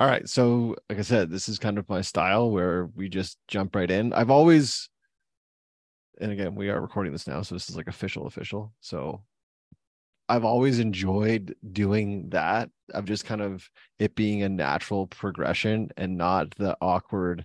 All 0.00 0.06
right. 0.06 0.28
So, 0.28 0.76
like 0.88 0.98
I 0.98 1.02
said, 1.02 1.30
this 1.30 1.48
is 1.48 1.58
kind 1.58 1.76
of 1.76 1.88
my 1.88 2.02
style 2.02 2.50
where 2.50 2.86
we 2.94 3.08
just 3.08 3.36
jump 3.48 3.74
right 3.74 3.90
in. 3.90 4.12
I've 4.12 4.30
always, 4.30 4.88
and 6.20 6.30
again, 6.30 6.54
we 6.54 6.68
are 6.68 6.80
recording 6.80 7.12
this 7.12 7.26
now. 7.26 7.42
So, 7.42 7.56
this 7.56 7.68
is 7.68 7.76
like 7.76 7.88
official, 7.88 8.26
official. 8.26 8.72
So, 8.80 9.22
I've 10.28 10.44
always 10.44 10.78
enjoyed 10.78 11.56
doing 11.72 12.28
that. 12.30 12.70
Of 12.94 13.04
just 13.04 13.26
kind 13.26 13.42
of 13.42 13.68
it 13.98 14.14
being 14.14 14.42
a 14.42 14.48
natural 14.48 15.08
progression 15.08 15.90
and 15.96 16.16
not 16.16 16.54
the 16.56 16.76
awkward, 16.80 17.44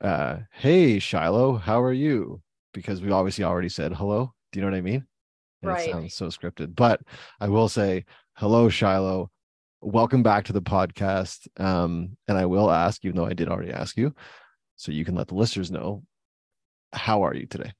uh, 0.00 0.38
hey, 0.52 0.98
Shiloh, 0.98 1.56
how 1.56 1.80
are 1.82 1.92
you? 1.92 2.42
Because 2.74 3.02
we 3.02 3.12
obviously 3.12 3.44
already 3.44 3.68
said 3.68 3.92
hello. 3.92 4.32
Do 4.50 4.58
you 4.58 4.64
know 4.64 4.70
what 4.70 4.78
I 4.78 4.80
mean? 4.80 5.06
And 5.60 5.70
right. 5.70 5.86
It 5.86 5.92
sounds 5.92 6.14
so 6.14 6.26
scripted. 6.26 6.74
But 6.74 7.02
I 7.40 7.48
will 7.48 7.68
say, 7.68 8.04
hello, 8.34 8.68
Shiloh 8.68 9.30
welcome 9.82 10.22
back 10.22 10.44
to 10.44 10.52
the 10.52 10.62
podcast. 10.62 11.48
Um, 11.60 12.16
and 12.28 12.38
I 12.38 12.46
will 12.46 12.70
ask, 12.70 13.04
even 13.04 13.16
though 13.16 13.26
I 13.26 13.34
did 13.34 13.48
already 13.48 13.72
ask 13.72 13.96
you, 13.96 14.14
so 14.76 14.92
you 14.92 15.04
can 15.04 15.14
let 15.14 15.28
the 15.28 15.34
listeners 15.34 15.70
know, 15.70 16.02
how 16.92 17.22
are 17.24 17.34
you 17.34 17.46
today? 17.46 17.72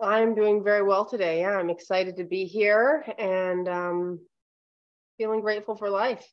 I'm 0.00 0.34
doing 0.34 0.64
very 0.64 0.82
well 0.82 1.04
today. 1.04 1.40
Yeah, 1.40 1.58
I'm 1.58 1.70
excited 1.70 2.16
to 2.16 2.24
be 2.24 2.44
here 2.44 3.04
and 3.18 3.68
um, 3.68 4.20
feeling 5.18 5.40
grateful 5.40 5.76
for 5.76 5.90
life. 5.90 6.26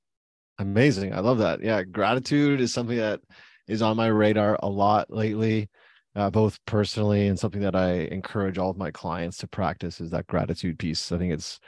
Amazing. 0.59 1.13
I 1.13 1.19
love 1.19 1.39
that. 1.39 1.63
Yeah, 1.63 1.83
gratitude 1.83 2.61
is 2.61 2.73
something 2.73 2.97
that 2.97 3.21
is 3.67 3.81
on 3.81 3.97
my 3.97 4.07
radar 4.07 4.57
a 4.61 4.69
lot 4.69 5.11
lately. 5.11 5.69
Uh, 6.15 6.29
both 6.29 6.59
personally 6.65 7.27
and 7.27 7.39
something 7.39 7.61
that 7.61 7.75
I 7.75 7.91
encourage 8.11 8.57
all 8.57 8.71
of 8.71 8.77
my 8.77 8.89
clients 8.89 9.37
to 9.37 9.47
practice 9.47 10.01
is 10.01 10.09
that 10.09 10.27
gratitude 10.27 10.79
piece. 10.79 11.11
I 11.11 11.17
think 11.17 11.31
it's 11.31 11.59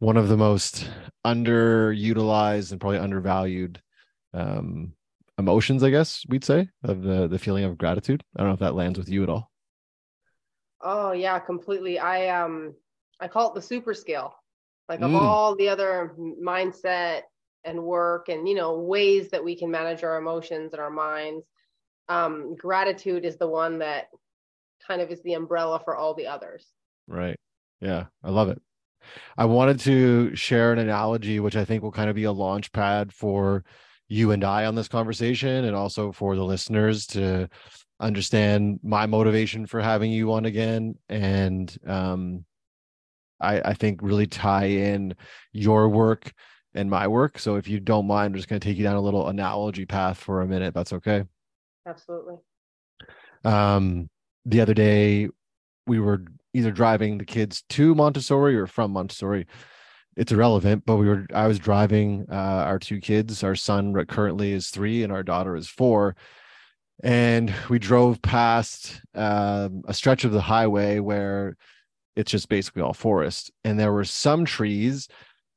one 0.00 0.16
of 0.16 0.28
the 0.28 0.36
most 0.36 0.90
underutilized 1.24 2.72
and 2.72 2.80
probably 2.80 2.98
undervalued 2.98 3.80
um, 4.34 4.94
emotions, 5.38 5.82
I 5.82 5.90
guess 5.90 6.24
we'd 6.28 6.44
say, 6.44 6.68
of 6.82 7.02
the 7.02 7.28
the 7.28 7.38
feeling 7.38 7.64
of 7.64 7.78
gratitude. 7.78 8.24
I 8.36 8.40
don't 8.40 8.48
know 8.48 8.54
if 8.54 8.60
that 8.60 8.74
lands 8.74 8.98
with 8.98 9.08
you 9.08 9.22
at 9.22 9.28
all. 9.28 9.50
Oh 10.82 11.12
yeah, 11.12 11.38
completely. 11.38 11.98
I 11.98 12.42
um 12.42 12.74
I 13.20 13.28
call 13.28 13.48
it 13.48 13.54
the 13.54 13.62
super 13.62 13.94
scale. 13.94 14.34
Like 14.88 15.00
of 15.00 15.10
mm. 15.10 15.20
all 15.20 15.54
the 15.54 15.68
other 15.68 16.14
mindset 16.18 17.22
and 17.64 17.82
work 17.82 18.28
and 18.28 18.48
you 18.48 18.54
know 18.54 18.80
ways 18.80 19.30
that 19.30 19.44
we 19.44 19.54
can 19.54 19.70
manage 19.70 20.02
our 20.02 20.16
emotions 20.16 20.72
and 20.72 20.80
our 20.80 20.90
minds, 20.90 21.44
um, 22.08 22.56
gratitude 22.56 23.24
is 23.24 23.36
the 23.36 23.46
one 23.46 23.78
that 23.78 24.08
kind 24.86 25.00
of 25.02 25.10
is 25.10 25.22
the 25.22 25.34
umbrella 25.34 25.80
for 25.84 25.94
all 25.94 26.14
the 26.14 26.26
others. 26.26 26.66
Right. 27.06 27.36
Yeah, 27.80 28.06
I 28.24 28.30
love 28.30 28.48
it. 28.48 28.60
I 29.36 29.44
wanted 29.44 29.80
to 29.80 30.34
share 30.34 30.72
an 30.72 30.78
analogy, 30.78 31.40
which 31.40 31.56
I 31.56 31.64
think 31.64 31.82
will 31.82 31.92
kind 31.92 32.10
of 32.10 32.16
be 32.16 32.24
a 32.24 32.32
launch 32.32 32.72
pad 32.72 33.12
for 33.12 33.64
you 34.08 34.32
and 34.32 34.42
I 34.44 34.66
on 34.66 34.74
this 34.74 34.88
conversation, 34.88 35.64
and 35.64 35.76
also 35.76 36.12
for 36.12 36.34
the 36.36 36.44
listeners 36.44 37.06
to 37.08 37.48
understand 38.00 38.80
my 38.82 39.06
motivation 39.06 39.66
for 39.66 39.80
having 39.80 40.10
you 40.10 40.32
on 40.32 40.46
again. 40.46 40.94
And 41.08 41.76
um, 41.86 42.44
I, 43.40 43.60
I 43.60 43.74
think 43.74 44.00
really 44.02 44.26
tie 44.26 44.66
in 44.66 45.14
your 45.52 45.88
work 45.88 46.32
and 46.74 46.90
my 46.90 47.08
work. 47.08 47.38
So 47.38 47.56
if 47.56 47.68
you 47.68 47.80
don't 47.80 48.06
mind, 48.06 48.26
I'm 48.26 48.34
just 48.34 48.48
going 48.48 48.60
to 48.60 48.66
take 48.66 48.78
you 48.78 48.84
down 48.84 48.96
a 48.96 49.00
little 49.00 49.28
analogy 49.28 49.86
path 49.86 50.18
for 50.18 50.40
a 50.40 50.46
minute. 50.46 50.74
That's 50.74 50.92
okay. 50.92 51.24
Absolutely. 51.86 52.36
Um, 53.44 54.08
the 54.44 54.60
other 54.60 54.74
day, 54.74 55.28
we 55.86 55.98
were 55.98 56.24
either 56.52 56.70
driving 56.70 57.18
the 57.18 57.24
kids 57.24 57.62
to 57.70 57.94
Montessori 57.94 58.56
or 58.56 58.66
from 58.66 58.92
Montessori. 58.92 59.46
It's 60.16 60.32
irrelevant, 60.32 60.84
but 60.84 60.96
we 60.96 61.08
were 61.08 61.26
I 61.32 61.46
was 61.46 61.58
driving 61.58 62.26
uh, 62.30 62.34
our 62.34 62.78
two 62.78 63.00
kids. 63.00 63.44
Our 63.44 63.54
son 63.54 63.94
currently 64.06 64.52
is 64.52 64.68
three, 64.68 65.02
and 65.02 65.12
our 65.12 65.22
daughter 65.22 65.56
is 65.56 65.68
four. 65.68 66.16
And 67.02 67.54
we 67.70 67.78
drove 67.78 68.20
past 68.20 69.00
um, 69.14 69.82
a 69.86 69.94
stretch 69.94 70.24
of 70.24 70.32
the 70.32 70.40
highway 70.40 70.98
where 70.98 71.56
it's 72.16 72.30
just 72.30 72.48
basically 72.48 72.82
all 72.82 72.92
forest, 72.92 73.50
and 73.64 73.78
there 73.78 73.92
were 73.92 74.04
some 74.04 74.44
trees 74.44 75.08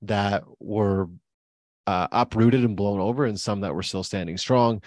that 0.03 0.43
were 0.59 1.09
uh, 1.87 2.07
uprooted 2.11 2.63
and 2.63 2.77
blown 2.77 2.99
over, 2.99 3.25
and 3.25 3.39
some 3.39 3.61
that 3.61 3.75
were 3.75 3.83
still 3.83 4.03
standing 4.03 4.37
strong 4.37 4.81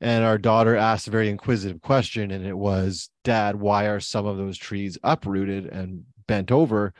and 0.00 0.24
our 0.24 0.38
daughter 0.38 0.76
asked 0.76 1.08
a 1.08 1.10
very 1.10 1.28
inquisitive 1.28 1.80
question 1.80 2.30
and 2.30 2.46
it 2.46 2.56
was 2.56 3.10
dad 3.24 3.56
why 3.56 3.86
are 3.86 4.00
some 4.00 4.26
of 4.26 4.36
those 4.36 4.58
trees 4.58 4.98
uprooted 5.02 5.66
and 5.66 6.04
bent 6.26 6.50
over? 6.52 6.92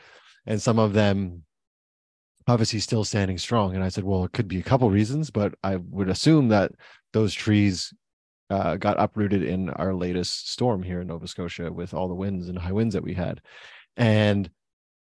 And 0.46 0.62
some 0.62 0.78
of 0.78 0.92
them 0.92 1.42
obviously 2.48 2.78
still 2.78 3.04
standing 3.04 3.38
strong. 3.38 3.74
And 3.74 3.84
i 3.84 3.88
said 3.88 4.04
well 4.04 4.24
it 4.24 4.32
could 4.32 4.48
be 4.48 4.60
a 4.60 4.64
couple 4.64 4.90
reasons 4.90 5.30
but 5.30 5.54
i 5.62 5.76
would 5.76 6.08
assume 6.08 6.48
that 6.48 6.72
those 7.12 7.34
trees 7.34 7.92
uh, 8.50 8.76
got 8.76 9.00
uprooted 9.00 9.42
in 9.42 9.70
our 9.70 9.92
latest 9.92 10.50
storm 10.50 10.82
here 10.82 11.00
in 11.00 11.08
nova 11.08 11.26
scotia 11.26 11.72
with 11.72 11.92
all 11.92 12.08
the 12.08 12.14
winds 12.14 12.48
and 12.48 12.58
high 12.58 12.72
winds 12.72 12.94
that 12.94 13.02
we 13.02 13.14
had. 13.14 13.40
And 13.96 14.48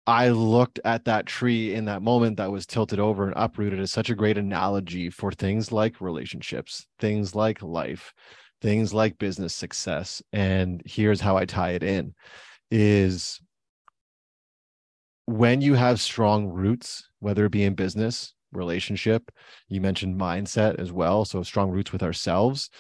I 0.07 0.29
looked 0.29 0.79
at 0.85 1.05
that 1.07 1.27
tree 1.27 1.75
in 1.75 1.87
that 1.87 2.03
moment 2.03 2.37
that 2.37 2.53
was 2.53 2.67
tilted 2.67 3.01
over 3.01 3.25
and 3.25 3.35
uprooted 3.37 3.81
as 3.81 3.93
such 3.93 4.09
a 4.09 4.15
great 4.15 4.39
analogy 4.39 5.11
for 5.11 5.33
things 5.33 5.73
like 5.73 6.01
relationships, 6.01 6.87
things 7.01 7.35
like 7.35 7.61
life, 7.61 8.15
things 8.63 8.95
like 8.95 9.19
business 9.19 9.53
success. 9.53 10.23
And 10.33 10.81
here's 10.85 11.21
how 11.21 11.37
I 11.37 11.45
tie 11.45 11.73
it 11.73 11.83
in 11.83 12.15
is 12.71 13.41
when 15.27 15.61
you 15.61 15.75
have 15.75 16.01
strong 16.01 16.49
roots, 16.49 17.09
whether 17.19 17.45
it 17.45 17.53
be 17.53 17.65
in 17.65 17.75
business, 17.75 18.33
relationship, 18.53 19.31
you 19.69 19.81
mentioned 19.81 20.19
mindset 20.21 20.79
as 20.81 20.93
well. 20.93 21.25
So 21.25 21.43
strong 21.43 21.71
roots 21.71 21.93
with 21.93 22.03
ourselves. 22.03 22.71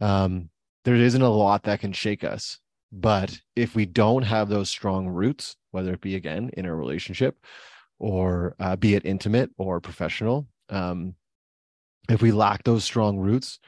Um, 0.00 0.50
there 0.84 0.94
isn't 0.94 1.20
a 1.20 1.28
lot 1.28 1.64
that 1.64 1.80
can 1.80 1.92
shake 1.92 2.22
us. 2.22 2.60
But 2.90 3.38
if 3.54 3.74
we 3.74 3.86
don't 3.86 4.22
have 4.22 4.48
those 4.48 4.70
strong 4.70 5.08
roots, 5.08 5.56
whether 5.70 5.92
it 5.92 6.00
be 6.00 6.16
again 6.16 6.50
in 6.54 6.64
a 6.64 6.74
relationship 6.74 7.36
or 7.98 8.54
uh, 8.58 8.76
be 8.76 8.94
it 8.94 9.04
intimate 9.04 9.50
or 9.58 9.80
professional, 9.80 10.46
um, 10.70 11.14
if 12.08 12.22
we 12.22 12.32
lack 12.32 12.64
those 12.64 12.84
strong 12.84 13.18
roots, 13.18 13.58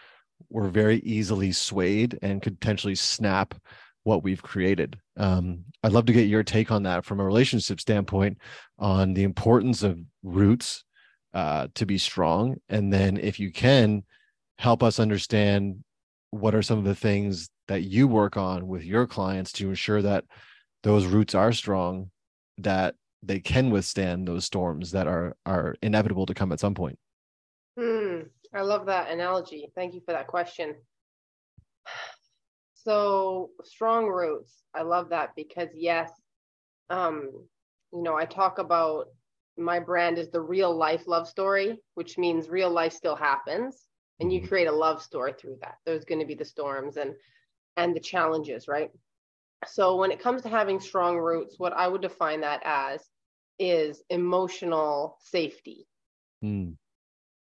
we're 0.49 0.69
very 0.69 1.01
easily 1.01 1.53
swayed 1.53 2.19
and 2.23 2.41
could 2.41 2.59
potentially 2.61 2.95
snap 2.95 3.55
what 4.05 4.23
we've 4.23 4.43
created. 4.43 4.99
Um, 5.17 5.65
I'd 5.83 5.93
love 5.93 6.07
to 6.07 6.13
get 6.13 6.29
your 6.29 6.43
take 6.43 6.71
on 6.71 6.85
that 6.85 7.05
from 7.05 7.21
a 7.21 7.25
relationship 7.25 7.81
standpoint 7.81 8.39
on 8.79 9.13
the 9.13 9.25
importance 9.25 9.83
of 9.83 9.99
roots 10.23 10.85
uh, 11.35 11.69
to 11.75 11.85
be 11.85 11.99
strong. 11.99 12.57
And 12.69 12.93
then, 12.93 13.19
if 13.19 13.39
you 13.39 13.53
can, 13.53 14.05
help 14.59 14.83
us 14.83 14.99
understand 14.99 15.85
what 16.31 16.55
are 16.55 16.63
some 16.63 16.79
of 16.79 16.85
the 16.85 16.95
things 16.95 17.51
that 17.71 17.83
you 17.83 18.09
work 18.09 18.37
on 18.37 18.67
with 18.67 18.85
your 18.85 19.07
clients 19.07 19.53
to 19.53 19.69
ensure 19.69 20.03
that 20.03 20.25
those 20.83 21.07
roots 21.07 21.37
are 21.37 21.53
strong 21.53 22.11
that 22.59 22.97
they 23.23 23.39
can 23.39 23.71
withstand 23.71 24.27
those 24.27 24.45
storms 24.45 24.91
that 24.91 25.07
are 25.07 25.37
are 25.47 25.77
inevitable 25.81 26.27
to 26.27 26.35
come 26.35 26.51
at 26.51 26.59
some 26.59 26.75
point. 26.75 26.99
Hmm 27.79 28.23
i 28.53 28.63
love 28.63 28.87
that 28.87 29.09
analogy. 29.13 29.71
Thank 29.77 29.95
you 29.95 30.01
for 30.05 30.11
that 30.11 30.27
question. 30.27 30.75
So 32.75 33.51
strong 33.63 34.07
roots 34.07 34.65
i 34.75 34.83
love 34.83 35.11
that 35.11 35.37
because 35.37 35.69
yes 35.75 36.11
um 36.89 37.31
you 37.93 38.03
know 38.03 38.17
i 38.17 38.25
talk 38.25 38.59
about 38.59 39.07
my 39.57 39.79
brand 39.79 40.19
is 40.19 40.31
the 40.31 40.41
real 40.41 40.75
life 40.75 41.07
love 41.07 41.29
story 41.29 41.79
which 41.95 42.19
means 42.19 42.49
real 42.49 42.71
life 42.71 42.95
still 42.95 43.17
happens 43.17 43.87
and 44.21 44.33
you 44.33 44.41
mm-hmm. 44.41 44.49
create 44.49 44.69
a 44.69 44.73
love 44.73 45.03
story 45.03 45.35
through 45.39 45.59
that. 45.61 45.77
There's 45.85 46.05
going 46.05 46.21
to 46.21 46.27
be 46.27 46.35
the 46.35 46.45
storms 46.45 46.97
and 46.97 47.15
and 47.77 47.95
the 47.95 48.01
challenges, 48.01 48.69
right? 48.69 48.91
So 49.67 49.97
when 49.97 50.11
it 50.11 50.21
comes 50.21 50.43
to 50.43 50.49
having 50.49 50.81
strong 50.81 51.19
roots, 51.19 51.59
what 51.59 51.73
I 51.73 51.87
would 51.87 52.03
define 52.03 52.41
that 52.41 52.63
as 52.65 53.03
is 53.59 54.03
emotional 54.09 55.19
safety 55.21 55.87
mm. 56.43 56.75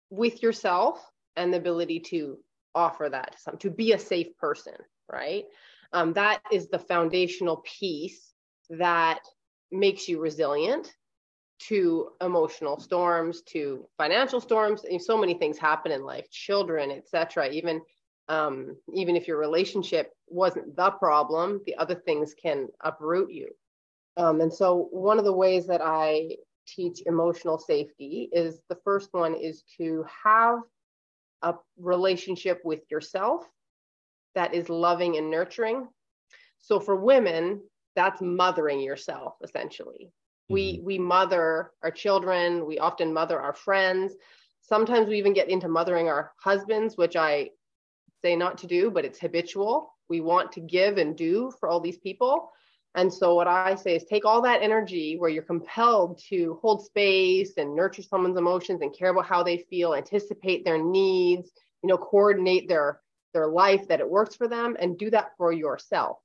with 0.10 0.42
yourself 0.42 1.06
and 1.36 1.54
the 1.54 1.58
ability 1.58 2.00
to 2.00 2.38
offer 2.74 3.10
that 3.10 3.34
to 3.34 3.40
some 3.40 3.58
to 3.58 3.70
be 3.70 3.92
a 3.92 4.00
safe 4.00 4.38
person, 4.38 4.76
right? 5.12 5.46
Um, 5.92 6.14
that 6.14 6.42
is 6.52 6.70
the 6.70 6.80
foundational 6.80 7.64
piece 7.66 8.34
that 8.70 9.20
makes 9.72 10.08
you 10.08 10.20
resilient 10.20 10.94
to 11.58 12.10
emotional 12.22 12.80
storms 12.80 13.42
to 13.44 13.88
financial 13.98 14.42
storms 14.42 14.84
so 15.00 15.18
many 15.18 15.34
things 15.34 15.58
happen 15.58 15.92
in 15.92 16.04
life 16.04 16.30
children 16.30 16.92
etc 16.92 17.50
even 17.50 17.80
um, 18.28 18.76
even 18.94 19.16
if 19.16 19.28
your 19.28 19.38
relationship 19.38 20.12
wasn't 20.28 20.76
the 20.76 20.92
problem, 20.92 21.62
the 21.66 21.76
other 21.76 21.96
things 21.96 22.34
can 22.34 22.68
uproot 22.82 23.32
you. 23.32 23.50
Um, 24.18 24.42
and 24.42 24.54
so, 24.54 24.88
one 24.92 25.20
of 25.20 25.26
the 25.26 25.34
ways 25.34 25.68
that 25.68 25.82
I 25.82 26.38
teach 26.68 27.04
emotional 27.06 27.60
safety 27.60 28.30
is 28.32 28.62
the 28.70 28.78
first 28.84 29.10
one 29.12 29.36
is 29.36 29.64
to 29.78 30.06
have 30.24 30.60
a 31.42 31.54
relationship 31.78 32.62
with 32.64 32.82
yourself 32.90 33.46
that 34.34 34.54
is 34.54 34.70
loving 34.70 35.18
and 35.18 35.30
nurturing. 35.30 35.88
So, 36.58 36.80
for 36.80 36.96
women, 36.96 37.62
that's 37.96 38.22
mothering 38.22 38.80
yourself 38.80 39.36
essentially. 39.44 40.12
Mm-hmm. 40.50 40.54
We 40.54 40.82
we 40.84 40.98
mother 40.98 41.72
our 41.84 41.92
children, 41.92 42.66
we 42.66 42.80
often 42.80 43.14
mother 43.14 43.40
our 43.40 43.54
friends. 43.54 44.14
Sometimes 44.62 45.10
we 45.10 45.18
even 45.18 45.34
get 45.34 45.50
into 45.50 45.68
mothering 45.68 46.08
our 46.08 46.32
husbands, 46.40 46.98
which 46.98 47.16
I 47.16 47.50
say 48.26 48.36
not 48.36 48.58
to 48.58 48.68
do, 48.68 48.90
but 48.90 49.06
it's 49.06 49.20
habitual. 49.20 49.94
We 50.10 50.20
want 50.20 50.52
to 50.54 50.60
give 50.60 50.98
and 50.98 51.16
do 51.16 51.52
for 51.60 51.70
all 51.70 51.80
these 51.80 52.00
people. 52.00 52.50
And 52.96 53.14
so 53.14 53.36
what 53.36 53.48
I 53.48 53.76
say 53.76 53.96
is 53.96 54.04
take 54.04 54.26
all 54.26 54.42
that 54.42 54.64
energy 54.64 55.16
where 55.18 55.30
you're 55.30 55.44
compelled 55.44 56.20
to 56.30 56.58
hold 56.62 56.84
space 56.86 57.54
and 57.58 57.76
nurture 57.76 58.02
someone's 58.02 58.38
emotions 58.38 58.82
and 58.82 58.98
care 58.98 59.10
about 59.10 59.28
how 59.28 59.44
they 59.44 59.58
feel, 59.70 59.94
anticipate 59.94 60.66
their 60.66 60.82
needs, 60.82 61.52
you 61.84 61.90
know, 61.90 61.98
coordinate 61.98 62.68
their 62.68 63.02
their 63.34 63.48
life 63.48 63.88
that 63.90 64.00
it 64.00 64.10
works 64.10 64.34
for 64.34 64.48
them 64.48 64.78
and 64.80 64.98
do 64.98 65.10
that 65.12 65.32
for 65.38 65.52
yourself. 65.52 66.18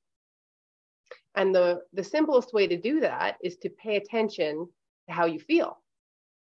And 1.35 1.55
the 1.55 1.82
the 1.93 2.05
simplest 2.05 2.55
way 2.55 2.67
to 2.69 2.79
do 2.81 3.00
that 3.00 3.37
is 3.43 3.56
to 3.58 3.69
pay 3.69 3.97
attention 3.97 4.69
to 5.06 5.12
how 5.12 5.26
you 5.26 5.41
feel. 5.41 5.76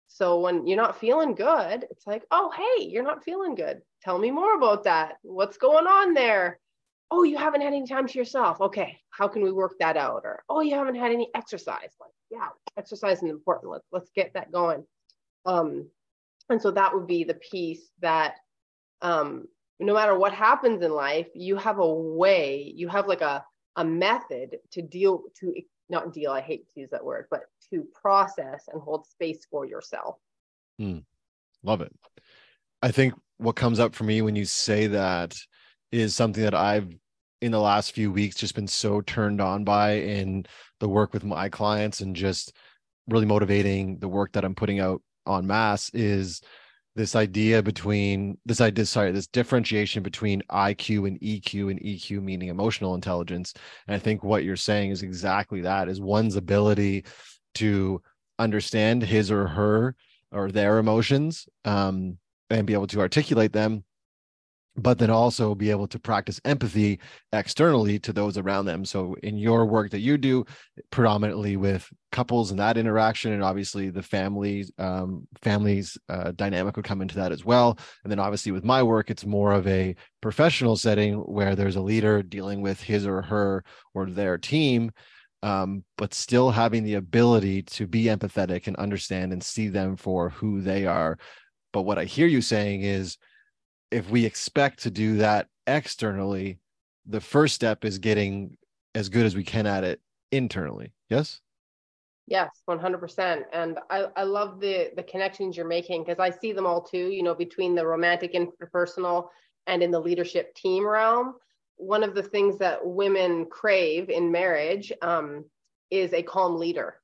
So 0.08 0.40
when 0.40 0.68
you're 0.68 0.78
not 0.78 1.00
feeling 1.00 1.36
good, 1.36 1.86
it's 1.90 2.08
like, 2.08 2.24
"Oh, 2.32 2.52
hey, 2.52 2.86
you're 2.86 3.04
not 3.04 3.24
feeling 3.24 3.56
good. 3.56 3.82
Tell 4.04 4.18
me 4.18 4.32
more 4.32 4.56
about 4.56 4.84
that. 4.86 5.18
What's 5.22 5.58
going 5.58 5.88
on 5.88 6.14
there?" 6.14 6.60
oh, 7.12 7.24
you 7.24 7.38
haven't 7.38 7.62
had 7.62 7.74
any 7.74 7.88
time 7.88 8.08
to 8.08 8.18
yourself. 8.18 8.60
Okay, 8.62 9.00
how 9.10 9.28
can 9.28 9.42
we 9.42 9.52
work 9.52 9.76
that 9.80 9.98
out? 9.98 10.22
Or 10.26 10.44
oh, 10.50 10.62
you 10.62 10.76
haven't 10.76 10.96
had 10.96 11.12
any 11.12 11.30
exercise. 11.36 11.96
Like, 12.00 12.12
yeah, 12.30 12.50
exercise 12.78 13.18
is 13.18 13.30
important. 13.30 13.72
Let's 13.72 13.88
let's 13.92 14.10
get 14.16 14.34
that 14.34 14.52
going. 14.52 14.86
Um, 15.46 15.90
and 16.50 16.62
so 16.62 16.72
that 16.72 16.94
would 16.94 17.08
be 17.08 17.24
the 17.24 17.36
piece 17.36 17.90
that 18.02 18.36
um, 19.02 19.48
no 19.80 19.94
matter 19.94 20.18
what 20.18 20.34
happens 20.34 20.82
in 20.82 20.92
life, 20.92 21.28
you 21.34 21.56
have 21.58 21.80
a 21.80 21.94
way, 21.94 22.72
you 22.76 22.88
have 22.88 23.08
like 23.08 23.22
a 23.22 23.44
a 23.76 23.86
method 23.86 24.58
to 24.72 24.82
deal 24.82 25.24
to 25.40 25.54
not 25.90 26.14
deal. 26.14 26.32
I 26.32 26.42
hate 26.42 26.68
to 26.74 26.82
use 26.82 26.90
that 26.92 27.06
word, 27.06 27.28
but 27.32 27.42
to 27.74 27.86
process 28.00 28.66
and 28.72 28.82
hold 28.82 29.06
space 29.06 29.46
for 29.50 29.66
yourself. 29.66 30.16
Hmm. 30.80 31.00
Love 31.64 31.82
it. 31.82 31.94
I 32.82 32.92
think 32.92 33.14
what 33.38 33.56
comes 33.56 33.80
up 33.80 33.96
for 33.96 34.04
me 34.04 34.22
when 34.22 34.36
you 34.36 34.46
say 34.46 34.88
that 34.88 35.36
is 35.92 36.16
something 36.16 36.44
that 36.44 36.54
I've 36.54 36.88
in 37.42 37.52
the 37.52 37.60
last 37.60 37.92
few 37.92 38.12
weeks 38.12 38.36
just 38.36 38.56
been 38.56 38.68
so 38.68 39.02
turned 39.02 39.40
on 39.40 39.64
by 39.64 39.94
in 39.94 40.46
the 40.80 40.90
work 40.90 41.14
with 41.14 41.24
my 41.24 41.50
clients 41.50 42.02
and 42.02 42.16
just 42.16 42.54
really 43.08 43.26
motivating 43.26 44.00
the 44.00 44.08
work 44.08 44.32
that 44.34 44.44
I'm 44.44 44.56
putting 44.56 44.80
out 44.80 45.02
on 45.26 45.46
mass 45.46 45.90
is 45.94 46.42
this 46.96 47.16
idea 47.16 47.62
between 47.62 48.40
this 48.46 48.60
idea 48.60 48.86
sorry 48.86 49.12
this 49.12 49.28
differentiation 49.28 50.02
between 50.02 50.42
IQ 50.50 51.08
and 51.08 51.20
EQ 51.22 51.70
and 51.70 51.80
EQ 51.80 52.24
meaning 52.24 52.50
emotional 52.50 52.96
intelligence 52.96 53.54
and 53.88 53.96
I 53.96 54.00
think 54.00 54.24
what 54.24 54.44
you're 54.44 54.56
saying 54.56 54.90
is 54.90 55.04
exactly 55.04 55.62
that 55.62 55.90
is 55.90 56.02
one's 56.02 56.38
ability 56.38 57.06
to 57.58 58.02
understand 58.40 59.04
his 59.04 59.32
or 59.32 59.48
her 59.48 59.96
or 60.32 60.52
their 60.52 60.78
emotions 60.78 61.48
um, 61.66 62.18
and 62.50 62.68
be 62.68 62.74
able 62.74 62.88
to 62.88 63.00
articulate 63.00 63.54
them 63.54 63.84
but 64.78 65.00
then 65.00 65.10
also 65.10 65.56
be 65.56 65.72
able 65.72 65.88
to 65.88 66.00
practice 66.00 66.40
empathy 66.46 67.00
externally 67.34 67.98
to 68.00 68.14
those 68.14 68.38
around 68.38 68.66
them. 68.66 68.86
So, 68.86 69.16
in 69.24 69.38
your 69.38 69.66
work 69.66 69.90
that 69.92 70.00
you 70.00 70.18
do, 70.18 70.46
predominantly 70.92 71.58
with 71.58 71.90
couples 72.12 72.52
and 72.52 72.60
that 72.60 72.78
interaction, 72.78 73.34
and 73.34 73.44
obviously 73.44 73.90
the 73.90 74.04
families, 74.04 74.72
um, 74.78 75.28
families 75.42 75.98
uh, 76.10 76.32
dynamic 76.36 76.76
would 76.76 76.86
come 76.86 77.02
into 77.02 77.16
that 77.16 77.32
as 77.32 77.44
well. 77.44 77.78
And 78.04 78.12
then, 78.12 78.20
obviously, 78.20 78.52
with 78.52 78.64
my 78.64 78.84
work, 78.84 79.10
it's 79.10 79.26
more 79.26 79.52
of 79.52 79.68
a 79.68 79.96
professional 80.22 80.76
setting 80.76 81.16
where 81.16 81.56
there's 81.56 81.76
a 81.76 81.82
leader 81.82 82.22
dealing 82.22 82.62
with 82.62 82.82
his 82.82 83.08
or 83.08 83.24
her 83.24 83.64
or 83.96 84.06
their 84.06 84.38
team. 84.38 84.92
Um, 85.44 85.84
but 85.98 86.16
still 86.16 86.50
having 86.50 86.84
the 86.84 86.96
ability 86.96 87.62
to 87.64 87.86
be 87.86 88.06
empathetic 88.06 88.66
and 88.68 88.76
understand 88.78 89.32
and 89.32 89.44
see 89.44 89.68
them 89.68 89.96
for 89.96 90.30
who 90.30 90.62
they 90.62 90.86
are. 90.88 91.20
But 91.74 91.84
what 91.84 92.00
I 92.00 92.06
hear 92.06 92.26
you 92.26 92.42
saying 92.42 92.82
is 92.82 93.18
if 93.92 94.10
we 94.10 94.26
expect 94.26 94.84
to 94.84 94.92
do 94.92 95.18
that 95.18 95.48
externally, 95.68 96.60
the 97.06 97.22
first 97.22 97.56
step 97.56 97.86
is 97.86 98.00
getting 98.00 98.58
as 98.96 99.10
good 99.10 99.26
as 99.26 99.36
we 99.36 99.44
can 99.44 99.68
at 99.68 99.84
it 99.84 100.02
internally. 100.32 100.94
Yes? 101.10 101.40
Yes, 102.28 102.50
100%. 102.70 103.44
And 103.54 103.80
I, 103.90 104.08
I 104.18 104.24
love 104.24 104.60
the, 104.60 104.92
the 104.96 105.04
connections 105.04 105.56
you're 105.56 105.66
making 105.66 106.04
because 106.04 106.20
I 106.20 106.30
see 106.30 106.52
them 106.52 106.66
all 106.66 106.82
too, 106.82 107.08
you 107.10 107.24
know, 107.24 107.34
between 107.34 107.74
the 107.74 107.86
romantic 107.86 108.34
interpersonal 108.34 109.30
and 109.66 109.82
in 109.82 109.92
the 109.92 110.00
leadership 110.00 110.54
team 110.54 110.86
realm. 110.86 111.36
One 111.78 112.04
of 112.04 112.16
the 112.16 112.24
things 112.24 112.58
that 112.60 112.86
women 112.86 113.46
crave 113.46 114.10
in 114.10 114.32
marriage 114.32 114.92
um, 115.02 115.46
is 115.90 116.14
a 116.14 116.24
calm 116.24 116.58
leader. 116.58 116.96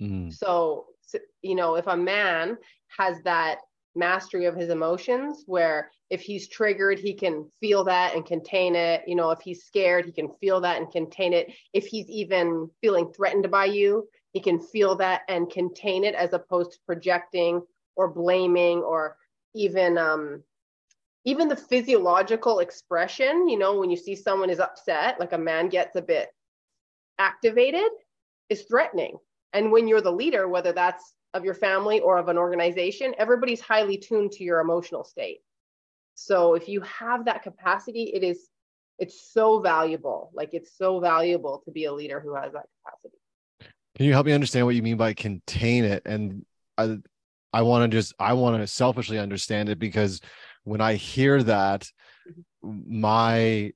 Mm-hmm. 0.00 0.30
So, 0.30 0.86
you 1.42 1.54
know, 1.54 1.76
if 1.76 1.86
a 1.86 1.96
man 1.96 2.58
has 2.98 3.20
that 3.22 3.58
mastery 3.94 4.46
of 4.46 4.56
his 4.56 4.70
emotions 4.70 5.44
where 5.46 5.90
if 6.10 6.20
he's 6.20 6.48
triggered 6.48 6.98
he 6.98 7.14
can 7.14 7.48
feel 7.60 7.84
that 7.84 8.14
and 8.14 8.26
contain 8.26 8.74
it 8.74 9.02
you 9.06 9.14
know 9.14 9.30
if 9.30 9.40
he's 9.40 9.64
scared 9.64 10.04
he 10.04 10.12
can 10.12 10.28
feel 10.40 10.60
that 10.60 10.78
and 10.78 10.90
contain 10.90 11.32
it 11.32 11.52
if 11.72 11.86
he's 11.86 12.08
even 12.08 12.68
feeling 12.80 13.12
threatened 13.12 13.48
by 13.50 13.64
you 13.64 14.06
he 14.32 14.40
can 14.40 14.60
feel 14.60 14.96
that 14.96 15.22
and 15.28 15.50
contain 15.50 16.02
it 16.02 16.14
as 16.14 16.32
opposed 16.32 16.72
to 16.72 16.78
projecting 16.86 17.62
or 17.94 18.08
blaming 18.08 18.78
or 18.80 19.16
even 19.54 19.96
um 19.96 20.42
even 21.24 21.48
the 21.48 21.56
physiological 21.56 22.58
expression 22.60 23.48
you 23.48 23.58
know 23.58 23.78
when 23.78 23.90
you 23.90 23.96
see 23.96 24.14
someone 24.14 24.50
is 24.50 24.60
upset 24.60 25.18
like 25.18 25.32
a 25.32 25.38
man 25.38 25.68
gets 25.68 25.96
a 25.96 26.02
bit 26.02 26.28
activated 27.18 27.90
is 28.48 28.62
threatening 28.62 29.16
and 29.52 29.70
when 29.70 29.86
you're 29.88 30.00
the 30.00 30.10
leader 30.10 30.48
whether 30.48 30.72
that's 30.72 31.14
of 31.34 31.44
your 31.44 31.54
family 31.54 32.00
or 32.00 32.16
of 32.16 32.28
an 32.28 32.38
organization, 32.38 33.12
everybody's 33.18 33.60
highly 33.60 33.98
tuned 33.98 34.32
to 34.32 34.44
your 34.44 34.60
emotional 34.60 35.04
state. 35.04 35.40
So 36.14 36.54
if 36.54 36.68
you 36.68 36.80
have 36.82 37.24
that 37.24 37.42
capacity, 37.42 38.12
it 38.14 38.22
is 38.22 38.48
it's 39.00 39.32
so 39.32 39.60
valuable. 39.60 40.30
Like 40.32 40.50
it's 40.52 40.78
so 40.78 41.00
valuable 41.00 41.60
to 41.64 41.72
be 41.72 41.86
a 41.86 41.92
leader 41.92 42.20
who 42.20 42.36
has 42.36 42.52
that 42.52 42.66
capacity. 42.84 43.18
Can 43.96 44.06
you 44.06 44.12
help 44.12 44.26
me 44.26 44.32
understand 44.32 44.64
what 44.64 44.76
you 44.76 44.82
mean 44.82 44.96
by 44.96 45.12
contain 45.12 45.84
it? 45.84 46.02
And 46.06 46.46
I 46.78 46.98
I 47.52 47.62
want 47.62 47.90
to 47.90 47.96
just 47.96 48.14
I 48.20 48.34
want 48.34 48.62
to 48.62 48.66
selfishly 48.68 49.18
understand 49.18 49.68
it 49.68 49.80
because 49.80 50.20
when 50.64 50.80
I 50.80 50.94
hear 50.94 51.42
that, 51.42 51.90
mm-hmm. 52.28 53.00
my 53.00 53.72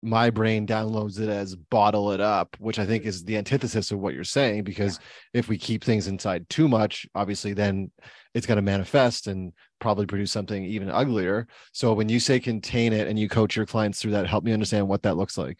my 0.00 0.30
brain 0.30 0.64
downloads 0.64 1.18
it 1.18 1.28
as 1.28 1.56
bottle 1.56 2.12
it 2.12 2.20
up, 2.20 2.56
which 2.60 2.78
I 2.78 2.86
think 2.86 3.04
is 3.04 3.24
the 3.24 3.36
antithesis 3.36 3.90
of 3.90 3.98
what 3.98 4.14
you're 4.14 4.22
saying. 4.22 4.62
Because 4.62 5.00
yeah. 5.34 5.40
if 5.40 5.48
we 5.48 5.58
keep 5.58 5.82
things 5.82 6.06
inside 6.06 6.48
too 6.48 6.68
much, 6.68 7.06
obviously, 7.14 7.52
then 7.52 7.90
it's 8.32 8.46
going 8.46 8.56
to 8.56 8.62
manifest 8.62 9.26
and 9.26 9.52
probably 9.80 10.06
produce 10.06 10.30
something 10.30 10.64
even 10.64 10.88
uglier. 10.88 11.48
So 11.72 11.92
when 11.94 12.08
you 12.08 12.20
say 12.20 12.38
contain 12.38 12.92
it 12.92 13.08
and 13.08 13.18
you 13.18 13.28
coach 13.28 13.56
your 13.56 13.66
clients 13.66 14.00
through 14.00 14.12
that, 14.12 14.28
help 14.28 14.44
me 14.44 14.52
understand 14.52 14.86
what 14.86 15.02
that 15.02 15.16
looks 15.16 15.36
like. 15.36 15.58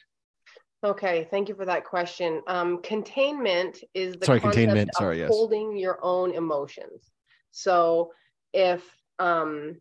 Okay, 0.84 1.26
thank 1.32 1.48
you 1.48 1.56
for 1.56 1.64
that 1.64 1.84
question. 1.84 2.40
Um, 2.46 2.80
containment 2.82 3.82
is 3.94 4.14
the 4.14 4.26
sorry, 4.26 4.40
containment. 4.40 4.90
Sorry, 4.96 5.18
yes. 5.18 5.28
holding 5.28 5.76
your 5.76 5.98
own 6.02 6.32
emotions. 6.32 7.10
So 7.50 8.12
if 8.52 8.84
um, 9.18 9.80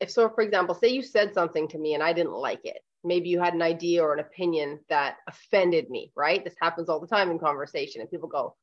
if 0.00 0.10
so, 0.10 0.28
for 0.28 0.42
example, 0.42 0.74
say 0.74 0.88
you 0.88 1.02
said 1.02 1.32
something 1.34 1.68
to 1.68 1.78
me 1.78 1.94
and 1.94 2.02
I 2.02 2.12
didn't 2.12 2.32
like 2.32 2.64
it, 2.64 2.78
maybe 3.04 3.28
you 3.28 3.40
had 3.40 3.54
an 3.54 3.62
idea 3.62 4.02
or 4.02 4.12
an 4.12 4.20
opinion 4.20 4.80
that 4.88 5.16
offended 5.28 5.88
me, 5.88 6.12
right? 6.14 6.44
This 6.44 6.56
happens 6.60 6.88
all 6.88 7.00
the 7.00 7.06
time 7.06 7.30
in 7.30 7.38
conversation, 7.38 8.00
and 8.00 8.10
people 8.10 8.28
go, 8.28 8.54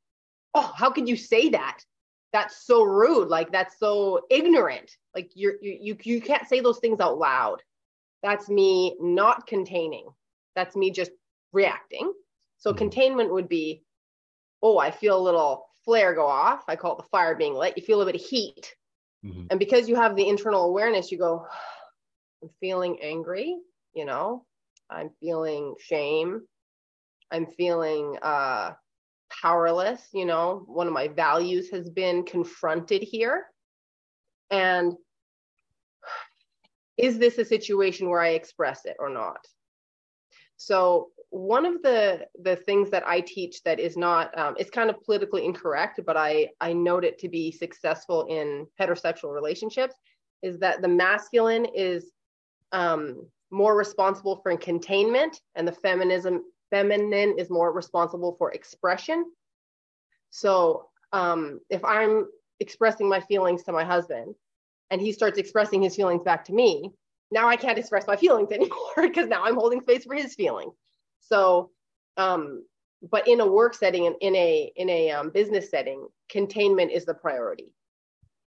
Oh, 0.53 0.71
how 0.75 0.91
could 0.91 1.09
you 1.09 1.15
say 1.15 1.49
that? 1.49 1.79
That's 2.31 2.65
so 2.65 2.83
rude. 2.83 3.29
Like, 3.29 3.51
that's 3.51 3.79
so 3.79 4.21
ignorant. 4.29 4.91
Like, 5.15 5.31
you're, 5.33 5.55
you, 5.61 5.77
you, 5.81 5.97
you 6.03 6.21
can't 6.21 6.47
say 6.47 6.59
those 6.59 6.79
things 6.79 6.99
out 6.99 7.17
loud. 7.17 7.61
That's 8.21 8.49
me 8.49 8.95
not 8.99 9.47
containing. 9.47 10.07
That's 10.55 10.75
me 10.75 10.91
just 10.91 11.11
reacting. 11.53 12.13
So, 12.57 12.69
mm-hmm. 12.69 12.77
containment 12.77 13.33
would 13.33 13.49
be, 13.49 13.83
Oh, 14.61 14.77
I 14.77 14.91
feel 14.91 15.17
a 15.17 15.21
little 15.21 15.65
flare 15.83 16.13
go 16.13 16.25
off. 16.25 16.63
I 16.67 16.75
call 16.75 16.93
it 16.93 16.97
the 16.97 17.09
fire 17.09 17.35
being 17.35 17.53
lit. 17.53 17.73
You 17.75 17.83
feel 17.83 18.01
a 18.01 18.05
bit 18.05 18.15
of 18.15 18.21
heat. 18.21 18.73
Mm-hmm. 19.25 19.47
And 19.49 19.59
because 19.59 19.87
you 19.87 19.95
have 19.95 20.15
the 20.15 20.27
internal 20.27 20.65
awareness, 20.65 21.11
you 21.11 21.17
go, 21.17 21.45
I'm 22.41 22.49
feeling 22.59 22.99
angry 23.01 23.57
you 23.93 24.05
know? 24.05 24.45
I'm 24.89 25.09
feeling 25.19 25.75
shame. 25.79 26.41
I'm 27.31 27.47
feeling 27.47 28.17
uh 28.21 28.71
powerless 29.41 30.09
you 30.13 30.25
know? 30.25 30.63
One 30.67 30.87
of 30.87 30.93
my 30.93 31.07
values 31.07 31.69
has 31.71 31.89
been 31.89 32.23
confronted 32.23 33.01
here. 33.01 33.45
And 34.51 34.93
is 36.97 37.17
this 37.17 37.39
a 37.39 37.45
situation 37.45 38.09
where 38.09 38.21
i 38.21 38.29
express 38.29 38.85
it 38.85 38.97
or 38.99 39.09
not? 39.09 39.47
So 40.57 41.09
one 41.33 41.65
of 41.65 41.81
the 41.81 42.27
the 42.43 42.55
things 42.55 42.91
that 42.91 43.03
i 43.07 43.19
teach 43.19 43.63
that 43.63 43.79
is 43.79 43.97
not 43.97 44.37
um, 44.37 44.53
it's 44.59 44.69
kind 44.69 44.89
of 44.89 45.01
politically 45.03 45.43
incorrect 45.43 45.99
but 46.05 46.15
i 46.15 46.47
i 46.61 46.71
note 46.71 47.03
it 47.03 47.17
to 47.17 47.27
be 47.27 47.51
successful 47.51 48.27
in 48.29 48.67
heterosexual 48.79 49.33
relationships 49.33 49.95
is 50.43 50.59
that 50.59 50.81
the 50.83 50.87
masculine 50.87 51.65
is 51.73 52.11
um, 52.71 53.25
more 53.49 53.75
responsible 53.75 54.39
for 54.43 54.55
containment 54.57 55.41
and 55.55 55.67
the 55.67 55.71
feminism 55.71 56.43
feminine 56.69 57.35
is 57.39 57.49
more 57.49 57.71
responsible 57.71 58.35
for 58.37 58.51
expression 58.51 59.25
so 60.29 60.89
um, 61.13 61.59
if 61.71 61.83
i'm 61.83 62.27
expressing 62.59 63.09
my 63.09 63.19
feelings 63.19 63.63
to 63.63 63.71
my 63.71 63.83
husband 63.83 64.35
and 64.91 65.01
he 65.01 65.11
starts 65.11 65.39
expressing 65.39 65.81
his 65.81 65.95
feelings 65.95 66.21
back 66.21 66.45
to 66.45 66.53
me, 66.53 66.91
now 67.31 67.47
I 67.49 67.55
can't 67.55 67.79
express 67.79 68.05
my 68.05 68.15
feelings 68.15 68.51
anymore 68.51 69.01
because 69.01 69.27
now 69.27 69.43
I'm 69.43 69.55
holding 69.55 69.81
space 69.81 70.05
for 70.05 70.13
his 70.13 70.35
feeling. 70.35 70.71
So, 71.29 71.71
um, 72.17 72.63
but 73.11 73.27
in 73.27 73.41
a 73.41 73.47
work 73.47 73.73
setting 73.73 74.07
and 74.07 74.15
in 74.21 74.35
a 74.35 74.71
in 74.75 74.89
a 74.89 75.11
um, 75.11 75.29
business 75.29 75.69
setting, 75.69 76.07
containment 76.29 76.91
is 76.91 77.05
the 77.05 77.13
priority, 77.13 77.73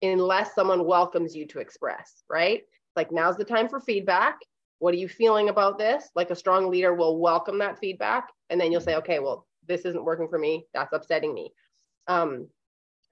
unless 0.01 0.56
someone 0.56 0.86
welcomes 0.86 1.36
you 1.36 1.46
to 1.48 1.60
express. 1.60 2.24
Right? 2.30 2.63
Like 2.96 3.12
now's 3.12 3.38
the 3.38 3.46
time 3.46 3.70
for 3.70 3.80
feedback. 3.80 4.40
What 4.80 4.94
are 4.94 4.98
you 4.98 5.08
feeling 5.08 5.50
about 5.50 5.78
this? 5.78 6.10
Like 6.16 6.32
a 6.32 6.36
strong 6.36 6.70
leader 6.70 6.94
will 6.94 7.20
welcome 7.20 7.60
that 7.60 7.80
feedback, 7.80 8.30
and 8.50 8.60
then 8.60 8.72
you'll 8.72 8.82
say, 8.82 8.96
okay, 8.96 9.20
well, 9.20 9.48
this 9.68 9.86
isn't 9.86 10.04
working 10.04 10.28
for 10.28 10.40
me. 10.40 10.66
That's 10.74 10.94
upsetting 10.94 11.34
me. 11.34 11.54
Um, 12.08 12.48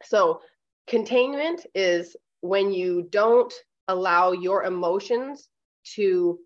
so 0.03 0.41
containment 0.87 1.65
is 1.75 2.15
when 2.41 2.71
you 2.71 3.07
don't 3.09 3.53
allow 3.87 4.31
your 4.31 4.63
emotions 4.63 5.49
to 5.95 6.39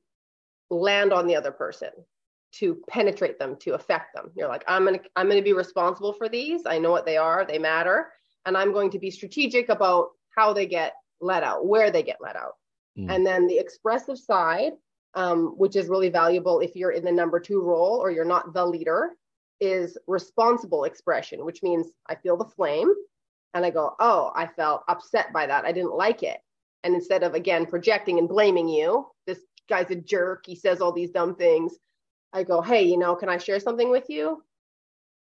land 0.69 1.13
on 1.13 1.27
the 1.27 1.35
other 1.35 1.51
person 1.51 1.89
to 2.53 2.79
penetrate 2.87 3.39
them 3.39 3.55
to 3.59 3.73
affect 3.73 4.13
them. 4.15 4.31
You're 4.35 4.47
like 4.47 4.63
i'm 4.67 4.85
going 4.85 4.99
to 4.99 5.05
i'm 5.15 5.27
going 5.27 5.37
to 5.37 5.43
be 5.43 5.53
responsible 5.53 6.13
for 6.13 6.29
these. 6.29 6.61
I 6.65 6.77
know 6.77 6.91
what 6.91 7.05
they 7.05 7.17
are. 7.17 7.45
They 7.45 7.57
matter. 7.57 8.09
And 8.45 8.57
i'm 8.57 8.73
going 8.73 8.91
to 8.91 8.99
be 8.99 9.11
strategic 9.11 9.69
about 9.69 10.09
how 10.35 10.53
they 10.53 10.65
get 10.65 10.93
let 11.21 11.43
out 11.43 11.65
where 11.65 11.91
they 11.91 12.03
get 12.03 12.17
let 12.21 12.35
out. 12.35 12.53
Mm. 12.97 13.15
and 13.15 13.25
then 13.25 13.47
the 13.47 13.57
expressive 13.57 14.17
side 14.17 14.73
um, 15.15 15.53
which 15.57 15.75
is 15.75 15.87
really 15.87 16.09
valuable 16.09 16.59
if 16.59 16.75
you're 16.75 16.91
in 16.91 17.05
the 17.05 17.11
number 17.11 17.39
two 17.39 17.61
role 17.61 17.97
or 17.97 18.11
you're 18.11 18.25
not 18.25 18.53
the 18.53 18.65
leader 18.65 19.11
is 19.59 19.97
responsible 20.07 20.83
expression 20.83 21.43
which 21.45 21.63
means 21.63 21.87
i 22.09 22.15
feel 22.15 22.37
the 22.37 22.45
flame 22.45 22.91
and 23.53 23.65
i 23.65 23.69
go 23.69 23.95
oh 23.99 24.31
i 24.35 24.45
felt 24.45 24.83
upset 24.87 25.31
by 25.33 25.47
that. 25.47 25.65
I 25.65 25.71
didn't 25.71 25.95
like 25.95 26.23
it. 26.23 26.39
And 26.83 26.93
instead 26.93 27.23
of 27.23 27.33
again 27.33 27.65
projecting 27.65 28.19
and 28.19 28.29
blaming 28.29 28.67
you 28.67 29.07
this 29.25 29.39
guy's 29.69 29.89
a 29.91 29.95
jerk. 29.95 30.43
He 30.45 30.55
says 30.55 30.81
all 30.81 30.91
these 30.91 31.11
dumb 31.11 31.35
things 31.35 31.73
i 32.33 32.43
go 32.43 32.61
hey 32.61 32.83
you 32.83 32.97
know 32.97 33.15
can 33.15 33.29
i 33.29 33.37
share 33.37 33.59
something 33.59 33.89
with 33.89 34.09
you? 34.09 34.43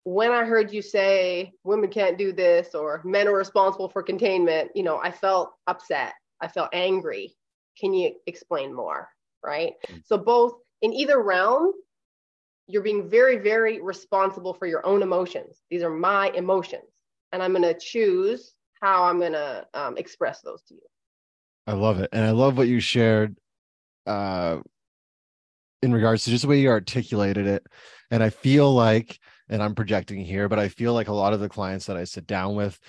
When 0.04 0.32
i 0.32 0.44
heard 0.46 0.72
you 0.72 0.82
say 0.82 1.54
women 1.64 1.90
can't 1.90 2.18
do 2.18 2.32
this 2.32 2.76
or 2.76 3.02
men 3.04 3.28
are 3.28 3.36
responsible 3.36 3.90
for 3.90 4.04
containment 4.04 4.72
you 4.76 4.84
know 4.84 4.98
i 4.98 5.12
felt 5.12 5.54
upset. 5.68 6.14
I 6.40 6.48
felt 6.48 6.70
angry. 6.74 7.36
Can 7.80 7.94
you 7.94 8.16
explain 8.28 8.74
more? 8.74 9.10
Right? 9.44 9.74
Mm-hmm. 9.88 10.00
so 10.06 10.18
both 10.18 10.54
in 10.82 10.94
either 10.94 11.22
realm 11.22 11.74
you're 12.68 12.84
being 12.84 13.10
very 13.10 13.38
very 13.38 13.82
responsible 13.82 14.54
for 14.54 14.66
your 14.68 14.86
own 14.86 15.02
emotions. 15.02 15.62
These 15.70 15.84
are 15.84 15.90
my 15.90 16.30
emotions 16.32 16.92
and 17.32 17.44
i'm 17.44 17.52
going 17.52 17.64
to 17.64 17.74
choose 17.74 18.54
how 18.82 19.04
i'm 19.04 19.20
going 19.20 19.34
to 19.34 19.66
um, 19.74 19.98
express 19.98 20.42
those 20.42 20.62
to 20.64 20.76
you. 20.76 20.82
I 21.66 21.74
love 21.74 22.00
it. 22.00 22.10
And 22.14 22.24
I 22.24 22.32
love 22.32 22.58
what 22.58 22.68
you 22.68 22.80
shared 22.80 23.38
uh 24.06 24.60
in 25.82 25.94
regards 25.94 26.24
to 26.24 26.30
just 26.30 26.44
the 26.44 26.48
way 26.48 26.60
you 26.60 26.70
articulated 26.70 27.48
it. 27.48 27.66
And 28.12 28.24
I 28.24 28.30
feel 28.30 28.74
like, 28.74 29.20
and 29.50 29.62
I'm 29.62 29.76
projecting 29.76 30.24
here, 30.24 30.50
but 30.50 30.60
I 30.60 30.70
feel 30.70 30.94
like 30.94 31.08
a 31.08 31.14
lot 31.14 31.34
of 31.34 31.40
the 31.40 31.50
clients 31.50 31.86
that 31.86 31.98
I 31.98 32.04
sit 32.04 32.28
down 32.28 32.56
with, 32.56 32.80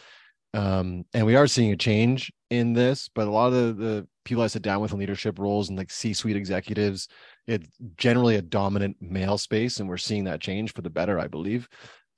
um, 0.55 1.05
and 1.13 1.27
we 1.27 1.37
are 1.37 1.47
seeing 1.47 1.73
a 1.73 1.77
change 1.77 2.33
in 2.51 2.73
this, 2.73 3.11
but 3.15 3.29
a 3.29 3.31
lot 3.31 3.53
of 3.53 3.53
the, 3.53 3.85
the 3.85 4.09
people 4.25 4.43
I 4.43 4.47
sit 4.47 4.63
down 4.63 4.81
with 4.81 4.93
in 4.93 4.99
leadership 4.99 5.39
roles 5.39 5.69
and 5.69 5.77
like 5.77 5.91
C-suite 5.91 6.37
executives, 6.37 7.09
it's 7.47 7.69
generally 7.97 8.37
a 8.37 8.43
dominant 8.43 8.97
male 9.01 9.39
space, 9.39 9.81
and 9.81 9.89
we're 9.89 9.99
seeing 9.99 10.25
that 10.25 10.41
change 10.41 10.73
for 10.73 10.83
the 10.83 10.91
better, 10.91 11.19
I 11.19 11.27
believe. 11.27 11.69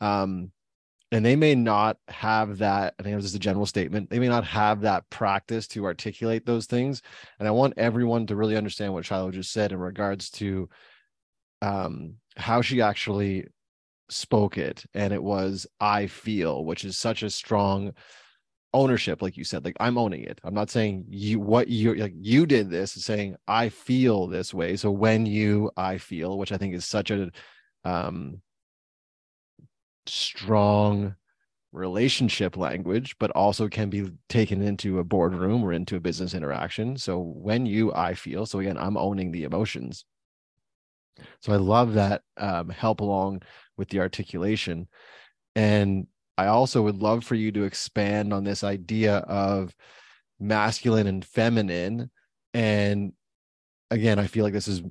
Um, 0.00 0.52
and 1.12 1.24
they 1.24 1.36
may 1.36 1.54
not 1.54 1.96
have 2.08 2.58
that 2.58 2.94
i 2.98 3.02
think 3.02 3.12
it 3.12 3.16
was 3.16 3.24
just 3.24 3.36
a 3.36 3.40
general 3.40 3.66
statement 3.66 4.08
they 4.10 4.18
may 4.18 4.28
not 4.28 4.44
have 4.44 4.80
that 4.80 5.08
practice 5.10 5.66
to 5.66 5.84
articulate 5.84 6.46
those 6.46 6.66
things. 6.66 7.02
And 7.38 7.48
i 7.48 7.50
want 7.50 7.74
everyone 7.76 8.26
to 8.26 8.36
really 8.36 8.56
understand 8.56 8.92
what 8.92 9.04
shiloh 9.04 9.30
just 9.30 9.52
said 9.52 9.72
in 9.72 9.78
regards 9.78 10.30
to 10.32 10.68
um, 11.62 12.14
how 12.36 12.62
she 12.62 12.80
actually 12.80 13.46
spoke 14.08 14.56
it. 14.56 14.84
And 14.94 15.12
it 15.12 15.22
was 15.22 15.66
i 15.80 16.06
feel 16.06 16.64
which 16.64 16.84
is 16.84 16.98
such 16.98 17.22
a 17.22 17.30
strong 17.30 17.92
ownership 18.72 19.20
like 19.20 19.36
you 19.36 19.42
said 19.42 19.64
like 19.64 19.76
i'm 19.80 19.98
owning 19.98 20.24
it. 20.24 20.40
I'm 20.44 20.54
not 20.54 20.70
saying 20.70 21.06
you 21.08 21.40
what 21.40 21.68
you 21.68 21.94
like 21.94 22.14
you 22.16 22.46
did 22.46 22.70
this 22.70 22.92
saying 22.92 23.36
i 23.48 23.68
feel 23.68 24.26
this 24.26 24.54
way. 24.54 24.76
So 24.76 24.90
when 24.90 25.26
you 25.26 25.70
i 25.76 25.98
feel 25.98 26.38
which 26.38 26.52
i 26.52 26.56
think 26.56 26.74
is 26.74 26.84
such 26.84 27.10
a 27.10 27.30
um 27.84 28.40
strong 30.10 31.14
relationship 31.72 32.56
language, 32.56 33.16
but 33.18 33.30
also 33.30 33.68
can 33.68 33.90
be 33.90 34.10
taken 34.28 34.60
into 34.60 34.98
a 34.98 35.04
boardroom 35.04 35.62
or 35.62 35.72
into 35.72 35.96
a 35.96 36.00
business 36.00 36.34
interaction. 36.34 36.96
So 36.96 37.18
when 37.20 37.64
you, 37.66 37.92
I 37.94 38.14
feel, 38.14 38.44
so 38.46 38.58
again, 38.58 38.76
I'm 38.76 38.96
owning 38.96 39.30
the 39.30 39.44
emotions. 39.44 40.04
So 41.40 41.52
I 41.52 41.56
love 41.56 41.94
that 41.94 42.22
um, 42.36 42.70
help 42.70 43.00
along 43.00 43.42
with 43.76 43.88
the 43.88 44.00
articulation. 44.00 44.88
And 45.54 46.06
I 46.36 46.46
also 46.46 46.82
would 46.82 46.96
love 46.96 47.24
for 47.24 47.34
you 47.34 47.52
to 47.52 47.64
expand 47.64 48.32
on 48.32 48.44
this 48.44 48.64
idea 48.64 49.16
of 49.18 49.74
masculine 50.38 51.06
and 51.06 51.24
feminine 51.24 52.10
and 52.54 53.12
again, 53.90 54.18
I 54.18 54.26
feel 54.26 54.44
like 54.44 54.52
this 54.52 54.68
is 54.68 54.82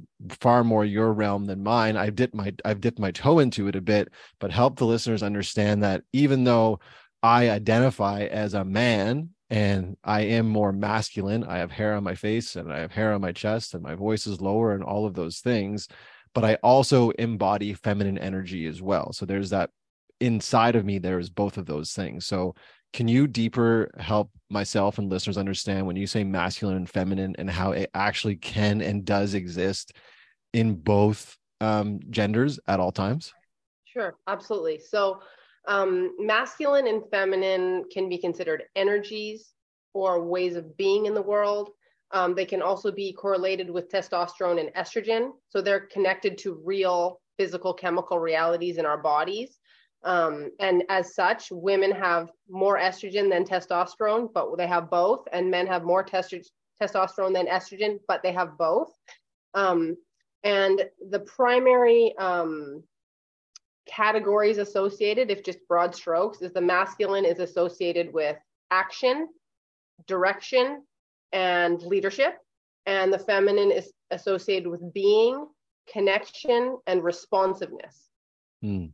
far 0.41 0.63
more 0.63 0.83
your 0.83 1.13
realm 1.13 1.45
than 1.45 1.63
mine. 1.63 1.95
I've 1.95 2.15
dipped 2.15 2.35
my 2.35 2.53
I've 2.65 2.81
dipped 2.81 2.99
my 2.99 3.11
toe 3.11 3.39
into 3.39 3.67
it 3.67 3.75
a 3.75 3.81
bit, 3.81 4.09
but 4.39 4.51
help 4.51 4.77
the 4.77 4.85
listeners 4.85 5.23
understand 5.23 5.83
that 5.83 6.03
even 6.13 6.43
though 6.43 6.79
I 7.23 7.49
identify 7.49 8.23
as 8.23 8.53
a 8.53 8.65
man 8.65 9.29
and 9.49 9.97
I 10.03 10.21
am 10.21 10.47
more 10.47 10.71
masculine, 10.71 11.43
I 11.43 11.57
have 11.57 11.71
hair 11.71 11.95
on 11.95 12.03
my 12.03 12.15
face 12.15 12.55
and 12.55 12.71
I 12.71 12.79
have 12.79 12.91
hair 12.91 13.13
on 13.13 13.21
my 13.21 13.31
chest 13.31 13.73
and 13.73 13.83
my 13.83 13.95
voice 13.95 14.27
is 14.27 14.41
lower 14.41 14.73
and 14.73 14.83
all 14.83 15.05
of 15.05 15.15
those 15.15 15.39
things, 15.39 15.87
but 16.33 16.45
I 16.45 16.55
also 16.55 17.09
embody 17.11 17.73
feminine 17.73 18.17
energy 18.17 18.67
as 18.67 18.81
well. 18.81 19.11
So 19.13 19.25
there's 19.25 19.49
that 19.49 19.71
inside 20.19 20.75
of 20.75 20.85
me 20.85 20.97
there's 20.99 21.29
both 21.29 21.57
of 21.57 21.65
those 21.65 21.93
things. 21.93 22.25
So 22.25 22.55
can 22.93 23.07
you 23.07 23.27
deeper 23.27 23.91
help 23.97 24.31
myself 24.49 24.97
and 24.97 25.09
listeners 25.09 25.37
understand 25.37 25.85
when 25.85 25.95
you 25.95 26.07
say 26.07 26.23
masculine 26.23 26.77
and 26.77 26.89
feminine 26.89 27.35
and 27.37 27.49
how 27.49 27.71
it 27.71 27.89
actually 27.93 28.35
can 28.35 28.81
and 28.81 29.05
does 29.05 29.33
exist 29.33 29.93
in 30.53 30.75
both 30.75 31.37
um, 31.61 31.99
genders 32.09 32.59
at 32.67 32.79
all 32.79 32.91
times? 32.91 33.33
Sure, 33.85 34.15
absolutely. 34.27 34.79
So, 34.79 35.21
um, 35.67 36.15
masculine 36.17 36.87
and 36.87 37.03
feminine 37.11 37.83
can 37.91 38.09
be 38.09 38.17
considered 38.17 38.63
energies 38.75 39.53
or 39.93 40.23
ways 40.23 40.55
of 40.55 40.77
being 40.77 41.05
in 41.05 41.13
the 41.13 41.21
world. 41.21 41.69
Um, 42.11 42.33
they 42.33 42.45
can 42.45 42.61
also 42.61 42.91
be 42.91 43.13
correlated 43.13 43.69
with 43.69 43.91
testosterone 43.91 44.59
and 44.59 44.69
estrogen. 44.75 45.31
So, 45.49 45.61
they're 45.61 45.81
connected 45.81 46.37
to 46.39 46.61
real 46.63 47.21
physical 47.37 47.73
chemical 47.73 48.19
realities 48.19 48.77
in 48.77 48.85
our 48.85 48.97
bodies. 48.97 49.59
Um, 50.03 50.51
and 50.59 50.83
as 50.89 51.13
such, 51.13 51.51
women 51.51 51.91
have 51.91 52.31
more 52.49 52.77
estrogen 52.77 53.29
than 53.29 53.43
testosterone, 53.43 54.29
but 54.33 54.57
they 54.57 54.67
have 54.67 54.89
both, 54.89 55.27
and 55.33 55.51
men 55.51 55.67
have 55.67 55.83
more 55.83 56.05
testosterone 56.05 57.33
than 57.33 57.47
estrogen, 57.47 57.99
but 58.07 58.23
they 58.23 58.31
have 58.31 58.57
both. 58.57 58.93
Um, 59.53 59.97
and 60.43 60.85
the 61.09 61.19
primary 61.19 62.15
um, 62.17 62.83
categories 63.87 64.57
associated, 64.57 65.31
if 65.31 65.43
just 65.43 65.59
broad 65.67 65.93
strokes, 65.93 66.41
is 66.41 66.53
the 66.53 66.61
masculine 66.61 67.25
is 67.25 67.39
associated 67.39 68.13
with 68.13 68.37
action, 68.71 69.27
direction, 70.07 70.83
and 71.33 71.81
leadership, 71.81 72.37
and 72.85 73.11
the 73.11 73.19
feminine 73.19 73.71
is 73.71 73.91
associated 74.11 74.69
with 74.69 74.93
being, 74.93 75.45
connection, 75.91 76.77
and 76.87 77.03
responsiveness. 77.03 78.09
Mm. 78.63 78.93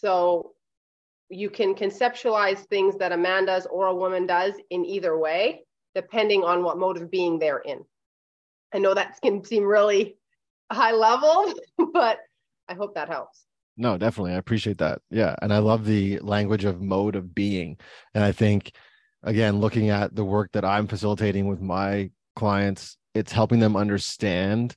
So 0.00 0.52
you 1.28 1.50
can 1.50 1.74
conceptualize 1.74 2.58
things 2.58 2.96
that 2.98 3.10
a 3.10 3.16
man 3.16 3.46
does 3.46 3.66
or 3.66 3.86
a 3.86 3.94
woman 3.94 4.26
does 4.26 4.54
in 4.70 4.84
either 4.84 5.18
way, 5.18 5.64
depending 5.94 6.44
on 6.44 6.62
what 6.62 6.78
mode 6.78 6.98
of 6.98 7.10
being 7.10 7.38
they're 7.38 7.58
in. 7.58 7.84
I 8.72 8.78
know 8.78 8.94
that 8.94 9.18
can 9.22 9.42
seem 9.44 9.64
really 9.64 10.16
high 10.70 10.92
level, 10.92 11.52
but 11.92 12.20
I 12.68 12.74
hope 12.74 12.94
that 12.94 13.08
helps. 13.08 13.44
No, 13.76 13.98
definitely. 13.98 14.32
I 14.32 14.38
appreciate 14.38 14.78
that. 14.78 15.00
Yeah. 15.10 15.34
And 15.42 15.52
I 15.52 15.58
love 15.58 15.84
the 15.84 16.20
language 16.20 16.64
of 16.64 16.80
mode 16.80 17.16
of 17.16 17.34
being. 17.34 17.76
And 18.14 18.22
I 18.22 18.30
think, 18.30 18.72
again, 19.24 19.60
looking 19.60 19.90
at 19.90 20.14
the 20.14 20.24
work 20.24 20.52
that 20.52 20.64
I'm 20.64 20.86
facilitating 20.86 21.48
with 21.48 21.60
my 21.60 22.10
clients, 22.36 22.96
it's 23.14 23.32
helping 23.32 23.58
them 23.58 23.76
understand 23.76 24.76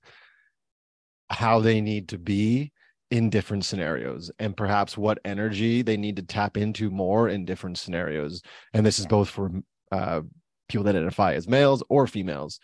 how 1.29 1.59
they 1.59 1.79
need 1.79 2.09
to 2.09 2.17
be 2.17 2.71
in 3.11 3.29
different 3.29 3.65
scenarios 3.65 4.31
and 4.39 4.55
perhaps 4.55 4.97
what 4.97 5.19
energy 5.25 5.81
they 5.81 5.97
need 5.97 6.15
to 6.15 6.23
tap 6.23 6.55
into 6.57 6.89
more 6.89 7.27
in 7.27 7.45
different 7.45 7.77
scenarios. 7.77 8.41
And 8.73 8.85
this 8.85 8.99
is 8.99 9.05
both 9.05 9.29
for 9.29 9.51
uh, 9.91 10.21
people 10.69 10.85
that 10.85 10.95
identify 10.95 11.33
as 11.33 11.47
males 11.47 11.83
or 11.89 12.07
females. 12.07 12.59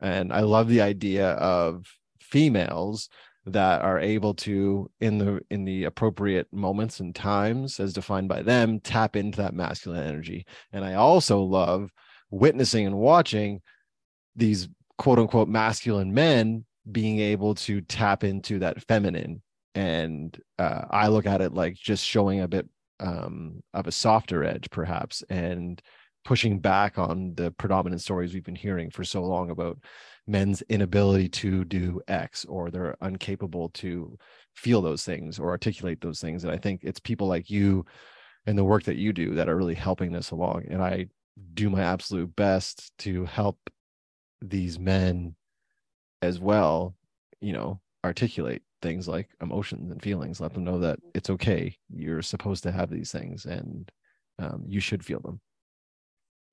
And 0.00 0.32
i 0.32 0.40
love 0.40 0.68
the 0.68 0.80
idea 0.80 1.30
of 1.30 1.86
females 2.20 3.08
that 3.46 3.82
are 3.82 3.98
able 3.98 4.34
to 4.34 4.90
in 5.00 5.18
the 5.18 5.40
in 5.50 5.64
the 5.64 5.84
appropriate 5.84 6.46
moments 6.52 7.00
and 7.00 7.14
times 7.14 7.80
as 7.80 7.92
defined 7.92 8.28
by 8.28 8.42
them 8.42 8.80
tap 8.80 9.16
into 9.16 9.38
that 9.38 9.54
masculine 9.54 10.04
energy. 10.04 10.44
And 10.72 10.84
i 10.84 10.94
also 10.94 11.40
love 11.40 11.90
witnessing 12.30 12.86
and 12.86 12.96
watching 12.96 13.60
these 14.34 14.68
quote 14.98 15.20
unquote 15.20 15.48
masculine 15.48 16.12
men 16.12 16.64
being 16.90 17.20
able 17.20 17.54
to 17.54 17.80
tap 17.82 18.24
into 18.24 18.58
that 18.58 18.82
feminine 18.88 19.40
and 19.74 20.40
uh, 20.58 20.82
i 20.90 21.08
look 21.08 21.26
at 21.26 21.40
it 21.40 21.52
like 21.52 21.74
just 21.74 22.04
showing 22.04 22.40
a 22.40 22.48
bit 22.48 22.68
um, 23.00 23.62
of 23.74 23.86
a 23.86 23.92
softer 23.92 24.44
edge 24.44 24.68
perhaps 24.70 25.24
and 25.28 25.82
pushing 26.24 26.60
back 26.60 26.98
on 26.98 27.34
the 27.34 27.50
predominant 27.52 28.00
stories 28.00 28.32
we've 28.32 28.44
been 28.44 28.54
hearing 28.54 28.90
for 28.90 29.02
so 29.02 29.22
long 29.22 29.50
about 29.50 29.78
men's 30.26 30.62
inability 30.62 31.28
to 31.28 31.64
do 31.64 32.00
x 32.06 32.44
or 32.44 32.70
they're 32.70 32.96
incapable 33.02 33.70
to 33.70 34.16
feel 34.54 34.80
those 34.80 35.04
things 35.04 35.38
or 35.38 35.50
articulate 35.50 36.00
those 36.00 36.20
things. 36.20 36.44
And 36.44 36.52
i 36.52 36.56
think 36.56 36.82
it's 36.84 37.00
people 37.00 37.26
like 37.26 37.50
you 37.50 37.84
and 38.46 38.56
the 38.56 38.64
work 38.64 38.84
that 38.84 38.96
you 38.96 39.12
do 39.12 39.34
that 39.34 39.48
are 39.48 39.56
really 39.56 39.74
helping 39.74 40.12
this 40.12 40.30
along. 40.30 40.66
And 40.70 40.82
i 40.82 41.06
do 41.54 41.70
my 41.70 41.82
absolute 41.82 42.34
best 42.36 42.92
to 42.98 43.24
help 43.24 43.58
these 44.42 44.78
men 44.78 45.34
as 46.20 46.38
well 46.38 46.94
you 47.40 47.52
know 47.52 47.80
articulate 48.04 48.62
things 48.82 49.08
like 49.08 49.28
emotions 49.40 49.90
and 49.90 50.02
feelings 50.02 50.40
let 50.40 50.52
them 50.52 50.64
know 50.64 50.78
that 50.80 50.98
it's 51.14 51.30
okay. 51.30 51.76
You're 51.88 52.22
supposed 52.22 52.62
to 52.64 52.72
have 52.72 52.90
these 52.90 53.12
things 53.12 53.46
and 53.46 53.90
um, 54.38 54.64
you 54.66 54.80
should 54.80 55.04
feel 55.04 55.20
them. 55.20 55.40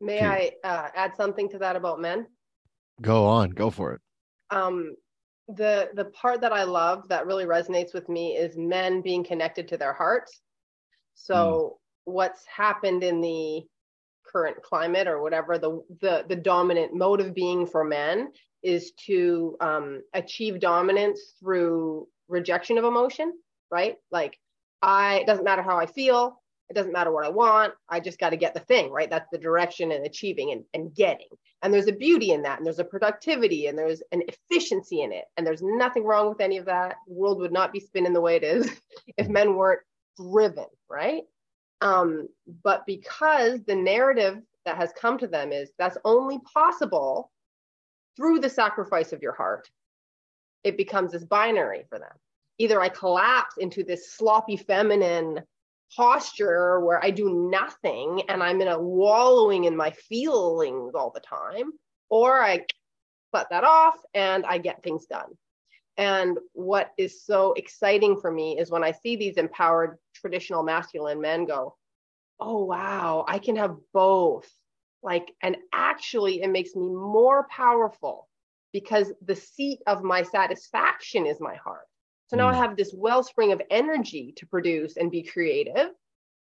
May 0.01 0.23
i 0.23 0.51
uh, 0.63 0.87
add 0.95 1.15
something 1.17 1.49
to 1.49 1.57
that 1.59 1.75
about 1.75 1.99
men? 1.99 2.25
Go 3.01 3.25
on. 3.25 3.49
Go 3.49 3.69
for 3.69 3.93
it. 3.93 4.01
Um, 4.49 4.95
the 5.49 5.89
the 5.95 6.05
part 6.05 6.41
that 6.41 6.53
i 6.53 6.63
love 6.63 7.07
that 7.09 7.25
really 7.25 7.45
resonates 7.45 7.91
with 7.93 8.07
me 8.07 8.37
is 8.37 8.55
men 8.55 9.01
being 9.01 9.23
connected 9.23 9.67
to 9.67 9.77
their 9.77 9.93
hearts. 9.93 10.41
So 11.15 11.35
mm. 12.05 12.13
what's 12.13 12.45
happened 12.45 13.03
in 13.03 13.19
the 13.19 13.63
current 14.31 14.61
climate 14.61 15.07
or 15.07 15.21
whatever 15.21 15.57
the 15.57 15.81
the, 16.01 16.25
the 16.29 16.35
dominant 16.35 16.93
mode 16.93 17.19
of 17.19 17.33
being 17.33 17.65
for 17.65 17.83
men 17.83 18.31
is 18.61 18.91
to 19.05 19.55
um, 19.61 20.01
achieve 20.13 20.59
dominance 20.59 21.33
through 21.39 22.07
rejection 22.29 22.77
of 22.77 22.85
emotion 22.85 23.33
right? 23.71 23.97
Like 24.11 24.37
i 24.81 25.19
it 25.19 25.27
doesn't 25.27 25.43
matter 25.43 25.61
how 25.61 25.77
i 25.77 25.85
feel. 25.85 26.41
It 26.69 26.75
doesn't 26.75 26.93
matter 26.93 27.11
what 27.11 27.25
i 27.25 27.29
want. 27.29 27.73
I 27.89 27.99
just 27.99 28.19
got 28.19 28.29
to 28.29 28.37
get 28.37 28.53
the 28.53 28.59
thing 28.61 28.91
right? 28.91 29.09
That's 29.09 29.29
the 29.31 29.37
direction 29.37 29.91
and 29.91 30.05
achieving 30.05 30.51
and, 30.51 30.63
and 30.73 30.93
getting. 30.93 31.29
And 31.61 31.73
there's 31.73 31.87
a 31.87 31.93
beauty 31.93 32.31
in 32.31 32.43
that 32.43 32.57
and 32.57 32.65
there's 32.65 32.79
a 32.79 32.83
productivity 32.85 33.67
and 33.67 33.77
there's 33.77 34.01
an 34.11 34.23
efficiency 34.27 35.01
in 35.01 35.11
it. 35.11 35.25
And 35.35 35.45
there's 35.45 35.61
nothing 35.61 36.05
wrong 36.05 36.29
with 36.29 36.41
any 36.41 36.57
of 36.57 36.65
that. 36.65 36.95
The 37.07 37.13
world 37.13 37.39
would 37.39 37.51
not 37.51 37.73
be 37.73 37.79
spinning 37.79 38.13
the 38.13 38.21
way 38.21 38.35
it 38.35 38.43
is 38.43 38.71
if 39.17 39.27
men 39.27 39.55
weren't 39.55 39.81
driven 40.17 40.65
right? 40.89 41.23
Um, 41.81 42.27
but 42.63 42.85
because 42.85 43.61
the 43.63 43.75
narrative 43.75 44.41
that 44.65 44.77
has 44.77 44.91
come 44.99 45.17
to 45.19 45.27
them 45.27 45.51
is 45.51 45.71
that's 45.79 45.97
only 46.03 46.39
possible 46.53 47.31
through 48.17 48.39
the 48.39 48.49
sacrifice 48.49 49.13
of 49.13 49.21
your 49.21 49.33
heart, 49.33 49.69
it 50.63 50.77
becomes 50.77 51.11
this 51.11 51.23
binary 51.23 51.83
for 51.89 51.99
them. 51.99 52.11
Either 52.57 52.81
I 52.81 52.89
collapse 52.89 53.57
into 53.57 53.83
this 53.83 54.11
sloppy 54.11 54.57
feminine 54.57 55.41
posture 55.95 56.79
where 56.81 57.03
I 57.03 57.09
do 57.09 57.49
nothing 57.49 58.23
and 58.29 58.43
I'm 58.43 58.61
in 58.61 58.67
a 58.67 58.79
wallowing 58.79 59.63
in 59.63 59.75
my 59.75 59.91
feelings 59.91 60.93
all 60.93 61.11
the 61.11 61.21
time, 61.21 61.71
or 62.09 62.41
I 62.41 62.65
cut 63.33 63.47
that 63.49 63.63
off 63.63 63.95
and 64.13 64.45
I 64.45 64.57
get 64.57 64.83
things 64.83 65.05
done. 65.05 65.37
And 65.97 66.37
what 66.53 66.91
is 66.97 67.25
so 67.25 67.53
exciting 67.53 68.21
for 68.21 68.31
me 68.31 68.57
is 68.57 68.71
when 68.71 68.85
I 68.85 68.91
see 68.91 69.17
these 69.17 69.35
empowered 69.35 69.97
traditional 70.13 70.63
masculine 70.63 71.19
men 71.19 71.45
go, 71.45 71.75
oh, 72.39 72.63
wow, 72.63 73.25
I 73.27 73.39
can 73.39 73.57
have 73.57 73.75
both. 73.93 74.49
Like, 75.03 75.33
and 75.43 75.57
actually, 75.73 76.41
it 76.41 76.49
makes 76.49 76.73
me 76.73 76.87
more 76.87 77.47
powerful 77.49 78.28
because 78.73 79.11
the 79.25 79.35
seat 79.35 79.79
of 79.87 80.03
my 80.03 80.23
satisfaction 80.23 81.25
is 81.25 81.39
my 81.39 81.55
heart. 81.55 81.85
So 82.27 82.37
now. 82.37 82.47
I 82.47 82.53
have 82.53 82.77
this 82.77 82.93
wellspring 82.93 83.51
of 83.51 83.61
energy 83.71 84.33
to 84.37 84.45
produce 84.45 84.97
and 84.97 85.09
be 85.09 85.23
creative 85.23 85.89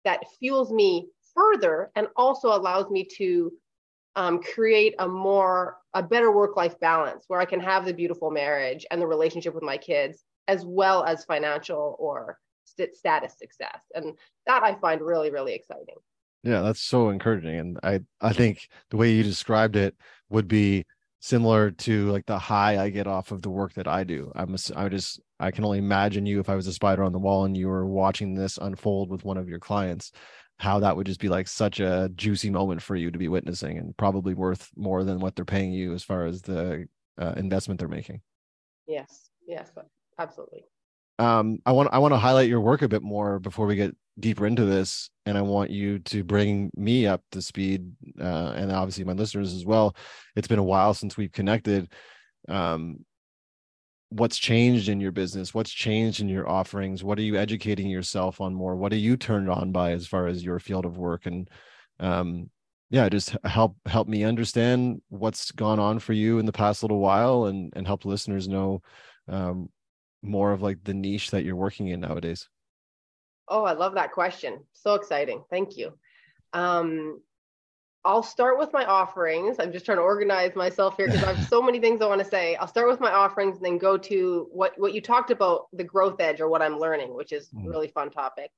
that 0.04 0.22
fuels 0.38 0.72
me 0.72 1.08
further 1.34 1.90
and 1.96 2.06
also 2.16 2.48
allows 2.48 2.90
me 2.90 3.04
to 3.16 3.52
um, 4.14 4.42
create 4.42 4.94
a 4.98 5.08
more 5.08 5.78
a 5.94 6.02
better 6.02 6.30
work 6.30 6.56
life 6.56 6.78
balance 6.80 7.24
where 7.28 7.40
i 7.40 7.44
can 7.44 7.60
have 7.60 7.84
the 7.84 7.94
beautiful 7.94 8.30
marriage 8.30 8.84
and 8.90 9.00
the 9.00 9.06
relationship 9.06 9.54
with 9.54 9.62
my 9.62 9.76
kids 9.76 10.24
as 10.48 10.64
well 10.64 11.04
as 11.04 11.24
financial 11.24 11.96
or 11.98 12.38
st- 12.64 12.94
status 12.94 13.34
success 13.38 13.82
and 13.94 14.16
that 14.46 14.62
i 14.62 14.74
find 14.74 15.00
really 15.00 15.30
really 15.30 15.54
exciting 15.54 15.94
yeah 16.42 16.60
that's 16.60 16.82
so 16.82 17.08
encouraging 17.08 17.58
and 17.58 17.80
i 17.82 18.00
i 18.20 18.32
think 18.32 18.68
the 18.90 18.96
way 18.96 19.10
you 19.10 19.22
described 19.22 19.76
it 19.76 19.94
would 20.28 20.48
be 20.48 20.84
similar 21.22 21.70
to 21.70 22.10
like 22.10 22.26
the 22.26 22.36
high 22.38 22.82
i 22.82 22.90
get 22.90 23.06
off 23.06 23.30
of 23.30 23.42
the 23.42 23.48
work 23.48 23.72
that 23.74 23.86
i 23.86 24.02
do. 24.02 24.32
I'm 24.34 24.54
a, 24.54 24.58
i 24.76 24.88
just 24.88 25.20
i 25.38 25.52
can 25.52 25.64
only 25.64 25.78
imagine 25.78 26.26
you 26.26 26.40
if 26.40 26.48
i 26.48 26.56
was 26.56 26.66
a 26.66 26.72
spider 26.72 27.04
on 27.04 27.12
the 27.12 27.18
wall 27.20 27.44
and 27.44 27.56
you 27.56 27.68
were 27.68 27.86
watching 27.86 28.34
this 28.34 28.58
unfold 28.58 29.08
with 29.08 29.24
one 29.24 29.36
of 29.36 29.48
your 29.48 29.60
clients 29.60 30.10
how 30.58 30.80
that 30.80 30.96
would 30.96 31.06
just 31.06 31.20
be 31.20 31.28
like 31.28 31.46
such 31.46 31.78
a 31.78 32.10
juicy 32.16 32.50
moment 32.50 32.82
for 32.82 32.96
you 32.96 33.10
to 33.10 33.18
be 33.18 33.28
witnessing 33.28 33.78
and 33.78 33.96
probably 33.96 34.34
worth 34.34 34.68
more 34.76 35.04
than 35.04 35.20
what 35.20 35.34
they're 35.34 35.44
paying 35.44 35.72
you 35.72 35.94
as 35.94 36.02
far 36.02 36.26
as 36.26 36.42
the 36.42 36.86
uh, 37.20 37.32
investment 37.36 37.78
they're 37.78 37.88
making. 37.88 38.20
Yes 38.86 39.30
yes 39.46 39.70
absolutely 40.18 40.64
um 41.22 41.58
i 41.66 41.72
want 41.72 41.88
i 41.92 41.98
want 41.98 42.12
to 42.12 42.18
highlight 42.18 42.48
your 42.48 42.60
work 42.60 42.82
a 42.82 42.88
bit 42.88 43.02
more 43.02 43.38
before 43.38 43.66
we 43.66 43.76
get 43.76 43.94
deeper 44.18 44.46
into 44.46 44.64
this 44.64 45.08
and 45.24 45.38
i 45.38 45.40
want 45.40 45.70
you 45.70 45.98
to 46.00 46.24
bring 46.24 46.70
me 46.76 47.06
up 47.06 47.22
to 47.30 47.40
speed 47.40 47.92
uh, 48.20 48.52
and 48.56 48.72
obviously 48.72 49.04
my 49.04 49.12
listeners 49.12 49.54
as 49.54 49.64
well. 49.64 49.96
It's 50.36 50.48
been 50.48 50.58
a 50.58 50.64
while 50.64 50.94
since 50.94 51.16
we've 51.16 51.32
connected. 51.32 51.90
Um 52.48 53.04
what's 54.10 54.36
changed 54.36 54.90
in 54.90 55.00
your 55.00 55.12
business? 55.12 55.54
What's 55.54 55.70
changed 55.70 56.20
in 56.20 56.28
your 56.28 56.46
offerings? 56.46 57.02
What 57.02 57.18
are 57.18 57.22
you 57.22 57.36
educating 57.36 57.88
yourself 57.88 58.42
on 58.42 58.52
more? 58.52 58.76
What 58.76 58.92
are 58.92 58.96
you 58.96 59.16
turned 59.16 59.48
on 59.48 59.72
by 59.72 59.92
as 59.92 60.06
far 60.06 60.26
as 60.26 60.44
your 60.44 60.58
field 60.58 60.84
of 60.84 60.98
work? 60.98 61.24
And 61.26 61.48
um 62.00 62.50
yeah 62.90 63.08
just 63.08 63.34
help 63.44 63.76
help 63.86 64.08
me 64.08 64.24
understand 64.24 65.00
what's 65.08 65.50
gone 65.52 65.78
on 65.78 65.98
for 65.98 66.12
you 66.12 66.38
in 66.38 66.46
the 66.46 66.52
past 66.52 66.82
little 66.82 67.00
while 67.00 67.46
and 67.46 67.72
and 67.74 67.86
help 67.86 68.04
listeners 68.04 68.48
know 68.48 68.82
um 69.28 69.70
more 70.22 70.52
of 70.52 70.62
like 70.62 70.82
the 70.84 70.94
niche 70.94 71.30
that 71.30 71.44
you're 71.44 71.56
working 71.56 71.88
in 71.88 72.00
nowadays 72.00 72.48
oh 73.48 73.64
i 73.64 73.72
love 73.72 73.94
that 73.94 74.12
question 74.12 74.60
so 74.72 74.94
exciting 74.94 75.42
thank 75.50 75.76
you 75.76 75.92
um 76.52 77.20
I'll 78.04 78.22
start 78.22 78.58
with 78.58 78.72
my 78.72 78.84
offerings. 78.84 79.56
I'm 79.60 79.72
just 79.72 79.84
trying 79.84 79.98
to 79.98 80.02
organize 80.02 80.56
myself 80.56 80.96
here 80.96 81.06
because 81.06 81.22
I 81.22 81.32
have 81.32 81.48
so 81.48 81.62
many 81.62 81.78
things 81.78 82.02
I 82.02 82.06
want 82.06 82.20
to 82.20 82.26
say. 82.26 82.56
I'll 82.56 82.66
start 82.66 82.88
with 82.88 83.00
my 83.00 83.12
offerings 83.12 83.56
and 83.56 83.64
then 83.64 83.78
go 83.78 83.96
to 83.96 84.48
what 84.50 84.72
what 84.76 84.92
you 84.92 85.00
talked 85.00 85.30
about 85.30 85.68
the 85.72 85.84
growth 85.84 86.20
edge 86.20 86.40
or 86.40 86.48
what 86.48 86.62
I'm 86.62 86.78
learning, 86.78 87.14
which 87.14 87.32
is 87.32 87.50
mm. 87.50 87.68
really 87.68 87.88
fun 87.88 88.10
topic. 88.10 88.50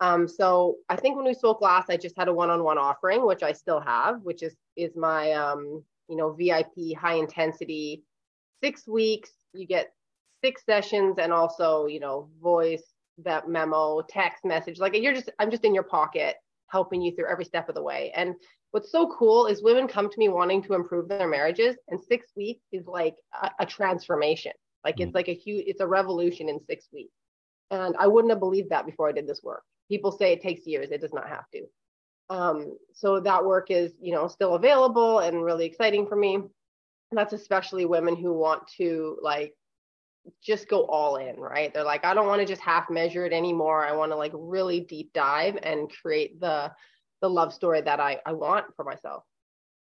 Um, 0.00 0.26
so 0.28 0.76
I 0.88 0.96
think 0.96 1.16
when 1.16 1.24
we 1.24 1.34
spoke 1.34 1.60
last, 1.60 1.90
I 1.90 1.96
just 1.96 2.16
had 2.16 2.28
a 2.28 2.32
one-on-one 2.32 2.78
offering, 2.78 3.26
which 3.26 3.42
I 3.42 3.52
still 3.52 3.80
have, 3.80 4.22
which 4.22 4.42
is 4.42 4.54
is 4.76 4.96
my 4.96 5.32
um, 5.32 5.82
you 6.08 6.16
know 6.16 6.32
VIP 6.32 6.96
high 6.98 7.14
intensity 7.14 8.02
six 8.62 8.86
weeks. 8.86 9.30
You 9.54 9.66
get 9.66 9.92
six 10.42 10.64
sessions 10.64 11.16
and 11.18 11.32
also 11.32 11.86
you 11.86 12.00
know 12.00 12.28
voice 12.42 12.82
that 13.24 13.48
memo, 13.48 14.02
text 14.08 14.44
message. 14.44 14.78
Like 14.78 14.96
you're 14.96 15.14
just 15.14 15.30
I'm 15.38 15.50
just 15.50 15.64
in 15.64 15.74
your 15.74 15.84
pocket 15.84 16.36
helping 16.68 17.02
you 17.02 17.14
through 17.14 17.30
every 17.30 17.44
step 17.44 17.68
of 17.68 17.74
the 17.74 17.82
way. 17.82 18.12
And 18.14 18.34
what's 18.70 18.92
so 18.92 19.12
cool 19.18 19.46
is 19.46 19.62
women 19.62 19.88
come 19.88 20.08
to 20.08 20.18
me 20.18 20.28
wanting 20.28 20.62
to 20.62 20.74
improve 20.74 21.08
their 21.08 21.28
marriages, 21.28 21.76
and 21.88 22.00
six 22.00 22.28
weeks 22.36 22.62
is 22.72 22.86
like 22.86 23.16
a, 23.42 23.50
a 23.60 23.66
transformation. 23.66 24.52
Like 24.84 24.96
mm-hmm. 24.96 25.08
it's 25.08 25.14
like 25.14 25.28
a 25.28 25.34
huge, 25.34 25.64
it's 25.66 25.80
a 25.80 25.86
revolution 25.86 26.48
in 26.48 26.60
six 26.64 26.88
weeks. 26.92 27.12
And 27.70 27.94
I 27.98 28.06
wouldn't 28.06 28.32
have 28.32 28.40
believed 28.40 28.70
that 28.70 28.86
before 28.86 29.08
I 29.08 29.12
did 29.12 29.28
this 29.28 29.42
work. 29.42 29.62
People 29.88 30.12
say 30.12 30.32
it 30.32 30.42
takes 30.42 30.66
years. 30.66 30.90
It 30.90 31.00
does 31.00 31.12
not 31.12 31.28
have 31.28 31.44
to. 31.52 31.62
Um, 32.30 32.76
so 32.94 33.20
that 33.20 33.44
work 33.44 33.70
is, 33.70 33.92
you 34.00 34.12
know, 34.12 34.28
still 34.28 34.54
available 34.54 35.18
and 35.18 35.42
really 35.42 35.66
exciting 35.66 36.06
for 36.06 36.16
me. 36.16 36.36
And 36.36 36.48
that's 37.18 37.32
especially 37.32 37.86
women 37.86 38.16
who 38.16 38.32
want 38.32 38.68
to 38.78 39.18
like 39.20 39.52
just 40.42 40.68
go 40.68 40.84
all 40.84 41.16
in, 41.16 41.36
right? 41.36 41.72
They're 41.72 41.84
like, 41.84 42.04
I 42.04 42.14
don't 42.14 42.26
want 42.26 42.40
to 42.40 42.46
just 42.46 42.62
half 42.62 42.90
measure 42.90 43.24
it 43.24 43.32
anymore. 43.32 43.84
I 43.84 43.92
want 43.92 44.12
to 44.12 44.16
like 44.16 44.32
really 44.34 44.80
deep 44.80 45.12
dive 45.12 45.58
and 45.62 45.90
create 46.02 46.40
the 46.40 46.72
the 47.20 47.28
love 47.28 47.52
story 47.52 47.82
that 47.82 48.00
I, 48.00 48.18
I 48.24 48.32
want 48.32 48.66
for 48.76 48.84
myself. 48.84 49.24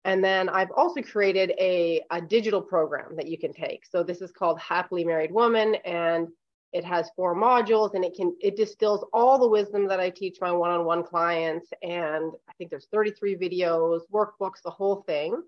And 0.06 0.24
then 0.24 0.48
I've 0.48 0.70
also 0.74 1.02
created 1.02 1.52
a, 1.58 2.00
a 2.10 2.20
digital 2.20 2.62
program 2.62 3.16
that 3.16 3.26
you 3.26 3.36
can 3.36 3.52
take. 3.52 3.84
So 3.84 4.02
this 4.02 4.22
is 4.22 4.32
called 4.32 4.58
Happily 4.58 5.04
Married 5.04 5.32
Woman, 5.32 5.74
and 5.84 6.28
it 6.72 6.84
has 6.84 7.10
four 7.16 7.34
modules 7.34 7.94
and 7.94 8.04
it 8.04 8.14
can 8.14 8.36
it 8.40 8.56
distills 8.56 9.04
all 9.12 9.38
the 9.38 9.48
wisdom 9.48 9.88
that 9.88 10.00
I 10.00 10.10
teach 10.10 10.38
my 10.40 10.52
one-on-one 10.52 11.04
clients. 11.04 11.68
And 11.82 12.32
I 12.48 12.52
think 12.56 12.70
there's 12.70 12.88
33 12.92 13.36
videos, 13.36 14.00
workbooks, 14.12 14.62
the 14.64 14.70
whole 14.70 15.02
thing. 15.06 15.42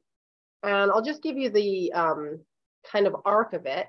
And 0.62 0.90
I'll 0.90 1.02
just 1.02 1.22
give 1.22 1.36
you 1.36 1.50
the 1.50 1.92
um, 1.92 2.40
kind 2.90 3.06
of 3.06 3.16
arc 3.24 3.52
of 3.52 3.66
it 3.66 3.86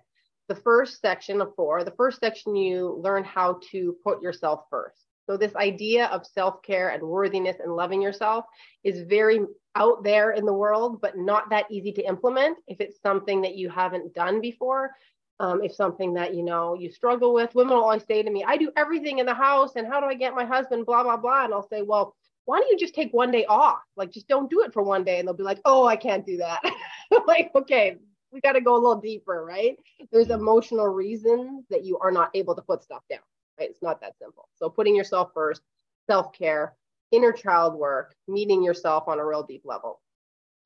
the 0.49 0.55
first 0.55 0.99
section 0.99 1.39
of 1.39 1.55
four, 1.55 1.83
the 1.83 1.91
first 1.91 2.19
section 2.19 2.55
you 2.55 2.99
learn 3.01 3.23
how 3.23 3.59
to 3.71 3.95
put 4.03 4.21
yourself 4.21 4.65
first. 4.69 5.05
So, 5.29 5.37
this 5.37 5.55
idea 5.55 6.07
of 6.07 6.25
self 6.25 6.61
care 6.63 6.89
and 6.89 7.03
worthiness 7.03 7.57
and 7.63 7.75
loving 7.75 8.01
yourself 8.01 8.45
is 8.83 9.03
very 9.03 9.41
out 9.75 10.03
there 10.03 10.31
in 10.31 10.45
the 10.45 10.53
world, 10.53 10.99
but 11.01 11.17
not 11.17 11.51
that 11.51 11.67
easy 11.69 11.91
to 11.93 12.01
implement 12.07 12.57
if 12.67 12.81
it's 12.81 12.99
something 12.99 13.41
that 13.43 13.55
you 13.55 13.69
haven't 13.69 14.15
done 14.15 14.41
before. 14.41 14.91
Um, 15.39 15.63
if 15.63 15.73
something 15.73 16.15
that 16.15 16.33
you 16.33 16.43
know 16.43 16.73
you 16.73 16.91
struggle 16.91 17.31
with, 17.31 17.53
women 17.53 17.75
will 17.75 17.83
always 17.83 18.03
say 18.05 18.23
to 18.23 18.29
me, 18.29 18.43
"I 18.43 18.57
do 18.57 18.71
everything 18.75 19.19
in 19.19 19.27
the 19.27 19.35
house, 19.35 19.75
and 19.75 19.87
how 19.87 19.99
do 19.99 20.07
I 20.07 20.15
get 20.15 20.33
my 20.33 20.45
husband?" 20.45 20.87
Blah 20.87 21.03
blah 21.03 21.17
blah, 21.17 21.45
and 21.45 21.53
I'll 21.53 21.69
say, 21.69 21.83
"Well, 21.83 22.15
why 22.45 22.59
don't 22.59 22.71
you 22.71 22.77
just 22.77 22.95
take 22.95 23.13
one 23.13 23.29
day 23.29 23.45
off? 23.45 23.83
Like, 23.95 24.09
just 24.11 24.27
don't 24.27 24.49
do 24.49 24.63
it 24.63 24.73
for 24.73 24.81
one 24.81 25.03
day," 25.03 25.19
and 25.19 25.27
they'll 25.27 25.35
be 25.35 25.43
like, 25.43 25.61
"Oh, 25.63 25.85
I 25.85 25.95
can't 25.95 26.25
do 26.25 26.37
that." 26.37 26.63
like, 27.27 27.51
okay, 27.55 27.99
we 28.31 28.41
got 28.41 28.53
to 28.53 28.61
go 28.61 28.75
a 28.75 28.77
little 28.77 29.01
deeper, 29.01 29.45
right? 29.45 29.77
There's 30.11 30.27
mm-hmm. 30.27 30.41
emotional 30.41 30.87
reasons 30.87 31.65
that 31.69 31.85
you 31.85 31.97
are 31.99 32.11
not 32.11 32.29
able 32.33 32.55
to 32.55 32.61
put 32.61 32.83
stuff 32.83 33.03
down, 33.09 33.19
right? 33.59 33.69
It's 33.69 33.81
not 33.81 34.01
that 34.01 34.17
simple. 34.21 34.47
So 34.55 34.69
putting 34.69 34.95
yourself 34.95 35.31
first, 35.33 35.61
self-care, 36.07 36.75
inner 37.11 37.31
child 37.31 37.75
work, 37.75 38.13
meeting 38.27 38.63
yourself 38.63 39.07
on 39.07 39.19
a 39.19 39.25
real 39.25 39.43
deep 39.43 39.61
level. 39.65 39.99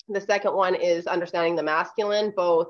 The 0.09 0.21
second 0.21 0.53
one 0.53 0.75
is 0.75 1.07
understanding 1.07 1.55
the 1.55 1.63
masculine, 1.63 2.33
both 2.35 2.67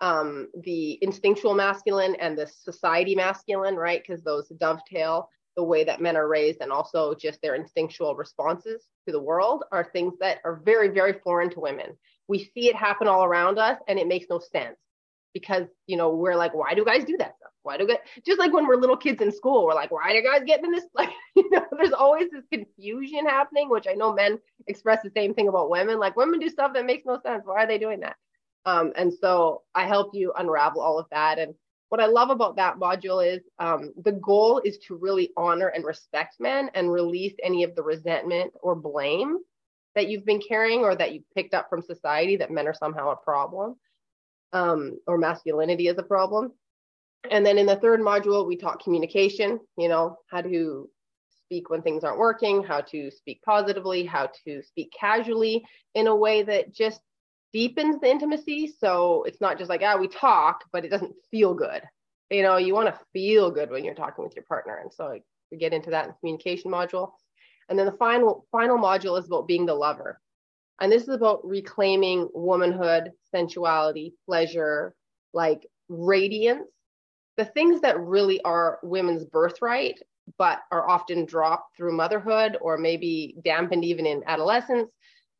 um, 0.00 0.48
the 0.62 0.98
instinctual 1.02 1.54
masculine 1.54 2.14
and 2.20 2.38
the 2.38 2.46
society 2.46 3.16
masculine, 3.16 3.74
right? 3.74 4.02
Because 4.06 4.22
those 4.22 4.48
dovetail 4.60 5.28
the 5.56 5.64
way 5.64 5.82
that 5.82 6.00
men 6.00 6.16
are 6.16 6.28
raised 6.28 6.60
and 6.60 6.70
also 6.70 7.12
just 7.16 7.42
their 7.42 7.56
instinctual 7.56 8.14
responses 8.14 8.86
to 9.04 9.12
the 9.12 9.20
world 9.20 9.64
are 9.72 9.90
things 9.92 10.14
that 10.20 10.38
are 10.44 10.62
very, 10.64 10.86
very 10.86 11.14
foreign 11.24 11.50
to 11.50 11.58
women 11.58 11.86
we 12.28 12.50
see 12.54 12.68
it 12.68 12.76
happen 12.76 13.08
all 13.08 13.24
around 13.24 13.58
us 13.58 13.78
and 13.88 13.98
it 13.98 14.06
makes 14.06 14.26
no 14.30 14.38
sense 14.38 14.76
because 15.34 15.66
you 15.86 15.96
know 15.96 16.14
we're 16.14 16.36
like 16.36 16.54
why 16.54 16.74
do 16.74 16.84
guys 16.84 17.04
do 17.04 17.16
that 17.18 17.36
stuff? 17.38 17.52
Why 17.62 17.76
do 17.76 17.86
guys 17.86 17.98
just 18.24 18.38
like 18.38 18.52
when 18.52 18.66
we're 18.66 18.76
little 18.76 18.96
kids 18.96 19.20
in 19.20 19.32
school 19.32 19.64
we're 19.64 19.74
like 19.74 19.90
why 19.90 20.12
do 20.12 20.22
guys 20.22 20.42
get 20.46 20.62
in 20.64 20.70
this 20.70 20.84
like 20.94 21.10
you 21.36 21.48
know 21.50 21.64
there's 21.76 21.92
always 21.92 22.30
this 22.30 22.44
confusion 22.52 23.26
happening 23.26 23.68
which 23.68 23.86
i 23.88 23.94
know 23.94 24.12
men 24.12 24.38
express 24.66 25.02
the 25.02 25.10
same 25.10 25.34
thing 25.34 25.48
about 25.48 25.70
women 25.70 25.98
like 25.98 26.16
women 26.16 26.40
do 26.40 26.48
stuff 26.48 26.72
that 26.74 26.86
makes 26.86 27.04
no 27.06 27.18
sense. 27.24 27.42
Why 27.44 27.64
are 27.64 27.66
they 27.66 27.78
doing 27.78 28.00
that? 28.00 28.16
Um, 28.64 28.92
and 28.96 29.12
so 29.12 29.62
i 29.74 29.86
help 29.86 30.14
you 30.14 30.32
unravel 30.36 30.80
all 30.80 30.98
of 30.98 31.06
that. 31.10 31.38
And 31.38 31.54
what 31.88 32.00
i 32.00 32.06
love 32.06 32.30
about 32.30 32.56
that 32.56 32.76
module 32.76 33.26
is 33.26 33.42
um, 33.58 33.92
the 34.04 34.12
goal 34.12 34.60
is 34.64 34.78
to 34.88 34.96
really 34.96 35.30
honor 35.36 35.68
and 35.68 35.84
respect 35.84 36.36
men 36.38 36.70
and 36.74 36.92
release 36.92 37.34
any 37.42 37.64
of 37.64 37.74
the 37.74 37.82
resentment 37.82 38.52
or 38.62 38.74
blame 38.74 39.38
that 39.94 40.08
you've 40.08 40.24
been 40.24 40.40
carrying 40.40 40.80
or 40.80 40.94
that 40.94 41.12
you 41.12 41.22
picked 41.34 41.54
up 41.54 41.68
from 41.68 41.82
society 41.82 42.36
that 42.36 42.50
men 42.50 42.66
are 42.66 42.74
somehow 42.74 43.10
a 43.10 43.16
problem 43.16 43.76
um, 44.52 44.98
or 45.06 45.18
masculinity 45.18 45.88
is 45.88 45.98
a 45.98 46.02
problem. 46.02 46.52
And 47.30 47.44
then 47.44 47.58
in 47.58 47.66
the 47.66 47.76
third 47.76 48.00
module, 48.00 48.46
we 48.46 48.56
talk 48.56 48.82
communication, 48.82 49.60
you 49.76 49.88
know, 49.88 50.16
how 50.30 50.40
to 50.42 50.88
speak 51.44 51.70
when 51.70 51.82
things 51.82 52.04
aren't 52.04 52.18
working, 52.18 52.62
how 52.62 52.80
to 52.82 53.10
speak 53.10 53.40
positively, 53.42 54.04
how 54.04 54.30
to 54.46 54.62
speak 54.62 54.92
casually 54.98 55.64
in 55.94 56.06
a 56.06 56.14
way 56.14 56.42
that 56.42 56.74
just 56.74 57.00
deepens 57.52 58.00
the 58.00 58.10
intimacy. 58.10 58.72
So 58.78 59.24
it's 59.24 59.40
not 59.40 59.58
just 59.58 59.68
like, 59.68 59.82
ah, 59.82 59.96
we 59.96 60.08
talk, 60.08 60.64
but 60.72 60.84
it 60.84 60.90
doesn't 60.90 61.14
feel 61.30 61.54
good. 61.54 61.82
You 62.30 62.42
know, 62.42 62.58
you 62.58 62.74
want 62.74 62.88
to 62.88 63.00
feel 63.12 63.50
good 63.50 63.70
when 63.70 63.84
you're 63.84 63.94
talking 63.94 64.24
with 64.24 64.36
your 64.36 64.44
partner. 64.44 64.78
And 64.82 64.92
so 64.92 65.18
we 65.50 65.56
get 65.56 65.72
into 65.72 65.90
that 65.90 66.06
in 66.06 66.14
communication 66.20 66.70
module. 66.70 67.12
And 67.68 67.78
then 67.78 67.86
the 67.86 67.92
final 67.92 68.46
final 68.50 68.78
module 68.78 69.18
is 69.18 69.26
about 69.26 69.46
being 69.46 69.66
the 69.66 69.74
lover. 69.74 70.20
And 70.80 70.90
this 70.92 71.02
is 71.02 71.08
about 71.08 71.46
reclaiming 71.46 72.28
womanhood, 72.32 73.12
sensuality, 73.34 74.14
pleasure, 74.26 74.94
like 75.32 75.66
radiance, 75.88 76.68
the 77.36 77.44
things 77.44 77.80
that 77.80 78.00
really 78.00 78.40
are 78.42 78.78
women's 78.82 79.24
birthright, 79.24 80.00
but 80.36 80.60
are 80.70 80.88
often 80.88 81.24
dropped 81.24 81.76
through 81.76 81.96
motherhood 81.96 82.58
or 82.60 82.78
maybe 82.78 83.36
dampened 83.44 83.84
even 83.84 84.06
in 84.06 84.22
adolescence. 84.26 84.90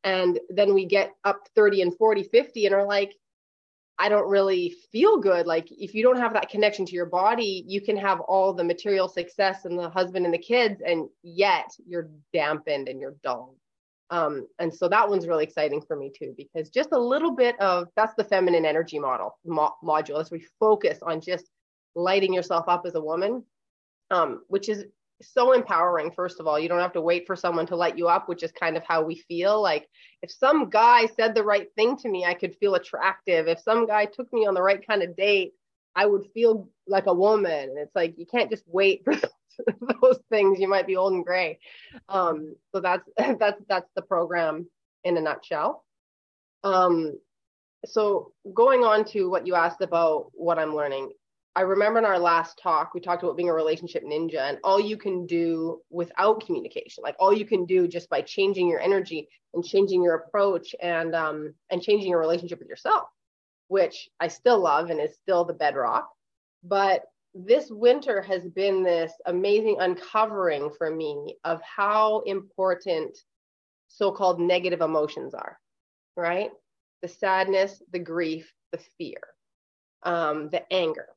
And 0.03 0.39
then 0.49 0.73
we 0.73 0.85
get 0.85 1.11
up 1.23 1.47
30 1.55 1.81
and 1.83 1.97
40, 1.97 2.23
50 2.23 2.65
and 2.65 2.75
are 2.75 2.85
like, 2.85 3.13
I 4.01 4.07
don't 4.07 4.29
really 4.29 4.73
feel 4.91 5.17
good. 5.17 5.45
Like 5.45 5.69
if 5.71 5.93
you 5.93 6.01
don't 6.03 6.17
have 6.17 6.33
that 6.33 6.49
connection 6.49 6.85
to 6.85 6.93
your 6.93 7.05
body, 7.05 7.65
you 7.67 7.81
can 7.81 7.97
have 7.97 8.21
all 8.21 8.53
the 8.53 8.63
material 8.63 9.09
success 9.09 9.65
and 9.65 9.77
the 9.77 9.89
husband 9.89 10.23
and 10.23 10.33
the 10.33 10.39
kids, 10.39 10.81
and 10.85 11.09
yet 11.21 11.69
you're 11.85 12.09
dampened 12.31 12.87
and 12.87 13.01
you're 13.01 13.17
dull. 13.23 13.55
Um, 14.09 14.47
and 14.57 14.73
so 14.73 14.87
that 14.87 15.07
one's 15.07 15.27
really 15.27 15.43
exciting 15.43 15.81
for 15.81 15.95
me 15.97 16.11
too, 16.17 16.33
because 16.37 16.69
just 16.69 16.89
a 16.93 16.99
little 16.99 17.35
bit 17.35 17.59
of 17.59 17.89
that's 17.95 18.15
the 18.15 18.23
feminine 18.23 18.65
energy 18.65 18.97
model 18.97 19.37
mo- 19.45 19.75
module 19.83 20.19
as 20.19 20.31
we 20.31 20.45
focus 20.59 20.99
on 21.01 21.19
just 21.21 21.51
lighting 21.93 22.33
yourself 22.33 22.65
up 22.67 22.83
as 22.85 22.95
a 22.95 23.01
woman, 23.01 23.43
um, 24.11 24.43
which 24.47 24.69
is 24.69 24.85
so 25.21 25.53
empowering 25.53 26.11
first 26.11 26.39
of 26.39 26.47
all. 26.47 26.59
You 26.59 26.69
don't 26.69 26.79
have 26.79 26.93
to 26.93 27.01
wait 27.01 27.27
for 27.27 27.35
someone 27.35 27.67
to 27.67 27.75
light 27.75 27.97
you 27.97 28.07
up 28.07 28.29
which 28.29 28.43
is 28.43 28.51
kind 28.51 28.77
of 28.77 28.83
how 28.87 29.03
we 29.03 29.15
feel. 29.15 29.61
Like 29.61 29.87
if 30.21 30.31
some 30.31 30.69
guy 30.69 31.07
said 31.07 31.35
the 31.35 31.43
right 31.43 31.67
thing 31.75 31.97
to 31.97 32.09
me 32.09 32.25
i 32.25 32.33
could 32.33 32.55
feel 32.55 32.75
attractive. 32.75 33.47
If 33.47 33.59
some 33.59 33.85
guy 33.85 34.05
took 34.05 34.31
me 34.33 34.45
on 34.45 34.53
the 34.53 34.61
right 34.61 34.85
kind 34.85 35.03
of 35.03 35.15
date 35.15 35.53
i 35.95 36.05
would 36.05 36.27
feel 36.33 36.69
like 36.87 37.07
a 37.07 37.13
woman. 37.13 37.69
And 37.69 37.77
it's 37.77 37.95
like 37.95 38.17
you 38.17 38.25
can't 38.25 38.49
just 38.49 38.63
wait 38.67 39.03
for 39.03 39.13
those 40.01 40.19
things. 40.29 40.59
You 40.59 40.67
might 40.67 40.87
be 40.87 40.95
old 40.95 41.13
and 41.13 41.25
gray. 41.25 41.59
Um, 42.07 42.55
so 42.73 42.79
that's 42.79 43.03
that's 43.39 43.61
that's 43.67 43.89
the 43.95 44.01
program 44.01 44.67
in 45.03 45.17
a 45.17 45.21
nutshell. 45.21 45.83
Um, 46.63 47.17
so 47.85 48.33
going 48.53 48.83
on 48.83 49.05
to 49.05 49.29
what 49.29 49.47
you 49.47 49.55
asked 49.55 49.81
about 49.81 50.31
what 50.33 50.59
i'm 50.59 50.75
learning 50.75 51.11
I 51.55 51.61
remember 51.61 51.99
in 51.99 52.05
our 52.05 52.19
last 52.19 52.59
talk, 52.61 52.93
we 52.93 53.01
talked 53.01 53.23
about 53.23 53.35
being 53.35 53.49
a 53.49 53.53
relationship 53.53 54.03
ninja 54.03 54.39
and 54.39 54.59
all 54.63 54.79
you 54.79 54.97
can 54.97 55.25
do 55.25 55.81
without 55.89 56.45
communication, 56.45 57.03
like 57.03 57.15
all 57.19 57.33
you 57.33 57.45
can 57.45 57.65
do 57.65 57.87
just 57.87 58.09
by 58.09 58.21
changing 58.21 58.67
your 58.67 58.79
energy 58.79 59.27
and 59.53 59.65
changing 59.65 60.03
your 60.03 60.15
approach 60.15 60.75
and 60.81 61.15
um, 61.15 61.53
and 61.71 61.81
changing 61.81 62.11
your 62.11 62.19
relationship 62.19 62.59
with 62.59 62.67
yourself, 62.67 63.09
which 63.67 64.09
I 64.19 64.27
still 64.27 64.59
love 64.59 64.89
and 64.89 65.01
is 65.01 65.15
still 65.15 65.43
the 65.43 65.53
bedrock. 65.53 66.09
But 66.63 67.05
this 67.33 67.69
winter 67.69 68.21
has 68.21 68.43
been 68.45 68.83
this 68.83 69.11
amazing 69.25 69.77
uncovering 69.79 70.69
for 70.77 70.89
me 70.89 71.37
of 71.43 71.61
how 71.61 72.21
important 72.21 73.17
so-called 73.87 74.39
negative 74.39 74.81
emotions 74.81 75.33
are, 75.33 75.59
right? 76.15 76.51
The 77.01 77.07
sadness, 77.07 77.81
the 77.91 77.99
grief, 77.99 78.51
the 78.71 78.79
fear, 78.97 79.21
um, 80.03 80.49
the 80.49 80.71
anger 80.71 81.07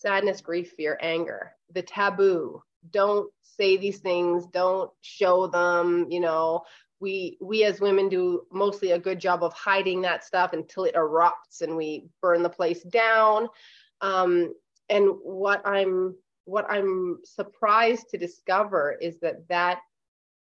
sadness, 0.00 0.40
grief, 0.40 0.72
fear, 0.72 0.98
anger, 1.00 1.52
the 1.72 1.82
taboo. 1.82 2.62
Don't 2.90 3.30
say 3.42 3.76
these 3.76 3.98
things, 3.98 4.46
don't 4.46 4.90
show 5.02 5.46
them, 5.46 6.06
you 6.10 6.20
know. 6.20 6.62
We 7.00 7.38
we 7.40 7.64
as 7.64 7.80
women 7.80 8.08
do 8.08 8.42
mostly 8.52 8.90
a 8.90 8.98
good 8.98 9.18
job 9.18 9.42
of 9.42 9.54
hiding 9.54 10.02
that 10.02 10.24
stuff 10.24 10.52
until 10.52 10.84
it 10.84 10.94
erupts 10.94 11.62
and 11.62 11.76
we 11.76 12.08
burn 12.20 12.42
the 12.42 12.50
place 12.50 12.82
down. 12.82 13.48
Um, 14.02 14.54
and 14.88 15.08
what 15.22 15.66
I'm 15.66 16.16
what 16.44 16.66
I'm 16.68 17.18
surprised 17.24 18.10
to 18.10 18.18
discover 18.18 18.96
is 19.00 19.18
that 19.20 19.48
that 19.48 19.78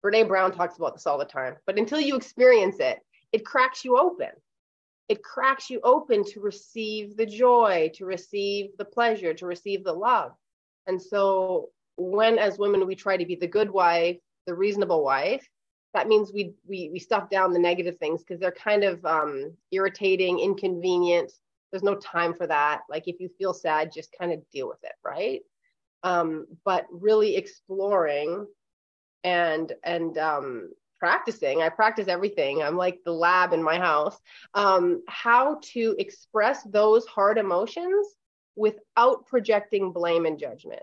Brene 0.06 0.28
Brown 0.28 0.52
talks 0.52 0.78
about 0.78 0.94
this 0.94 1.08
all 1.08 1.18
the 1.18 1.26
time, 1.26 1.56
but 1.66 1.78
until 1.78 2.00
you 2.00 2.16
experience 2.16 2.78
it, 2.80 3.00
it 3.32 3.46
cracks 3.46 3.84
you 3.84 3.98
open 3.98 4.30
it 5.10 5.24
cracks 5.24 5.70
you 5.70 5.80
open 5.84 6.24
to 6.26 6.42
receive 6.42 7.16
the 7.16 7.26
joy, 7.26 7.90
to 7.96 8.06
receive 8.06 8.72
the 8.78 8.86
pleasure, 8.86 9.34
to 9.34 9.46
receive 9.46 9.84
the 9.84 9.94
love. 9.94 10.34
And 10.86 11.02
so 11.02 11.70
when 11.96 12.38
as 12.38 12.60
women 12.60 12.86
we 12.86 12.96
try 12.96 13.18
to 13.18 13.26
be 13.26 13.36
the 13.36 13.48
good 13.48 13.72
wife, 13.72 14.18
the 14.46 14.54
reasonable 14.54 15.04
wife, 15.04 15.48
that 15.94 16.08
means 16.08 16.32
we 16.34 16.54
we 16.68 16.90
we 16.92 17.00
stuff 17.00 17.30
down 17.30 17.54
the 17.54 17.60
negative 17.60 17.98
things 17.98 18.22
because 18.22 18.40
they're 18.40 18.52
kind 18.52 18.84
of 18.84 19.04
um, 19.06 19.54
irritating, 19.72 20.40
inconvenient. 20.40 21.32
There's 21.72 21.84
no 21.84 21.96
time 21.96 22.34
for 22.34 22.48
that. 22.48 22.82
Like 22.90 23.08
if 23.08 23.20
you 23.20 23.30
feel 23.38 23.54
sad, 23.54 23.92
just 23.94 24.16
kind 24.18 24.32
of 24.32 24.48
deal 24.52 24.68
with 24.68 24.84
it, 24.84 24.94
right? 25.04 25.42
Um, 26.04 26.48
but 26.66 26.86
really 26.92 27.36
exploring 27.36 28.46
and 29.24 29.72
and 29.84 30.18
um, 30.18 30.72
practicing. 31.00 31.62
I 31.62 31.70
practice 31.70 32.08
everything. 32.08 32.62
I'm 32.62 32.78
like 32.78 33.00
the 33.06 33.12
lab 33.12 33.54
in 33.54 33.64
my 33.64 33.78
house. 33.78 34.18
Um, 34.54 35.04
how 35.08 35.60
to 35.74 35.96
express 36.00 36.64
those 36.64 37.06
hard 37.06 37.38
emotions 37.38 38.08
without 38.56 39.28
projecting 39.28 39.92
blame 39.92 40.26
and 40.26 40.40
judgment. 40.40 40.82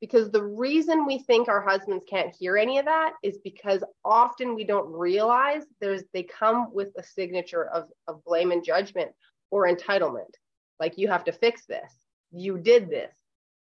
Because 0.00 0.30
the 0.30 0.42
reason 0.42 1.06
we 1.06 1.18
think 1.18 1.48
our 1.48 1.62
husbands 1.62 2.04
can't 2.08 2.34
hear 2.34 2.56
any 2.56 2.78
of 2.78 2.84
that 2.84 3.14
is 3.22 3.38
because 3.38 3.82
often 4.04 4.54
we 4.54 4.64
don't 4.64 4.92
realize 4.92 5.62
there's 5.80 6.02
they 6.12 6.22
come 6.22 6.74
with 6.74 6.88
a 6.98 7.02
signature 7.02 7.64
of, 7.66 7.88
of 8.06 8.22
blame 8.24 8.52
and 8.52 8.64
judgment 8.64 9.12
or 9.50 9.66
entitlement. 9.66 10.34
Like 10.78 10.98
you 10.98 11.08
have 11.08 11.24
to 11.24 11.32
fix 11.32 11.64
this. 11.66 11.90
You 12.32 12.58
did 12.58 12.90
this 12.90 13.14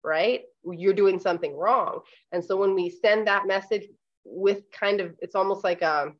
right? 0.06 0.42
You're 0.64 0.94
doing 0.94 1.18
something 1.18 1.54
wrong. 1.54 2.00
And 2.30 2.42
so 2.42 2.56
when 2.56 2.74
we 2.74 2.88
send 2.88 3.26
that 3.26 3.46
message 3.46 3.86
with 4.28 4.70
kind 4.70 5.00
of 5.00 5.14
it's 5.20 5.34
almost 5.34 5.64
like 5.64 5.82
a 5.82 6.12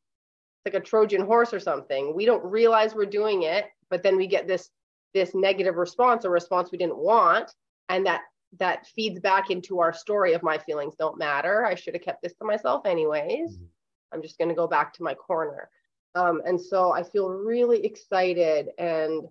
like 0.65 0.75
a 0.75 0.81
Trojan 0.81 1.25
horse 1.25 1.53
or 1.53 1.61
something. 1.61 2.15
We 2.15 2.27
don't 2.27 2.45
realize 2.45 2.95
we're 2.95 3.07
doing 3.07 3.43
it, 3.43 3.67
but 3.91 4.03
then 4.03 4.17
we 4.17 4.27
get 4.27 4.47
this 4.47 4.71
this 5.15 5.35
negative 5.35 5.77
response, 5.77 6.25
a 6.25 6.31
response 6.31 6.71
we 6.71 6.79
didn't 6.79 6.99
want, 6.99 7.51
and 7.89 8.07
that 8.07 8.23
that 8.59 8.87
feeds 8.87 9.21
back 9.21 9.51
into 9.51 9.81
our 9.81 9.93
story 9.93 10.33
of 10.33 10.43
my 10.43 10.59
feelings 10.59 10.95
don't 10.99 11.19
matter. 11.19 11.65
I 11.65 11.75
should 11.75 11.95
have 11.95 12.03
kept 12.03 12.23
this 12.23 12.35
to 12.37 12.45
myself 12.45 12.87
anyways. 12.87 13.57
Mm-hmm. 13.57 13.65
I'm 14.13 14.23
just 14.23 14.39
going 14.39 14.49
to 14.49 14.55
go 14.55 14.67
back 14.67 14.93
to 14.95 15.03
my 15.03 15.15
corner. 15.15 15.69
Um, 16.15 16.41
and 16.47 16.61
so 16.61 16.93
I 16.93 17.03
feel 17.03 17.29
really 17.29 17.85
excited 17.85 18.69
and 18.79 19.25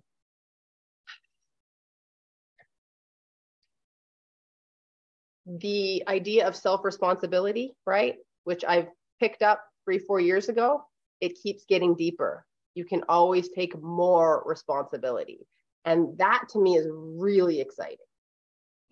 the 5.46 6.04
idea 6.08 6.48
of 6.48 6.56
self 6.56 6.84
responsibility, 6.84 7.76
right? 7.86 8.16
Which 8.46 8.64
I've 8.66 8.88
picked 9.20 9.44
up 9.44 9.62
three, 9.84 10.00
four 10.00 10.20
years 10.20 10.50
ago, 10.50 10.84
it 11.22 11.38
keeps 11.42 11.66
getting 11.66 11.96
deeper. 11.96 12.46
You 12.74 12.86
can 12.86 13.04
always 13.10 13.50
take 13.50 13.80
more 13.82 14.44
responsibility. 14.46 15.46
And 15.84 16.18
that 16.18 16.46
to 16.50 16.60
me 16.60 16.78
is 16.78 16.88
really 16.90 17.60
exciting. 17.62 17.98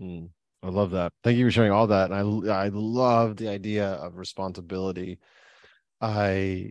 Mm, 0.02 0.30
I 0.62 0.70
love 0.70 0.92
that. 0.92 1.12
Thank 1.24 1.38
you 1.38 1.48
for 1.48 1.52
sharing 1.52 1.72
all 1.72 1.88
that. 1.88 2.12
And 2.12 2.50
I, 2.50 2.66
I 2.66 2.68
love 2.70 3.38
the 3.38 3.50
idea 3.50 3.88
of 3.94 4.18
responsibility. 4.18 5.20
I 6.02 6.70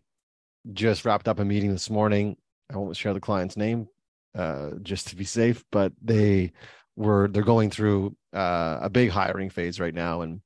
just 0.72 1.04
wrapped 1.04 1.28
up 1.28 1.40
a 1.40 1.44
meeting 1.44 1.72
this 1.72 1.90
morning. 1.90 2.36
I 2.72 2.76
won't 2.76 2.96
share 2.96 3.14
the 3.14 3.20
client's 3.20 3.56
name 3.56 3.88
uh, 4.34 4.70
just 4.82 5.08
to 5.08 5.16
be 5.16 5.24
safe, 5.24 5.64
but 5.72 5.92
they 6.00 6.52
were 6.96 7.28
they're 7.28 7.42
going 7.42 7.70
through 7.70 8.16
uh, 8.34 8.78
a 8.82 8.90
big 8.90 9.10
hiring 9.10 9.50
phase 9.50 9.80
right 9.80 9.94
now, 9.94 10.22
and 10.22 10.40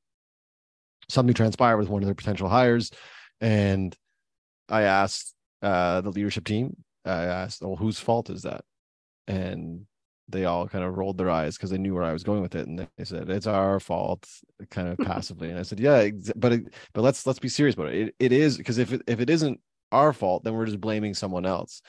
something 1.09 1.35
transpired 1.35 1.79
with 1.79 1.89
one 1.89 2.03
of 2.03 2.07
their 2.07 2.15
potential 2.15 2.49
hires, 2.49 2.91
and 3.41 3.95
I 4.69 4.83
asked 4.83 5.35
uh, 5.63 6.01
the 6.01 6.11
leadership 6.11 6.45
team, 6.45 6.77
I 7.05 7.25
asked, 7.25 7.63
"Well, 7.63 7.77
whose 7.77 7.99
fault 7.99 8.31
is 8.31 8.43
that?" 8.43 8.65
And 9.29 9.87
they 10.29 10.45
all 10.45 10.67
kind 10.69 10.85
of 10.85 10.97
rolled 10.97 11.19
their 11.19 11.31
eyes 11.31 11.57
because 11.57 11.71
they 11.71 11.79
knew 11.79 11.95
where 11.95 12.03
I 12.03 12.13
was 12.13 12.25
going 12.25 12.43
with 12.43 12.55
it, 12.55 12.67
and 12.67 12.79
they 12.79 13.05
said 13.05 13.31
it's 13.31 13.47
our 13.47 13.79
fault, 13.79 14.27
kind 14.71 14.89
of 14.89 14.99
passively. 15.07 15.51
And 15.51 15.59
I 15.59 15.63
said, 15.63 15.81
"Yeah, 15.81 16.09
but 16.35 16.53
it, 16.53 16.75
but 16.93 17.03
let's 17.03 17.27
let's 17.27 17.39
be 17.39 17.49
serious 17.49 17.75
about 17.75 17.89
it. 17.89 18.09
It, 18.09 18.15
it 18.19 18.33
is 18.33 18.57
because 18.57 18.79
if 18.79 18.93
it, 18.93 19.03
if 19.07 19.21
it 19.21 19.31
isn't 19.31 19.61
our 19.93 20.13
fault, 20.13 20.45
then 20.45 20.55
we're 20.55 20.67
just 20.67 20.81
blaming 20.81 21.15
someone 21.15 21.47
else, 21.47 21.83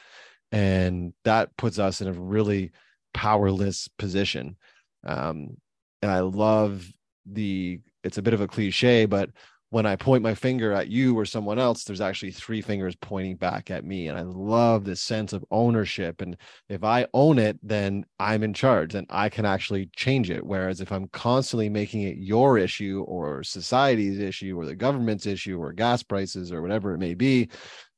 and 0.51 1.13
that 1.23 1.55
puts 1.57 1.79
us 1.79 2.01
in 2.01 2.07
a 2.07 2.13
really 2.13 2.71
powerless 3.13 3.87
position. 3.97 4.57
Um, 5.05 5.57
and 6.01 6.11
I 6.11 6.19
love 6.19 6.87
the. 7.25 7.79
It's 8.03 8.17
a 8.17 8.21
bit 8.21 8.33
of 8.33 8.41
a 8.41 8.47
cliche, 8.47 9.05
but 9.05 9.29
when 9.69 9.85
I 9.85 9.97
point 9.97 10.23
my 10.23 10.33
finger 10.33 10.71
at 10.71 10.87
you 10.87 11.17
or 11.17 11.25
someone 11.25 11.59
else, 11.59 11.83
there's 11.83 11.99
actually 11.99 12.31
three 12.31 12.61
fingers 12.61 12.95
pointing 12.95 13.35
back 13.35 13.69
at 13.69 13.83
me. 13.83 14.07
And 14.07 14.17
I 14.17 14.21
love 14.21 14.85
this 14.85 15.01
sense 15.01 15.33
of 15.33 15.43
ownership. 15.51 16.21
And 16.21 16.37
if 16.69 16.85
I 16.85 17.05
own 17.13 17.37
it, 17.37 17.59
then 17.61 18.05
I'm 18.17 18.43
in 18.43 18.53
charge 18.53 18.95
and 18.95 19.05
I 19.09 19.27
can 19.27 19.45
actually 19.45 19.89
change 19.93 20.29
it. 20.29 20.45
Whereas 20.45 20.79
if 20.79 20.93
I'm 20.93 21.09
constantly 21.09 21.67
making 21.67 22.03
it 22.03 22.15
your 22.17 22.57
issue 22.57 23.03
or 23.09 23.43
society's 23.43 24.19
issue 24.19 24.57
or 24.57 24.65
the 24.65 24.75
government's 24.75 25.25
issue 25.25 25.59
or 25.61 25.73
gas 25.73 26.01
prices 26.01 26.53
or 26.53 26.61
whatever 26.61 26.93
it 26.93 26.99
may 26.99 27.13
be, 27.13 27.49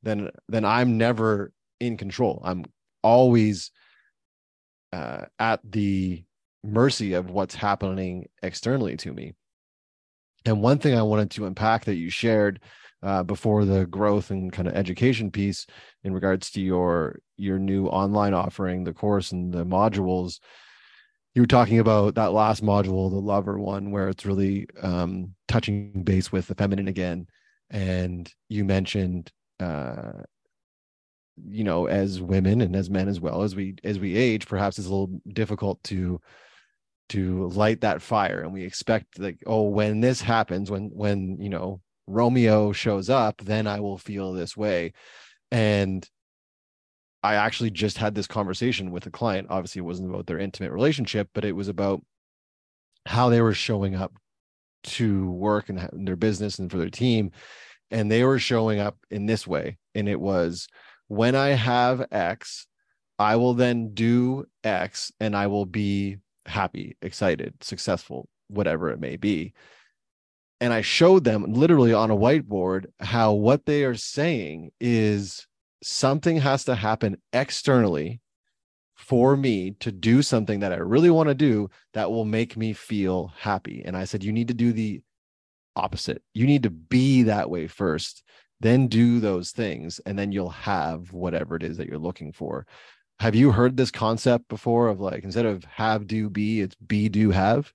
then 0.02 0.30
then 0.48 0.66
I'm 0.66 0.98
never 0.98 1.52
in 1.80 1.98
control. 1.98 2.42
I'm 2.44 2.66
always 3.04 3.70
uh, 4.92 5.26
at 5.38 5.60
the 5.64 6.24
mercy 6.64 7.14
of 7.14 7.30
what's 7.30 7.54
happening 7.54 8.28
externally 8.42 8.98
to 8.98 9.14
me. 9.14 9.34
And 10.46 10.62
one 10.62 10.80
thing 10.80 10.98
I 10.98 11.02
wanted 11.02 11.32
to 11.32 11.46
unpack 11.46 11.86
that 11.86 11.96
you 11.96 12.10
shared 12.10 12.62
uh, 13.02 13.24
before 13.24 13.66
the 13.66 13.86
growth 13.86 14.32
and 14.32 14.52
kind 14.52 14.68
of 14.68 14.76
education 14.76 15.32
piece 15.32 15.66
in 16.04 16.14
regards 16.14 16.52
to 16.52 16.62
your 16.62 17.20
your 17.38 17.58
new 17.58 17.88
online 17.88 18.34
offering, 18.34 18.84
the 18.84 18.94
course 18.94 19.32
and 19.32 19.54
the 19.54 19.66
modules. 19.66 20.40
You 21.36 21.44
were 21.44 21.48
talking 21.48 21.80
about 21.80 22.16
that 22.16 22.34
last 22.34 22.64
module, 22.64 23.10
the 23.10 23.18
lover 23.18 23.58
one, 23.58 23.92
where 23.92 24.10
it's 24.10 24.26
really 24.26 24.68
um, 24.82 25.36
touching 25.48 26.04
base 26.04 26.32
with 26.32 26.48
the 26.48 26.56
feminine 26.56 26.88
again, 26.88 27.28
and 27.70 28.32
you 28.50 28.66
mentioned 28.66 29.32
uh, 29.60 30.24
you 31.48 31.64
know 31.64 31.86
as 31.86 32.22
women 32.22 32.62
and 32.62 32.76
as 32.76 32.90
men 32.90 33.08
as 33.08 33.20
well 33.20 33.44
as 33.44 33.56
we 33.56 33.76
as 33.84 34.00
we 34.00 34.16
age 34.16 34.48
perhaps 34.48 34.78
it's 34.78 34.88
a 34.88 34.92
little 34.92 35.22
difficult 35.32 35.82
to 35.84 36.20
to 37.10 37.48
light 37.50 37.82
that 37.82 38.02
fire. 38.02 38.42
And 38.42 38.54
we 38.54 38.64
expect 38.64 39.20
like 39.20 39.42
oh 39.46 39.64
when 39.64 40.02
this 40.02 40.22
happens 40.22 40.72
when 40.72 40.90
when 40.94 41.38
you 41.40 41.50
know 41.50 41.82
romeo 42.08 42.72
shows 42.72 43.10
up 43.10 43.40
then 43.44 43.68
i 43.68 43.80
will 43.80 43.98
feel 43.98 44.34
this 44.34 44.56
way. 44.56 44.94
And 45.52 46.08
i 47.24 47.36
actually 47.36 47.72
just 47.72 47.98
had 47.98 48.16
this 48.16 48.28
conversation 48.28 48.92
with 48.92 49.06
a 49.06 49.12
client. 49.12 49.48
Obviously 49.50 49.80
it 49.80 49.86
wasn't 49.86 50.10
about 50.10 50.28
their 50.28 50.40
intimate 50.40 50.72
relationship 50.72 51.30
but 51.34 51.46
it 51.46 51.54
was 51.54 51.68
about 51.68 52.02
how 53.06 53.30
they 53.30 53.42
were 53.42 53.54
showing 53.54 53.96
up 53.96 54.14
to 54.82 55.30
work 55.32 55.70
and 55.70 55.90
their 56.08 56.16
business 56.16 56.60
and 56.60 56.72
for 56.72 56.78
their 56.78 56.90
team. 56.90 57.32
And 57.92 58.10
they 58.10 58.24
were 58.24 58.40
showing 58.40 58.80
up 58.80 58.98
in 59.10 59.26
this 59.26 59.48
way. 59.48 59.78
And 59.96 60.08
it 60.08 60.20
was 60.20 60.68
when 61.10 61.36
i 61.36 61.50
have 61.50 62.06
x 62.12 62.68
i 63.18 63.36
will 63.36 63.56
then 63.56 63.94
do 63.94 64.46
x 64.64 65.12
and 65.20 65.36
i 65.36 65.48
will 65.48 65.66
be 65.66 66.18
happy, 66.46 66.98
excited, 67.02 67.54
successful, 67.62 68.28
whatever 68.48 68.92
it 68.92 69.00
may 69.00 69.16
be. 69.16 69.54
And 70.62 70.74
I 70.74 70.82
showed 70.82 71.24
them 71.24 71.54
literally 71.54 71.94
on 71.94 72.12
a 72.12 72.18
whiteboard 72.18 72.88
how 73.00 73.34
what 73.34 73.66
they 73.66 73.84
are 73.84 73.96
saying 73.96 74.72
is 74.80 75.48
something 75.82 76.38
has 76.38 76.66
to 76.66 76.76
happen 76.76 77.18
externally 77.32 78.20
for 78.98 79.38
me 79.38 79.72
to 79.80 79.92
do 79.92 80.22
something 80.22 80.60
that 80.60 80.74
I 80.74 80.78
really 80.78 81.10
want 81.10 81.30
to 81.30 81.36
do 81.36 81.70
that 81.94 82.12
will 82.12 82.26
make 82.26 82.58
me 82.58 82.74
feel 82.74 83.32
happy. 83.40 83.82
And 83.86 83.96
I 83.96 84.04
said, 84.04 84.24
you 84.24 84.34
need 84.34 84.50
to 84.50 84.54
do 84.54 84.74
the 84.74 85.02
opposite. 85.78 86.22
You 86.34 86.46
need 86.46 86.64
to 86.64 86.70
be 86.70 87.24
that 87.24 87.50
way 87.50 87.68
first, 87.68 88.24
then 88.60 88.88
do 88.88 89.22
those 89.22 89.52
things, 89.52 90.02
and 90.06 90.20
then 90.20 90.34
you'll 90.34 90.50
have 90.50 91.14
whatever 91.14 91.56
it 91.56 91.64
is 91.64 91.78
that 91.78 91.88
you're 91.88 91.98
looking 91.98 92.34
for 92.34 92.68
have 93.20 93.36
you 93.36 93.52
heard 93.52 93.76
this 93.76 93.92
concept 93.92 94.48
before 94.48 94.88
of 94.88 95.00
like 95.00 95.24
instead 95.24 95.46
of 95.46 95.64
have 95.66 96.08
do 96.08 96.30
be 96.30 96.62
it's 96.62 96.76
be 96.76 97.10
do 97.10 97.32
have? 97.32 97.72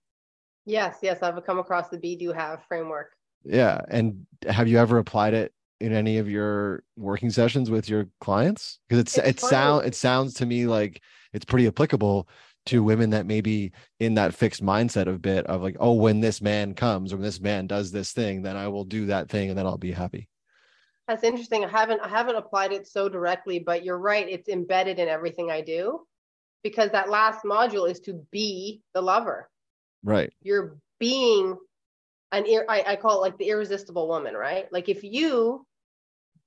Yes 0.67 0.97
yes 1.03 1.23
i've 1.23 1.45
come 1.45 1.59
across 1.59 1.89
the 1.89 1.99
be 1.99 2.17
do 2.17 2.33
have 2.33 2.65
framework. 2.69 3.13
Yeah 3.45 3.81
and 3.89 4.27
have 4.49 4.69
you 4.69 4.79
ever 4.79 4.99
applied 4.99 5.35
it 5.35 5.53
in 5.81 5.93
any 5.93 6.19
of 6.19 6.31
your 6.31 6.83
working 6.97 7.31
sessions 7.31 7.71
with 7.71 7.89
your 7.89 8.09
clients? 8.21 8.79
Because 8.89 9.01
it's, 9.01 9.19
it's 9.19 9.43
it 9.43 9.47
sound 9.47 9.87
it 9.87 9.95
sounds 9.95 10.35
to 10.35 10.47
me 10.47 10.67
like 10.67 11.03
it's 11.33 11.45
pretty 11.45 11.67
applicable 11.67 12.29
to 12.67 12.83
women 12.83 13.11
that 13.11 13.27
may 13.27 13.41
be 13.41 13.73
in 14.01 14.15
that 14.15 14.35
fixed 14.35 14.65
mindset 14.65 15.07
of 15.07 15.21
bit 15.21 15.47
of 15.47 15.63
like 15.63 15.77
oh 15.81 15.93
when 15.93 16.21
this 16.21 16.41
man 16.41 16.75
comes 16.75 17.13
or 17.13 17.17
when 17.17 17.25
this 17.25 17.41
man 17.41 17.67
does 17.67 17.93
this 17.93 18.13
thing 18.13 18.43
then 18.43 18.57
i 18.57 18.69
will 18.69 18.85
do 18.85 19.07
that 19.07 19.29
thing 19.29 19.51
and 19.51 19.59
then 19.59 19.67
i'll 19.67 19.77
be 19.77 19.93
happy 19.93 20.29
that's 21.07 21.25
interesting. 21.25 21.65
I 21.65 21.69
haven't 21.69 22.01
I 22.01 22.09
haven't 22.09 22.37
applied 22.37 22.73
it 22.73 22.87
so 22.87 23.09
directly, 23.09 23.59
but 23.59 23.85
you're 23.85 23.99
right. 23.99 24.29
It's 24.29 24.49
embedded 24.49 24.99
in 24.99 25.09
everything 25.09 25.51
I 25.51 25.61
do 25.61 26.07
because 26.63 26.91
that 26.91 27.11
last 27.11 27.45
module 27.45 27.91
is 27.91 28.01
to 28.01 28.15
be 28.31 28.83
the 28.95 29.03
lover. 29.03 29.51
Right. 30.03 30.33
You're 30.43 30.79
being 30.99 31.59
an 32.33 32.45
I, 32.69 32.85
I 32.87 32.97
call 32.97 33.19
it 33.19 33.23
like 33.29 33.39
the 33.39 33.49
irresistible 33.51 34.09
woman, 34.09 34.35
right? 34.35 34.67
Like 34.73 34.89
if 34.89 35.05
you 35.05 35.67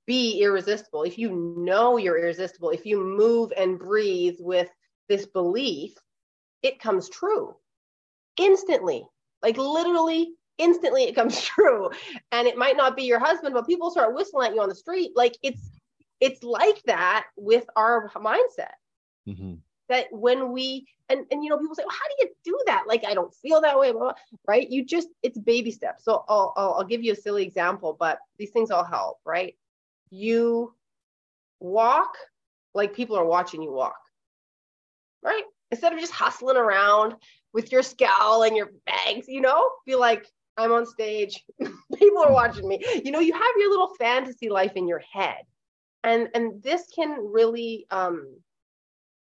be 0.06 0.42
irresistible, 0.42 1.04
if 1.04 1.18
you 1.18 1.54
know 1.58 1.96
you're 1.96 2.18
irresistible, 2.18 2.70
if 2.70 2.84
you 2.84 3.04
move 3.04 3.52
and 3.56 3.78
breathe 3.78 4.36
with 4.40 4.68
this 5.08 5.26
belief, 5.26 5.92
it 6.62 6.80
comes 6.80 7.08
true 7.08 7.54
instantly. 8.38 9.06
Like 9.42 9.56
literally 9.56 10.32
instantly 10.58 11.04
it 11.04 11.14
comes 11.14 11.40
true. 11.44 11.90
And 12.32 12.46
it 12.46 12.56
might 12.56 12.76
not 12.76 12.96
be 12.96 13.04
your 13.04 13.18
husband 13.18 13.54
but 13.54 13.66
people 13.66 13.90
start 13.90 14.14
whistling 14.14 14.48
at 14.48 14.54
you 14.54 14.60
on 14.60 14.68
the 14.68 14.74
street. 14.74 15.12
Like 15.16 15.36
it's 15.42 15.70
it's 16.20 16.42
like 16.42 16.82
that 16.84 17.26
with 17.36 17.64
our 17.76 18.10
mindset. 18.16 18.72
Mm-hmm. 19.28 19.54
that 19.90 20.06
when 20.10 20.52
we 20.52 20.88
and 21.10 21.26
and 21.30 21.44
you 21.44 21.50
know 21.50 21.58
people 21.58 21.74
say 21.74 21.82
well, 21.86 21.94
how 21.94 22.08
do 22.08 22.26
you 22.26 22.34
do 22.44 22.58
that? 22.66 22.84
Like 22.86 23.04
i 23.06 23.12
don't 23.12 23.34
feel 23.34 23.60
that 23.60 23.78
way 23.78 23.92
blah, 23.92 24.00
blah, 24.00 24.12
right? 24.46 24.68
You 24.68 24.84
just 24.84 25.08
it's 25.22 25.38
baby 25.38 25.70
steps. 25.70 26.04
So 26.04 26.24
I'll, 26.28 26.52
I'll 26.56 26.72
i'll 26.74 26.84
give 26.84 27.02
you 27.02 27.12
a 27.12 27.16
silly 27.16 27.42
example 27.42 27.96
but 27.98 28.18
these 28.38 28.50
things 28.50 28.70
all 28.70 28.84
help 28.84 29.18
right? 29.24 29.54
You 30.10 30.74
walk 31.60 32.16
like 32.74 32.94
people 32.94 33.16
are 33.16 33.24
watching 33.24 33.62
you 33.62 33.72
walk 33.72 33.98
right? 35.22 35.44
Instead 35.70 35.92
of 35.92 35.98
just 35.98 36.12
hustling 36.12 36.56
around 36.56 37.16
with 37.52 37.72
your 37.72 37.82
scowl 37.82 38.44
and 38.44 38.56
your 38.56 38.70
bags 38.86 39.28
you 39.28 39.40
know 39.40 39.68
be 39.84 39.94
like 39.94 40.26
I'm 40.58 40.72
on 40.72 40.86
stage, 40.86 41.44
people 41.60 42.22
are 42.22 42.32
watching 42.32 42.68
me. 42.68 42.84
You 43.04 43.12
know, 43.12 43.20
you 43.20 43.32
have 43.32 43.54
your 43.56 43.70
little 43.70 43.94
fantasy 43.98 44.48
life 44.48 44.72
in 44.74 44.88
your 44.88 45.02
head. 45.12 45.42
And 46.04 46.28
and 46.34 46.62
this 46.62 46.84
can 46.94 47.16
really 47.32 47.86
um, 47.90 48.36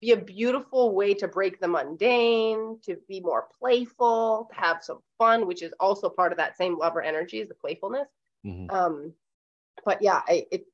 be 0.00 0.12
a 0.12 0.16
beautiful 0.16 0.94
way 0.94 1.14
to 1.14 1.28
break 1.28 1.60
the 1.60 1.68
mundane, 1.68 2.78
to 2.84 2.96
be 3.08 3.20
more 3.20 3.46
playful, 3.58 4.48
to 4.52 4.60
have 4.60 4.82
some 4.82 4.98
fun, 5.18 5.46
which 5.46 5.62
is 5.62 5.72
also 5.80 6.08
part 6.08 6.32
of 6.32 6.38
that 6.38 6.56
same 6.56 6.78
lover 6.78 7.02
energy 7.02 7.40
is 7.40 7.48
the 7.48 7.54
playfulness. 7.54 8.08
Mm-hmm. 8.46 8.74
Um, 8.74 9.12
but 9.84 10.00
yeah, 10.00 10.22
I, 10.28 10.46
it 10.50 10.64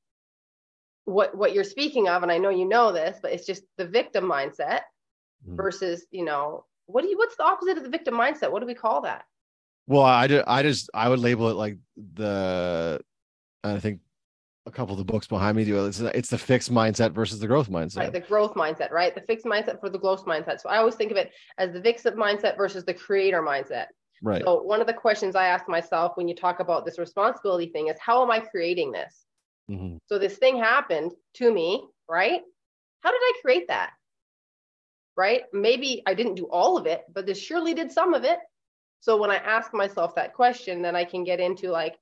what 1.05 1.35
what 1.35 1.53
you're 1.53 1.63
speaking 1.63 2.07
of, 2.07 2.23
and 2.23 2.31
I 2.31 2.37
know 2.37 2.49
you 2.49 2.65
know 2.65 2.91
this, 2.91 3.19
but 3.21 3.31
it's 3.31 3.45
just 3.45 3.63
the 3.77 3.85
victim 3.85 4.25
mindset 4.25 4.81
mm-hmm. 5.45 5.55
versus 5.55 6.05
you 6.11 6.25
know 6.25 6.65
what 6.85 7.03
do 7.03 7.07
you 7.07 7.17
what's 7.17 7.35
the 7.35 7.43
opposite 7.43 7.77
of 7.77 7.83
the 7.83 7.89
victim 7.89 8.15
mindset 8.15 8.51
what 8.51 8.61
do 8.61 8.65
we 8.65 8.73
call 8.73 9.01
that 9.01 9.25
well 9.89 10.03
i 10.03 10.27
just 10.27 10.47
i 10.47 10.63
just 10.63 10.89
i 10.93 11.09
would 11.09 11.19
label 11.19 11.49
it 11.49 11.55
like 11.55 11.77
the 12.15 13.01
i 13.63 13.77
think 13.79 13.99
a 14.65 14.71
couple 14.71 14.93
of 14.93 14.99
the 14.99 15.11
books 15.11 15.25
behind 15.25 15.57
me 15.57 15.65
do 15.65 15.85
it's, 15.85 15.99
it's 15.99 16.29
the 16.29 16.37
fixed 16.37 16.71
mindset 16.71 17.11
versus 17.11 17.39
the 17.39 17.47
growth 17.47 17.69
mindset. 17.69 17.97
Right 17.97 18.13
the 18.13 18.19
growth 18.19 18.53
mindset 18.53 18.91
right? 18.91 19.13
The 19.13 19.21
fixed 19.21 19.45
mindset 19.45 19.79
for 19.79 19.89
the 19.89 19.97
growth 19.97 20.25
mindset. 20.25 20.61
So 20.61 20.69
i 20.69 20.77
always 20.77 20.95
think 20.95 21.11
of 21.11 21.17
it 21.17 21.31
as 21.57 21.73
the 21.73 21.81
fixed 21.81 22.05
mindset 22.05 22.55
versus 22.55 22.85
the 22.85 22.93
creator 22.93 23.41
mindset. 23.41 23.87
Right. 24.21 24.43
So 24.45 24.61
one 24.61 24.79
of 24.79 24.87
the 24.87 24.93
questions 24.93 25.35
i 25.35 25.47
ask 25.47 25.67
myself 25.67 26.11
when 26.15 26.27
you 26.27 26.35
talk 26.35 26.59
about 26.59 26.85
this 26.85 26.99
responsibility 26.99 27.67
thing 27.71 27.87
is 27.87 27.97
how 27.99 28.21
am 28.21 28.31
i 28.31 28.39
creating 28.39 28.91
this? 28.91 29.25
Mm-hmm. 29.69 29.97
so 30.07 30.17
this 30.17 30.37
thing 30.37 30.57
happened 30.57 31.11
to 31.35 31.53
me 31.53 31.83
right? 32.07 32.41
How 33.01 33.11
did 33.11 33.21
i 33.21 33.33
create 33.41 33.67
that? 33.69 33.91
Right? 35.15 35.43
Maybe 35.51 36.01
I 36.05 36.13
didn't 36.13 36.35
do 36.35 36.45
all 36.45 36.77
of 36.77 36.85
it, 36.85 37.03
but 37.13 37.25
this 37.25 37.39
surely 37.39 37.73
did 37.73 37.91
some 37.91 38.13
of 38.13 38.23
it. 38.23 38.39
So 38.99 39.17
when 39.17 39.31
I 39.31 39.37
ask 39.37 39.73
myself 39.73 40.15
that 40.15 40.33
question, 40.33 40.81
then 40.81 40.95
I 40.95 41.05
can 41.05 41.23
get 41.23 41.39
into 41.39 41.69
like, 41.69 41.97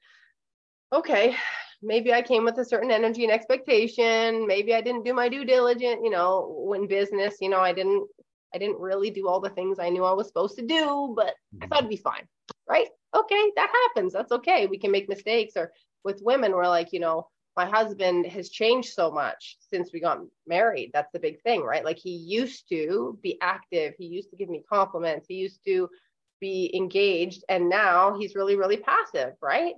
okay, 0.91 1.35
maybe 1.81 2.13
I 2.13 2.21
came 2.21 2.43
with 2.43 2.57
a 2.57 2.65
certain 2.65 2.91
energy 2.91 3.23
and 3.23 3.31
expectation. 3.31 4.47
Maybe 4.47 4.73
I 4.73 4.81
didn't 4.81 5.05
do 5.05 5.13
my 5.13 5.29
due 5.29 5.45
diligence, 5.45 6.01
you 6.03 6.09
know, 6.09 6.63
when 6.65 6.87
business, 6.87 7.35
you 7.39 7.49
know, 7.49 7.59
I 7.59 7.73
didn't 7.73 8.07
I 8.53 8.57
didn't 8.57 8.79
really 8.79 9.09
do 9.09 9.27
all 9.27 9.41
the 9.41 9.49
things 9.49 9.77
I 9.77 9.89
knew 9.89 10.05
I 10.05 10.13
was 10.13 10.27
supposed 10.27 10.57
to 10.57 10.65
do, 10.65 11.13
but 11.15 11.33
I 11.61 11.67
thought 11.67 11.79
it'd 11.79 11.89
be 11.89 11.97
fine. 11.97 12.25
Right? 12.67 12.87
Okay, 13.13 13.51
that 13.55 13.69
happens. 13.69 14.13
That's 14.13 14.31
okay. 14.31 14.67
We 14.67 14.79
can 14.79 14.91
make 14.91 15.09
mistakes. 15.09 15.53
Or 15.57 15.71
with 16.03 16.21
women, 16.23 16.53
we're 16.53 16.67
like, 16.67 16.93
you 16.93 16.99
know, 16.99 17.27
my 17.57 17.65
husband 17.65 18.27
has 18.27 18.49
changed 18.49 18.93
so 18.93 19.11
much 19.11 19.57
since 19.59 19.91
we 19.91 19.99
got 19.99 20.19
married. 20.45 20.91
That's 20.93 21.11
the 21.11 21.19
big 21.19 21.41
thing, 21.41 21.61
right? 21.61 21.83
Like 21.83 21.97
he 21.97 22.11
used 22.11 22.69
to 22.69 23.17
be 23.21 23.37
active, 23.41 23.95
he 23.97 24.05
used 24.05 24.29
to 24.29 24.37
give 24.37 24.47
me 24.47 24.63
compliments, 24.69 25.25
he 25.27 25.35
used 25.35 25.59
to 25.65 25.89
be 26.39 26.71
engaged, 26.75 27.43
and 27.49 27.69
now 27.69 28.17
he's 28.17 28.35
really, 28.35 28.55
really 28.55 28.77
passive, 28.77 29.33
right? 29.41 29.73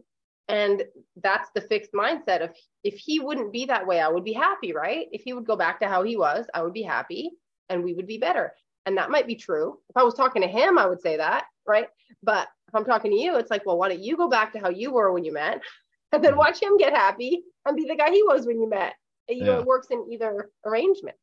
And 0.48 0.84
that's 1.22 1.50
the 1.54 1.62
fixed 1.62 1.94
mindset 1.94 2.44
of 2.44 2.50
if 2.84 2.98
he 2.98 3.20
wouldn't 3.20 3.54
be 3.54 3.66
that 3.66 3.86
way, 3.86 4.02
I 4.02 4.10
would 4.10 4.26
be 4.26 4.34
happy, 4.34 4.74
right? 4.74 5.08
If 5.12 5.22
he 5.22 5.34
would 5.34 5.46
go 5.46 5.56
back 5.56 5.80
to 5.80 5.88
how 5.88 6.02
he 6.02 6.18
was, 6.18 6.48
I 6.56 6.64
would 6.64 6.74
be 6.74 6.82
happy 6.82 7.32
and 7.70 7.84
we 7.84 7.94
would 7.94 8.08
be 8.08 8.18
better. 8.18 8.54
And 8.88 8.98
that 8.98 9.12
might 9.12 9.28
be 9.28 9.36
true. 9.36 9.78
If 9.90 9.98
I 9.98 10.04
was 10.04 10.16
talking 10.16 10.42
to 10.42 10.48
him, 10.48 10.80
I 10.80 10.88
would 10.88 11.02
say 11.02 11.18
that, 11.18 11.46
right? 11.68 11.88
But 12.24 12.48
if 12.68 12.74
I'm 12.74 12.84
talking 12.84 13.12
to 13.12 13.18
you, 13.18 13.36
it's 13.36 13.52
like, 13.52 13.64
well, 13.64 13.78
why 13.78 13.90
don't 13.90 14.02
you 14.02 14.18
go 14.18 14.28
back 14.28 14.52
to 14.54 14.60
how 14.60 14.70
you 14.70 14.92
were 14.92 15.12
when 15.12 15.24
you 15.24 15.34
met? 15.34 15.62
and 16.12 16.24
then 16.24 16.32
mm-hmm. 16.32 16.40
watch 16.40 16.60
him 16.60 16.78
get 16.78 16.96
happy 16.96 17.44
and 17.66 17.78
be 17.78 17.86
the 17.86 17.96
guy 17.96 18.10
he 18.10 18.24
was 18.24 18.48
when 18.48 18.60
you 18.60 18.68
met. 18.68 18.94
You 19.28 19.44
know, 19.44 19.60
it 19.60 19.66
works 19.66 19.88
in 19.92 20.08
either 20.12 20.50
arrangement. 20.66 21.16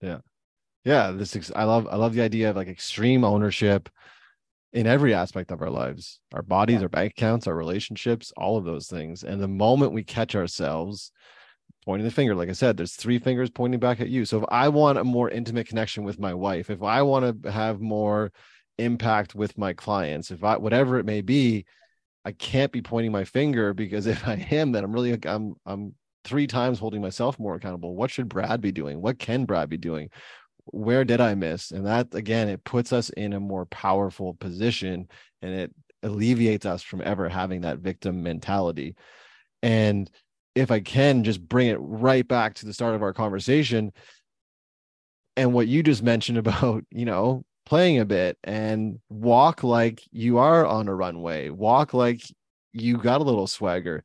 Yeah. 0.00 0.18
Yeah. 0.84 1.12
This 1.12 1.36
ex- 1.36 1.52
I 1.54 1.62
love 1.62 1.86
I 1.88 1.94
love 1.94 2.12
the 2.12 2.22
idea 2.22 2.50
of 2.50 2.56
like 2.56 2.66
extreme 2.66 3.22
ownership 3.22 3.88
in 4.76 4.86
every 4.86 5.14
aspect 5.14 5.50
of 5.50 5.62
our 5.62 5.70
lives, 5.70 6.20
our 6.34 6.42
bodies, 6.42 6.76
yeah. 6.76 6.82
our 6.82 6.88
bank 6.90 7.12
accounts, 7.12 7.46
our 7.46 7.54
relationships, 7.54 8.30
all 8.36 8.58
of 8.58 8.66
those 8.66 8.88
things. 8.88 9.24
And 9.24 9.40
the 9.40 9.48
moment 9.48 9.92
we 9.92 10.04
catch 10.04 10.36
ourselves 10.36 11.12
pointing 11.86 12.04
the 12.04 12.10
finger, 12.10 12.34
like 12.34 12.50
I 12.50 12.52
said, 12.52 12.76
there's 12.76 12.92
three 12.92 13.18
fingers 13.18 13.48
pointing 13.48 13.80
back 13.80 14.02
at 14.02 14.10
you. 14.10 14.26
So 14.26 14.40
if 14.40 14.44
I 14.50 14.68
want 14.68 14.98
a 14.98 15.04
more 15.04 15.30
intimate 15.30 15.66
connection 15.66 16.04
with 16.04 16.20
my 16.20 16.34
wife, 16.34 16.68
if 16.68 16.82
I 16.82 17.00
want 17.00 17.42
to 17.42 17.50
have 17.50 17.80
more 17.80 18.32
impact 18.76 19.34
with 19.34 19.56
my 19.56 19.72
clients, 19.72 20.30
if 20.30 20.44
I 20.44 20.58
whatever 20.58 20.98
it 20.98 21.06
may 21.06 21.22
be, 21.22 21.64
I 22.26 22.32
can't 22.32 22.70
be 22.70 22.82
pointing 22.82 23.12
my 23.12 23.24
finger 23.24 23.72
because 23.72 24.06
if 24.06 24.28
I 24.28 24.46
am, 24.50 24.72
then 24.72 24.84
I'm 24.84 24.92
really 24.92 25.18
I'm 25.24 25.54
I'm 25.64 25.94
three 26.22 26.46
times 26.46 26.78
holding 26.78 27.00
myself 27.00 27.38
more 27.38 27.54
accountable. 27.54 27.96
What 27.96 28.10
should 28.10 28.28
Brad 28.28 28.60
be 28.60 28.72
doing? 28.72 29.00
What 29.00 29.18
can 29.18 29.46
Brad 29.46 29.70
be 29.70 29.78
doing? 29.78 30.10
Where 30.66 31.04
did 31.04 31.20
I 31.20 31.34
miss? 31.34 31.70
And 31.70 31.86
that 31.86 32.14
again, 32.14 32.48
it 32.48 32.64
puts 32.64 32.92
us 32.92 33.10
in 33.10 33.32
a 33.32 33.40
more 33.40 33.66
powerful 33.66 34.34
position 34.34 35.08
and 35.42 35.54
it 35.54 35.74
alleviates 36.02 36.66
us 36.66 36.82
from 36.82 37.02
ever 37.04 37.28
having 37.28 37.62
that 37.62 37.78
victim 37.78 38.22
mentality. 38.22 38.94
And 39.62 40.10
if 40.54 40.70
I 40.70 40.80
can 40.80 41.24
just 41.24 41.46
bring 41.46 41.68
it 41.68 41.78
right 41.80 42.26
back 42.26 42.54
to 42.54 42.66
the 42.66 42.72
start 42.72 42.94
of 42.94 43.02
our 43.02 43.12
conversation 43.12 43.92
and 45.36 45.52
what 45.52 45.68
you 45.68 45.82
just 45.82 46.02
mentioned 46.02 46.38
about, 46.46 46.84
you 46.90 47.04
know, 47.04 47.44
playing 47.64 47.98
a 47.98 48.04
bit 48.04 48.38
and 48.44 49.00
walk 49.08 49.64
like 49.64 50.00
you 50.10 50.38
are 50.38 50.64
on 50.64 50.88
a 50.88 50.94
runway, 50.94 51.50
walk 51.50 51.94
like 51.94 52.22
you 52.72 52.96
got 52.96 53.20
a 53.20 53.24
little 53.24 53.46
swagger. 53.46 54.04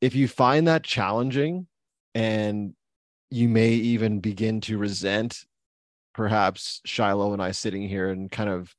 If 0.00 0.14
you 0.14 0.28
find 0.28 0.68
that 0.68 0.84
challenging 0.84 1.66
and 2.14 2.74
you 3.30 3.48
may 3.48 3.70
even 3.70 4.20
begin 4.20 4.60
to 4.62 4.76
resent 4.76 5.44
perhaps 6.14 6.80
Shiloh 6.84 7.32
and 7.32 7.42
I 7.42 7.52
sitting 7.52 7.88
here 7.88 8.10
and 8.10 8.30
kind 8.30 8.50
of 8.50 8.74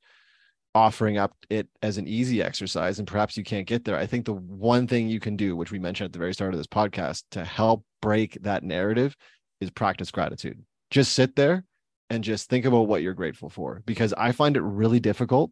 offering 0.76 1.18
up 1.18 1.36
it 1.50 1.68
as 1.84 1.98
an 1.98 2.08
easy 2.08 2.42
exercise 2.42 2.98
and 2.98 3.08
perhaps 3.08 3.38
you 3.38 3.44
can't 3.44 3.68
get 3.68 3.86
there. 3.86 3.96
I 3.96 4.08
think 4.08 4.26
the 4.26 4.34
one 4.34 4.88
thing 4.88 5.08
you 5.08 5.20
can 5.20 5.36
do, 5.36 5.56
which 5.56 5.72
we 5.72 5.80
mentioned 5.80 6.08
at 6.08 6.14
the 6.14 6.20
very 6.20 6.34
start 6.34 6.54
of 6.54 6.60
this 6.60 6.68
podcast, 6.68 7.24
to 7.32 7.46
help 7.46 7.86
break 8.02 8.38
that 8.42 8.64
narrative 8.64 9.16
is 9.62 9.70
practice 9.70 10.12
gratitude. 10.12 10.64
Just 10.90 11.14
sit 11.14 11.36
there 11.36 11.64
and 12.10 12.24
just 12.24 12.50
think 12.50 12.66
about 12.66 12.88
what 12.88 13.02
you're 13.02 13.14
grateful 13.14 13.50
for 13.50 13.82
because 13.86 14.14
I 14.14 14.32
find 14.32 14.58
it 14.58 14.62
really 14.62 15.00
difficult 15.00 15.52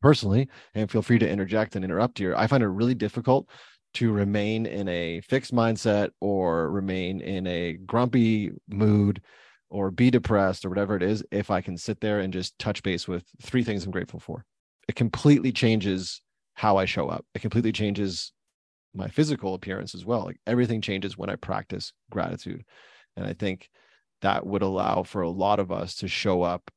personally, 0.00 0.48
and 0.74 0.90
feel 0.90 1.02
free 1.02 1.18
to 1.18 1.28
interject 1.28 1.76
and 1.76 1.84
interrupt 1.84 2.18
here. 2.18 2.34
I 2.36 2.46
find 2.46 2.62
it 2.62 2.68
really 2.68 2.94
difficult 2.94 3.48
to 3.94 4.12
remain 4.12 4.66
in 4.66 4.88
a 4.88 5.20
fixed 5.22 5.54
mindset 5.54 6.10
or 6.20 6.70
remain 6.70 7.20
in 7.20 7.46
a 7.46 7.74
grumpy 7.74 8.52
mood 8.68 9.22
or 9.68 9.90
be 9.90 10.10
depressed 10.10 10.64
or 10.64 10.68
whatever 10.68 10.96
it 10.96 11.02
is 11.02 11.24
if 11.30 11.50
I 11.50 11.60
can 11.60 11.76
sit 11.76 12.00
there 12.00 12.20
and 12.20 12.32
just 12.32 12.58
touch 12.58 12.82
base 12.82 13.08
with 13.08 13.24
three 13.42 13.64
things 13.64 13.84
I'm 13.84 13.90
grateful 13.90 14.20
for. 14.20 14.44
It 14.88 14.94
completely 14.94 15.52
changes 15.52 16.22
how 16.54 16.76
I 16.76 16.84
show 16.84 17.08
up. 17.08 17.24
It 17.34 17.42
completely 17.42 17.72
changes 17.72 18.32
my 18.94 19.08
physical 19.08 19.54
appearance 19.54 19.94
as 19.94 20.04
well. 20.04 20.24
Like 20.24 20.40
everything 20.46 20.80
changes 20.80 21.18
when 21.18 21.28
I 21.28 21.36
practice 21.36 21.92
gratitude. 22.10 22.64
And 23.16 23.26
I 23.26 23.32
think 23.32 23.68
that 24.22 24.46
would 24.46 24.62
allow 24.62 25.02
for 25.02 25.22
a 25.22 25.30
lot 25.30 25.58
of 25.58 25.70
us 25.70 25.96
to 25.96 26.08
show 26.08 26.42
up 26.42 26.70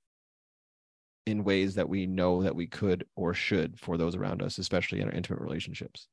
in 1.25 1.43
ways 1.43 1.75
that 1.75 1.87
we 1.87 2.07
know 2.07 2.43
that 2.43 2.55
we 2.55 2.67
could 2.67 3.05
or 3.15 3.33
should 3.33 3.79
for 3.79 3.97
those 3.97 4.15
around 4.15 4.41
us 4.41 4.57
especially 4.57 4.99
in 4.99 5.07
our 5.07 5.13
intimate 5.13 5.41
relationships 5.41 6.07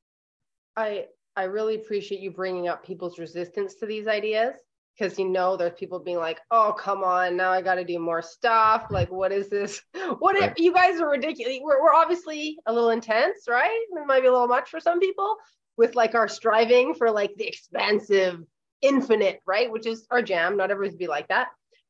i 0.77 1.07
i 1.37 1.45
really 1.45 1.77
appreciate 1.77 2.21
you 2.21 2.31
bringing 2.31 2.69
up 2.69 2.85
people's 2.85 3.19
resistance 3.19 3.75
to 3.77 3.87
these 3.87 4.07
ideas 4.07 4.57
because 4.97 5.19
you 5.19 5.29
know 5.29 5.57
there's 5.57 5.75
people 5.75 5.99
being 5.99 6.17
like 6.19 6.41
oh 6.51 6.75
come 6.79 7.05
on 7.05 7.37
now 7.37 7.51
i 7.51 7.61
got 7.61 7.75
to 7.75 7.85
do 7.85 7.99
more 7.99 8.23
stuff 8.23 8.87
like 8.91 9.11
what 9.11 9.33
is 9.33 9.49
this 9.49 9.83
what 10.19 10.35
right. 10.39 10.51
if 10.51 10.59
you 10.59 10.73
guys 10.73 11.01
are 11.01 11.11
ridiculous 11.11 11.59
we're, 11.63 11.83
we're 11.83 11.95
obviously 11.95 12.59
a 12.67 12.73
little 12.73 12.91
intense 12.91 13.45
right 13.49 13.87
it 13.91 14.07
might 14.07 14.21
be 14.21 14.27
a 14.27 14.33
little 14.33 14.47
much 14.47 14.71
for 14.71 14.81
some 14.81 15.01
people 15.01 15.37
with 15.77 15.95
like 15.95 16.15
our 16.15 16.29
striving 16.29 16.95
for 16.95 17.11
like 17.11 17.35
the 17.37 17.47
expansive 17.47 18.43
infinite, 18.83 19.41
right? 19.47 19.71
Which 19.71 19.87
is 19.87 20.07
our 20.11 20.23
jam. 20.23 20.57
Not 20.57 20.71
everyone's 20.71 20.97
be 20.97 21.07
like 21.07 21.29
that. 21.29 21.49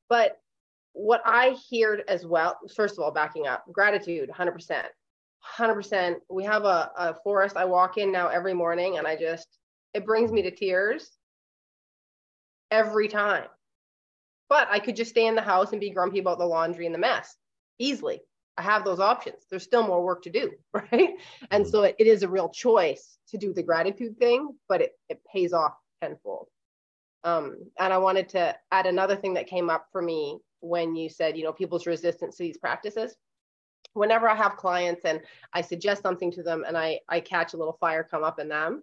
But 0.09 0.39
what 0.93 1.23
I 1.25 1.57
hear 1.69 2.03
as 2.09 2.25
well, 2.25 2.59
first 2.75 2.99
of 2.99 3.05
all, 3.05 3.11
backing 3.11 3.47
up, 3.47 3.65
gratitude, 3.71 4.31
100%. 4.31 4.85
100%. 5.59 6.15
We 6.29 6.45
have 6.45 6.65
a, 6.65 6.91
a 6.97 7.15
forest 7.23 7.57
I 7.57 7.67
walk 7.67 7.99
in 7.99 8.11
now 8.11 8.29
every 8.29 8.55
morning, 8.55 8.99
and 8.99 9.07
I 9.07 9.17
just, 9.17 9.47
it 9.95 10.05
brings 10.05 10.33
me 10.33 10.43
to 10.43 10.51
tears 10.51 11.11
every 12.71 13.09
time. 13.09 13.47
But 14.49 14.69
I 14.71 14.79
could 14.79 14.97
just 14.97 15.11
stay 15.11 15.27
in 15.27 15.35
the 15.35 15.43
house 15.43 15.73
and 15.73 15.81
be 15.81 15.91
grumpy 15.91 16.21
about 16.21 16.39
the 16.39 16.47
laundry 16.47 16.87
and 16.87 16.95
the 16.95 16.99
mess 16.99 17.37
easily. 17.79 18.21
I 18.59 18.63
have 18.63 18.85
those 18.85 19.01
options. 19.01 19.45
There's 19.51 19.65
still 19.65 19.87
more 19.87 20.03
work 20.03 20.23
to 20.23 20.31
do, 20.31 20.53
right? 20.73 21.15
And 21.51 21.65
mm-hmm. 21.65 21.71
so 21.71 21.83
it, 21.83 21.97
it 21.99 22.07
is 22.07 22.23
a 22.23 22.29
real 22.29 22.49
choice 22.49 23.19
to 23.29 23.39
do 23.39 23.53
the 23.53 23.63
gratitude 23.63 24.19
thing, 24.19 24.51
but 24.69 24.81
it, 24.81 24.93
it 25.09 25.21
pays 25.31 25.53
off 25.53 25.75
tenfold. 26.01 26.49
Um, 27.25 27.57
and 27.79 27.93
I 27.93 27.99
wanted 27.99 28.29
to 28.31 28.55
add 28.71 28.87
another 28.87 29.17
thing 29.17 29.35
that 29.35 29.49
came 29.49 29.69
up 29.69 29.87
for 29.91 30.01
me 30.01 30.39
when 30.61 30.95
you 30.95 31.09
said, 31.09 31.37
you 31.37 31.45
know, 31.45 31.53
people's 31.53 31.87
resistance 31.87 32.37
to 32.37 32.45
these 32.45 32.57
practices. 32.57 33.17
Whenever 33.95 34.29
I 34.29 34.37
have 34.37 34.57
clients 34.57 35.05
and 35.05 35.21
I 35.53 35.61
suggest 35.63 36.03
something 36.03 36.31
to 36.33 36.43
them 36.43 36.65
and 36.67 36.79
I, 36.79 37.01
I 37.09 37.21
catch 37.21 37.55
a 37.55 37.57
little 37.57 37.77
fire 37.81 38.07
come 38.09 38.23
up 38.23 38.39
in 38.39 38.49
them, 38.49 38.83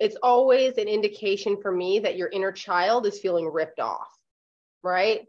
it's 0.00 0.16
always 0.22 0.76
an 0.78 0.88
indication 0.88 1.60
for 1.60 1.70
me 1.70 2.00
that 2.00 2.16
your 2.16 2.28
inner 2.28 2.52
child 2.52 3.06
is 3.06 3.20
feeling 3.20 3.46
ripped 3.46 3.80
off, 3.80 4.08
right? 4.82 5.22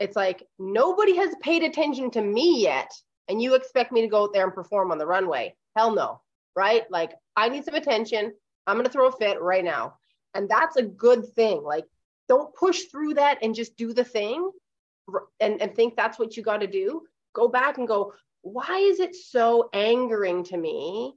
It's 0.00 0.16
like 0.16 0.44
nobody 0.58 1.16
has 1.16 1.34
paid 1.40 1.62
attention 1.62 2.10
to 2.12 2.22
me 2.22 2.62
yet, 2.62 2.90
and 3.28 3.40
you 3.40 3.54
expect 3.54 3.92
me 3.92 4.00
to 4.02 4.08
go 4.08 4.24
out 4.24 4.32
there 4.32 4.44
and 4.44 4.54
perform 4.54 4.90
on 4.90 4.98
the 4.98 5.06
runway. 5.06 5.54
Hell 5.76 5.94
no, 5.94 6.20
right? 6.56 6.88
Like, 6.90 7.12
I 7.36 7.48
need 7.48 7.64
some 7.64 7.74
attention. 7.74 8.32
I'm 8.66 8.76
going 8.76 8.86
to 8.86 8.92
throw 8.92 9.08
a 9.08 9.12
fit 9.12 9.40
right 9.40 9.64
now. 9.64 9.96
And 10.34 10.48
that's 10.48 10.76
a 10.76 10.82
good 10.82 11.26
thing. 11.34 11.62
Like, 11.62 11.84
don't 12.28 12.54
push 12.54 12.84
through 12.84 13.14
that 13.14 13.38
and 13.42 13.54
just 13.54 13.76
do 13.76 13.92
the 13.92 14.04
thing 14.04 14.50
and, 15.40 15.60
and 15.60 15.74
think 15.74 15.96
that's 15.96 16.18
what 16.18 16.36
you 16.36 16.42
got 16.42 16.58
to 16.58 16.66
do. 16.66 17.02
Go 17.34 17.48
back 17.48 17.78
and 17.78 17.88
go, 17.88 18.12
why 18.42 18.78
is 18.78 19.00
it 19.00 19.14
so 19.14 19.68
angering 19.72 20.44
to 20.44 20.56
me 20.56 21.14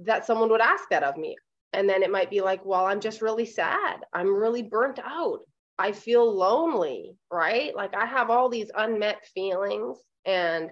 that 0.00 0.26
someone 0.26 0.50
would 0.50 0.60
ask 0.60 0.88
that 0.90 1.02
of 1.02 1.16
me? 1.16 1.36
And 1.74 1.88
then 1.88 2.02
it 2.04 2.10
might 2.10 2.30
be 2.30 2.40
like, 2.40 2.64
well, 2.64 2.86
I'm 2.86 3.00
just 3.00 3.20
really 3.20 3.46
sad. 3.46 4.04
I'm 4.12 4.32
really 4.32 4.62
burnt 4.62 5.00
out. 5.04 5.40
I 5.76 5.90
feel 5.90 6.32
lonely, 6.32 7.16
right? 7.32 7.74
Like 7.74 7.94
I 7.94 8.06
have 8.06 8.30
all 8.30 8.48
these 8.48 8.70
unmet 8.74 9.26
feelings 9.34 9.98
and 10.24 10.70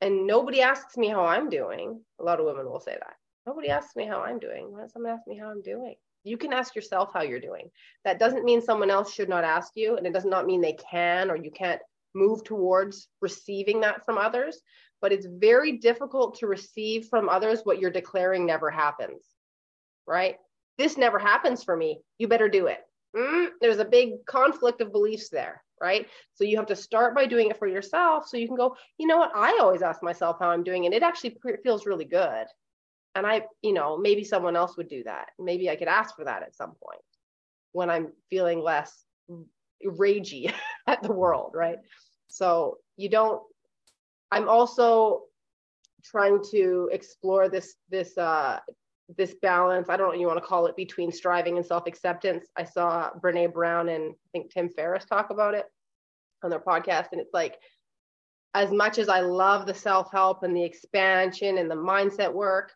and 0.00 0.26
nobody 0.26 0.62
asks 0.62 0.96
me 0.96 1.08
how 1.08 1.24
I'm 1.24 1.50
doing. 1.50 2.00
A 2.20 2.24
lot 2.24 2.40
of 2.40 2.46
women 2.46 2.66
will 2.66 2.80
say 2.80 2.92
that. 2.92 3.16
Nobody 3.46 3.68
asks 3.68 3.96
me 3.96 4.06
how 4.06 4.20
I'm 4.20 4.38
doing. 4.38 4.70
Why 4.70 4.82
does 4.82 4.92
someone 4.92 5.12
ask 5.12 5.26
me 5.26 5.36
how 5.36 5.50
I'm 5.50 5.62
doing? 5.62 5.96
You 6.24 6.38
can 6.38 6.52
ask 6.52 6.74
yourself 6.74 7.10
how 7.12 7.22
you're 7.22 7.40
doing. 7.40 7.70
That 8.04 8.18
doesn't 8.18 8.44
mean 8.44 8.62
someone 8.62 8.90
else 8.90 9.12
should 9.12 9.28
not 9.28 9.44
ask 9.44 9.72
you, 9.74 9.96
and 9.96 10.06
it 10.06 10.12
does 10.12 10.24
not 10.24 10.46
mean 10.46 10.60
they 10.60 10.74
can 10.90 11.30
or 11.30 11.36
you 11.36 11.50
can't 11.50 11.80
move 12.14 12.44
towards 12.44 13.08
receiving 13.20 13.80
that 13.80 14.04
from 14.04 14.18
others. 14.18 14.60
But 15.00 15.12
it's 15.12 15.26
very 15.26 15.78
difficult 15.78 16.38
to 16.38 16.46
receive 16.46 17.06
from 17.06 17.28
others 17.28 17.60
what 17.64 17.78
you're 17.78 17.90
declaring 17.90 18.46
never 18.46 18.70
happens, 18.70 19.22
right? 20.08 20.36
This 20.78 20.96
never 20.96 21.18
happens 21.18 21.62
for 21.62 21.76
me. 21.76 22.00
You 22.18 22.28
better 22.28 22.48
do 22.48 22.66
it. 22.66 22.80
Mm, 23.16 23.48
there's 23.60 23.78
a 23.78 23.84
big 23.84 24.24
conflict 24.26 24.80
of 24.80 24.92
beliefs 24.92 25.28
there 25.28 25.62
right? 25.80 26.06
So 26.34 26.44
you 26.44 26.56
have 26.56 26.66
to 26.66 26.76
start 26.76 27.14
by 27.14 27.26
doing 27.26 27.50
it 27.50 27.58
for 27.58 27.66
yourself 27.66 28.26
so 28.26 28.36
you 28.36 28.46
can 28.46 28.56
go, 28.56 28.76
you 28.98 29.06
know 29.06 29.18
what? 29.18 29.32
I 29.34 29.58
always 29.60 29.82
ask 29.82 30.02
myself 30.02 30.36
how 30.40 30.50
I'm 30.50 30.64
doing 30.64 30.86
and 30.86 30.94
it 30.94 31.02
actually 31.02 31.36
feels 31.62 31.86
really 31.86 32.04
good. 32.04 32.46
And 33.14 33.26
I, 33.26 33.42
you 33.62 33.72
know, 33.72 33.96
maybe 33.96 34.24
someone 34.24 34.56
else 34.56 34.76
would 34.76 34.88
do 34.88 35.02
that. 35.04 35.30
Maybe 35.38 35.70
I 35.70 35.76
could 35.76 35.88
ask 35.88 36.14
for 36.14 36.24
that 36.24 36.42
at 36.42 36.54
some 36.54 36.74
point 36.82 37.00
when 37.72 37.90
I'm 37.90 38.12
feeling 38.30 38.62
less 38.62 39.04
ragey 39.84 40.52
at 40.86 41.02
the 41.02 41.12
world, 41.12 41.52
right? 41.54 41.78
So 42.28 42.78
you 42.96 43.08
don't 43.08 43.42
I'm 44.30 44.48
also 44.48 45.22
trying 46.04 46.42
to 46.50 46.90
explore 46.92 47.48
this 47.48 47.74
this 47.88 48.16
uh 48.18 48.60
this 49.16 49.34
balance, 49.40 49.88
I 49.88 49.96
don't 49.96 50.06
know 50.06 50.10
what 50.10 50.20
you 50.20 50.26
want 50.26 50.38
to 50.38 50.44
call 50.44 50.66
it, 50.66 50.76
between 50.76 51.10
striving 51.10 51.56
and 51.56 51.64
self 51.64 51.86
acceptance. 51.86 52.46
I 52.56 52.64
saw 52.64 53.10
Brene 53.20 53.52
Brown 53.52 53.88
and 53.88 54.12
I 54.12 54.28
think 54.32 54.52
Tim 54.52 54.68
Ferriss 54.68 55.06
talk 55.06 55.30
about 55.30 55.54
it 55.54 55.64
on 56.42 56.50
their 56.50 56.60
podcast. 56.60 57.08
And 57.12 57.20
it's 57.20 57.32
like, 57.32 57.58
as 58.54 58.70
much 58.70 58.98
as 58.98 59.08
I 59.08 59.20
love 59.20 59.66
the 59.66 59.74
self 59.74 60.10
help 60.12 60.42
and 60.42 60.54
the 60.54 60.64
expansion 60.64 61.58
and 61.58 61.70
the 61.70 61.74
mindset 61.74 62.32
work, 62.32 62.72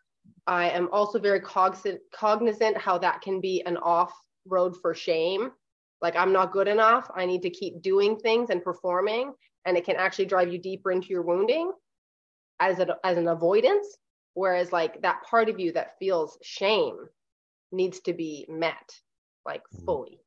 I 0.47 0.69
am 0.69 0.89
also 0.91 1.19
very 1.19 1.39
cognizant, 1.39 1.99
cognizant 2.13 2.77
how 2.77 2.97
that 2.99 3.21
can 3.21 3.39
be 3.39 3.61
an 3.65 3.77
off 3.77 4.13
road 4.47 4.75
for 4.81 4.93
shame. 4.93 5.51
Like, 6.01 6.15
I'm 6.15 6.33
not 6.33 6.51
good 6.51 6.67
enough. 6.67 7.09
I 7.15 7.25
need 7.25 7.43
to 7.43 7.49
keep 7.49 7.81
doing 7.81 8.17
things 8.17 8.49
and 8.49 8.63
performing. 8.63 9.33
And 9.65 9.77
it 9.77 9.85
can 9.85 9.95
actually 9.95 10.25
drive 10.25 10.51
you 10.51 10.57
deeper 10.57 10.91
into 10.91 11.07
your 11.07 11.21
wounding 11.21 11.71
as, 12.59 12.79
a, 12.79 12.97
as 13.03 13.17
an 13.17 13.29
avoidance 13.29 13.97
Whereas, 14.33 14.71
like 14.71 15.01
that 15.01 15.23
part 15.23 15.49
of 15.49 15.59
you 15.59 15.73
that 15.73 15.97
feels 15.99 16.37
shame 16.41 16.97
needs 17.71 17.99
to 18.01 18.13
be 18.13 18.45
met 18.49 18.99
like 19.45 19.63
mm. 19.75 19.85
fully. 19.85 20.19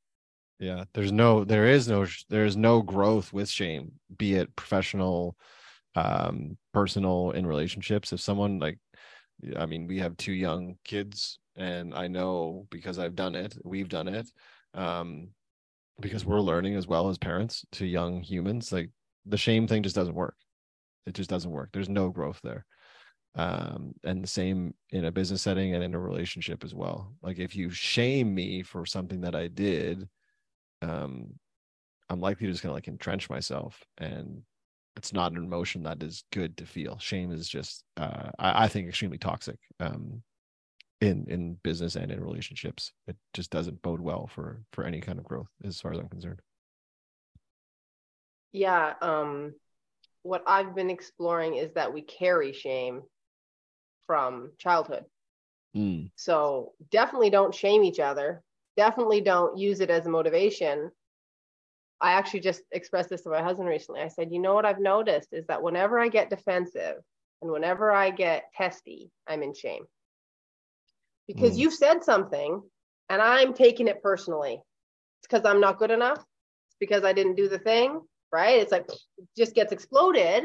Yeah, 0.59 0.85
there's 0.95 1.13
no, 1.13 1.45
there 1.45 1.67
is 1.67 1.87
no, 1.89 2.07
there's 2.31 2.57
no 2.57 2.83
growth 2.83 3.33
with 3.33 3.49
shame, 3.49 3.93
be 4.17 4.35
it 4.35 4.55
professional, 4.57 5.37
um, 5.95 6.57
personal, 6.73 7.33
in 7.33 7.47
relationships. 7.47 8.13
If 8.13 8.21
someone 8.21 8.59
like, 8.59 8.79
I 9.57 9.67
mean, 9.67 9.87
we 9.87 9.99
have 9.99 10.17
two 10.17 10.33
young 10.33 10.77
kids, 10.83 11.39
and 11.57 11.95
I 11.95 12.09
know 12.09 12.67
because 12.71 12.99
I've 12.99 13.15
done 13.17 13.35
it, 13.35 13.55
we've 13.65 13.89
done 13.89 14.09
it, 14.09 14.27
um, 14.73 15.29
because 16.01 16.25
we're 16.25 16.41
learning 16.41 16.77
as 16.77 16.87
well 16.87 17.09
as 17.09 17.19
parents 17.19 17.65
to 17.73 17.87
young 17.87 18.23
humans. 18.23 18.73
Like 18.73 18.91
the 19.27 19.37
shame 19.37 19.67
thing 19.67 19.83
just 19.83 19.97
doesn't 19.97 20.15
work. 20.15 20.37
It 21.07 21.15
just 21.15 21.31
doesn't 21.31 21.51
work. 21.51 21.71
There's 21.73 21.89
no 21.89 22.09
growth 22.09 22.41
there 22.43 22.65
um, 23.37 23.95
and 24.03 24.22
the 24.22 24.28
same 24.28 24.74
in 24.91 25.05
a 25.05 25.12
business 25.12 25.43
setting 25.43 25.74
and 25.74 25.84
in 25.84 25.95
a 25.95 25.99
relationship 25.99 26.64
as 26.64 26.74
well. 26.74 27.12
Like 27.22 27.39
if 27.39 27.55
you 27.55 27.70
shame 27.70 28.34
me 28.34 28.62
for 28.62 28.87
something 28.87 29.20
that 29.20 29.34
i 29.34 29.47
did 29.47 30.09
um, 30.82 31.34
i'm 32.09 32.20
likely 32.20 32.47
to 32.47 32.53
just 32.53 32.62
to 32.62 32.72
like 32.72 32.89
entrench 32.89 33.30
myself 33.30 33.82
and 33.99 34.43
it's 34.97 35.12
not 35.12 35.32
an 35.32 35.39
emotion 35.39 35.82
that 35.82 36.03
is 36.03 36.24
good 36.32 36.57
to 36.57 36.66
feel. 36.66 36.99
Shame 36.99 37.30
is 37.30 37.49
just 37.49 37.84
uh, 37.97 38.30
I, 38.39 38.64
I, 38.64 38.68
think 38.68 38.89
extremely 38.89 39.18
toxic 39.18 39.59
um, 39.78 40.22
in 41.01 41.26
in 41.28 41.59
business 41.62 41.97
and 41.97 42.11
in 42.11 42.24
relationships. 42.24 42.93
It 43.07 43.16
just 43.34 43.51
doesn't 43.51 43.82
bode 43.82 44.01
well 44.01 44.26
for 44.26 44.62
for 44.72 44.84
any 44.84 45.01
kind 45.01 45.18
of 45.18 45.24
growth 45.24 45.49
as 45.64 45.80
far 45.80 45.93
as 45.93 45.99
i'm 45.99 46.09
concerned. 46.09 46.41
Yeah 48.53 48.95
um 49.03 49.55
what 50.22 50.43
i've 50.47 50.74
been 50.74 50.91
exploring 50.91 51.57
is 51.57 51.72
that 51.74 51.93
we 51.93 52.01
carry 52.01 52.53
shame 52.53 53.03
from 54.07 54.53
childhood. 54.59 55.05
Mm. 55.77 56.11
So 56.17 56.73
definitely 56.91 57.31
don't 57.31 57.55
shame 57.55 57.85
each 57.85 58.01
other. 58.01 58.43
Definitely 58.77 59.21
don't 59.21 59.59
use 59.59 59.81
it 59.81 59.91
as 59.91 60.07
a 60.07 60.11
motivation. 60.11 60.91
I 62.01 62.13
actually 62.13 62.41
just 62.41 62.63
expressed 62.73 63.11
this 63.11 63.23
to 63.23 63.31
my 63.31 63.43
husband 63.43 63.69
recently. 63.69 64.01
I 64.01 64.09
said, 64.09 64.33
you 64.33 64.39
know 64.39 64.55
what 64.55 64.67
I've 64.67 64.81
noticed 64.81 65.33
is 65.33 65.47
that 65.47 65.63
whenever 65.63 65.99
I 65.99 66.09
get 66.09 66.31
defensive 66.31 66.97
and 67.43 67.51
whenever 67.51 67.93
I 67.93 68.11
get 68.11 68.53
testy, 68.55 69.11
I'm 69.27 69.43
in 69.43 69.55
shame. 69.55 69.85
Because 71.27 71.57
mm. 71.57 71.59
you've 71.59 71.75
said 71.75 72.05
something 72.05 72.63
and 73.09 73.23
I'm 73.23 73.55
taking 73.55 73.89
it 73.89 74.03
personally. 74.03 74.55
It's 74.55 75.29
because 75.29 75.45
I'm 75.45 75.61
not 75.61 75.79
good 75.79 75.91
enough. 75.91 76.19
It's 76.19 76.77
because 76.79 77.05
I 77.05 77.13
didn't 77.13 77.37
do 77.37 77.49
the 77.49 77.59
thing, 77.59 78.01
right? 78.33 78.61
It's 78.61 78.73
like 78.73 78.87
it 78.89 79.29
just 79.37 79.55
gets 79.55 79.73
exploded 79.73 80.45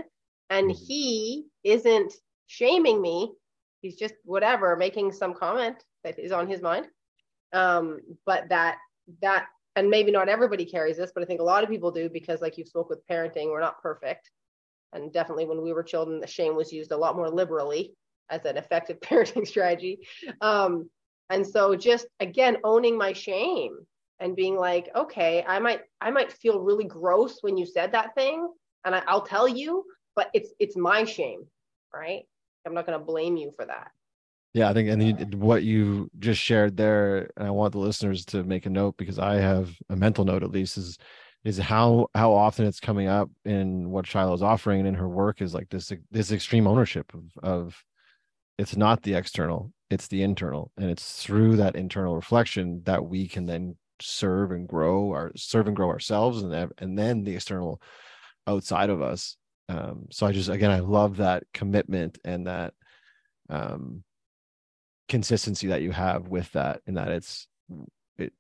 and 0.50 0.72
mm. 0.72 0.88
he 0.88 1.46
isn't 1.64 2.14
shaming 2.48 3.02
me 3.02 3.32
he's 3.82 3.96
just 3.96 4.16
whatever 4.24 4.76
making 4.76 5.12
some 5.12 5.34
comment 5.34 5.84
that 6.04 6.18
is 6.20 6.32
on 6.32 6.48
his 6.48 6.62
mind. 6.62 6.88
Um, 7.54 8.00
but 8.26 8.50
that 8.50 8.78
that 9.22 9.48
and 9.76 9.90
maybe 9.90 10.12
not 10.12 10.30
everybody 10.30 10.66
carries 10.66 10.98
this 10.98 11.12
but 11.14 11.24
i 11.24 11.26
think 11.26 11.42
a 11.42 11.44
lot 11.44 11.64
of 11.64 11.70
people 11.70 11.92
do 11.92 12.10
because 12.10 12.42
like 12.42 12.58
you 12.58 12.66
spoke 12.66 12.90
with 12.90 13.06
parenting 13.08 13.48
we're 13.48 13.60
not 13.60 13.82
perfect. 13.82 14.30
And 14.94 15.14
definitely 15.14 15.46
when 15.46 15.62
we 15.62 15.74
were 15.74 15.84
children 15.84 16.20
the 16.20 16.28
shame 16.28 16.56
was 16.56 16.72
used 16.72 16.92
a 16.92 16.98
lot 16.98 17.16
more 17.16 17.30
liberally 17.30 17.94
as 18.30 18.46
an 18.46 18.58
effective 18.58 19.00
parenting 19.02 19.48
strategy. 19.48 20.08
Um, 20.40 20.90
and 21.30 21.48
so 21.48 21.76
just 21.76 22.06
again 22.20 22.58
owning 22.64 22.98
my 22.98 23.14
shame 23.14 23.78
and 24.20 24.36
being 24.36 24.56
like 24.56 24.90
okay 24.96 25.44
i 25.48 25.58
might 25.60 25.82
i 26.00 26.12
might 26.12 26.32
feel 26.32 26.60
really 26.60 26.84
gross 26.84 27.40
when 27.42 27.58
you 27.58 27.66
said 27.66 27.92
that 27.92 28.14
thing 28.16 28.48
and 28.86 28.94
I, 28.94 29.02
i'll 29.08 29.26
tell 29.26 29.48
you 29.48 29.84
but 30.16 30.30
it's 30.34 30.52
it's 30.60 30.78
my 30.78 31.04
shame 31.06 31.46
right 31.94 32.24
I'm 32.66 32.74
not 32.74 32.86
going 32.86 33.00
to 33.00 33.06
blame 33.06 33.38
you 33.38 33.52
for 33.56 33.66
that. 33.66 33.92
Yeah, 34.54 34.70
I 34.70 34.74
think, 34.74 34.90
and 34.90 35.34
uh. 35.34 35.38
what 35.38 35.64
you 35.64 36.10
just 36.20 36.42
shared 36.42 36.76
there, 36.76 37.30
and 37.38 37.48
I 37.48 37.52
want 37.52 37.72
the 37.72 37.80
listeners 37.80 38.26
to 38.26 38.44
make 38.44 38.66
a 38.66 38.70
note 38.70 38.98
because 38.98 39.18
I 39.18 39.36
have 39.36 39.74
a 39.90 39.96
mental 39.96 40.26
note 40.26 40.44
at 40.44 40.52
least 40.52 40.78
is 40.78 40.98
is 41.44 41.58
how 41.58 42.08
how 42.14 42.34
often 42.34 42.66
it's 42.66 42.80
coming 42.80 43.08
up 43.08 43.30
in 43.46 43.90
what 43.90 44.06
Shiloh 44.06 44.34
is 44.34 44.44
offering 44.44 44.86
in 44.86 44.94
her 44.94 45.08
work 45.08 45.42
is 45.42 45.54
like 45.54 45.70
this 45.70 45.92
this 46.12 46.32
extreme 46.32 46.68
ownership 46.68 47.12
of 47.14 47.24
of 47.42 47.84
it's 48.58 48.76
not 48.76 49.02
the 49.02 49.16
external, 49.16 49.72
it's 49.90 50.08
the 50.08 50.22
internal, 50.22 50.72
and 50.78 50.92
it's 50.92 51.24
through 51.24 51.56
that 51.58 51.76
internal 51.76 52.16
reflection 52.16 52.82
that 52.84 53.06
we 53.06 53.28
can 53.28 53.46
then 53.46 53.78
serve 54.02 54.52
and 54.52 54.68
grow 54.68 55.12
our 55.12 55.32
serve 55.36 55.68
and 55.68 55.76
grow 55.76 55.90
ourselves, 55.90 56.44
and 56.44 56.72
and 56.78 56.98
then 56.98 57.24
the 57.24 57.36
external 57.36 57.82
outside 58.48 58.90
of 58.90 59.02
us 59.02 59.38
um, 59.72 60.08
so 60.12 60.26
i 60.26 60.32
just 60.32 60.50
again 60.50 60.72
i 60.72 60.80
love 60.80 61.18
that 61.18 61.44
commitment 61.54 62.18
and 62.26 62.48
that 62.48 62.74
um, 63.50 64.04
consistency 65.08 65.68
that 65.68 65.82
you 65.82 65.92
have 65.92 66.28
with 66.28 66.52
that 66.52 66.82
and 66.88 66.98
that 66.98 67.10
it's 67.10 67.48
it 68.18 68.34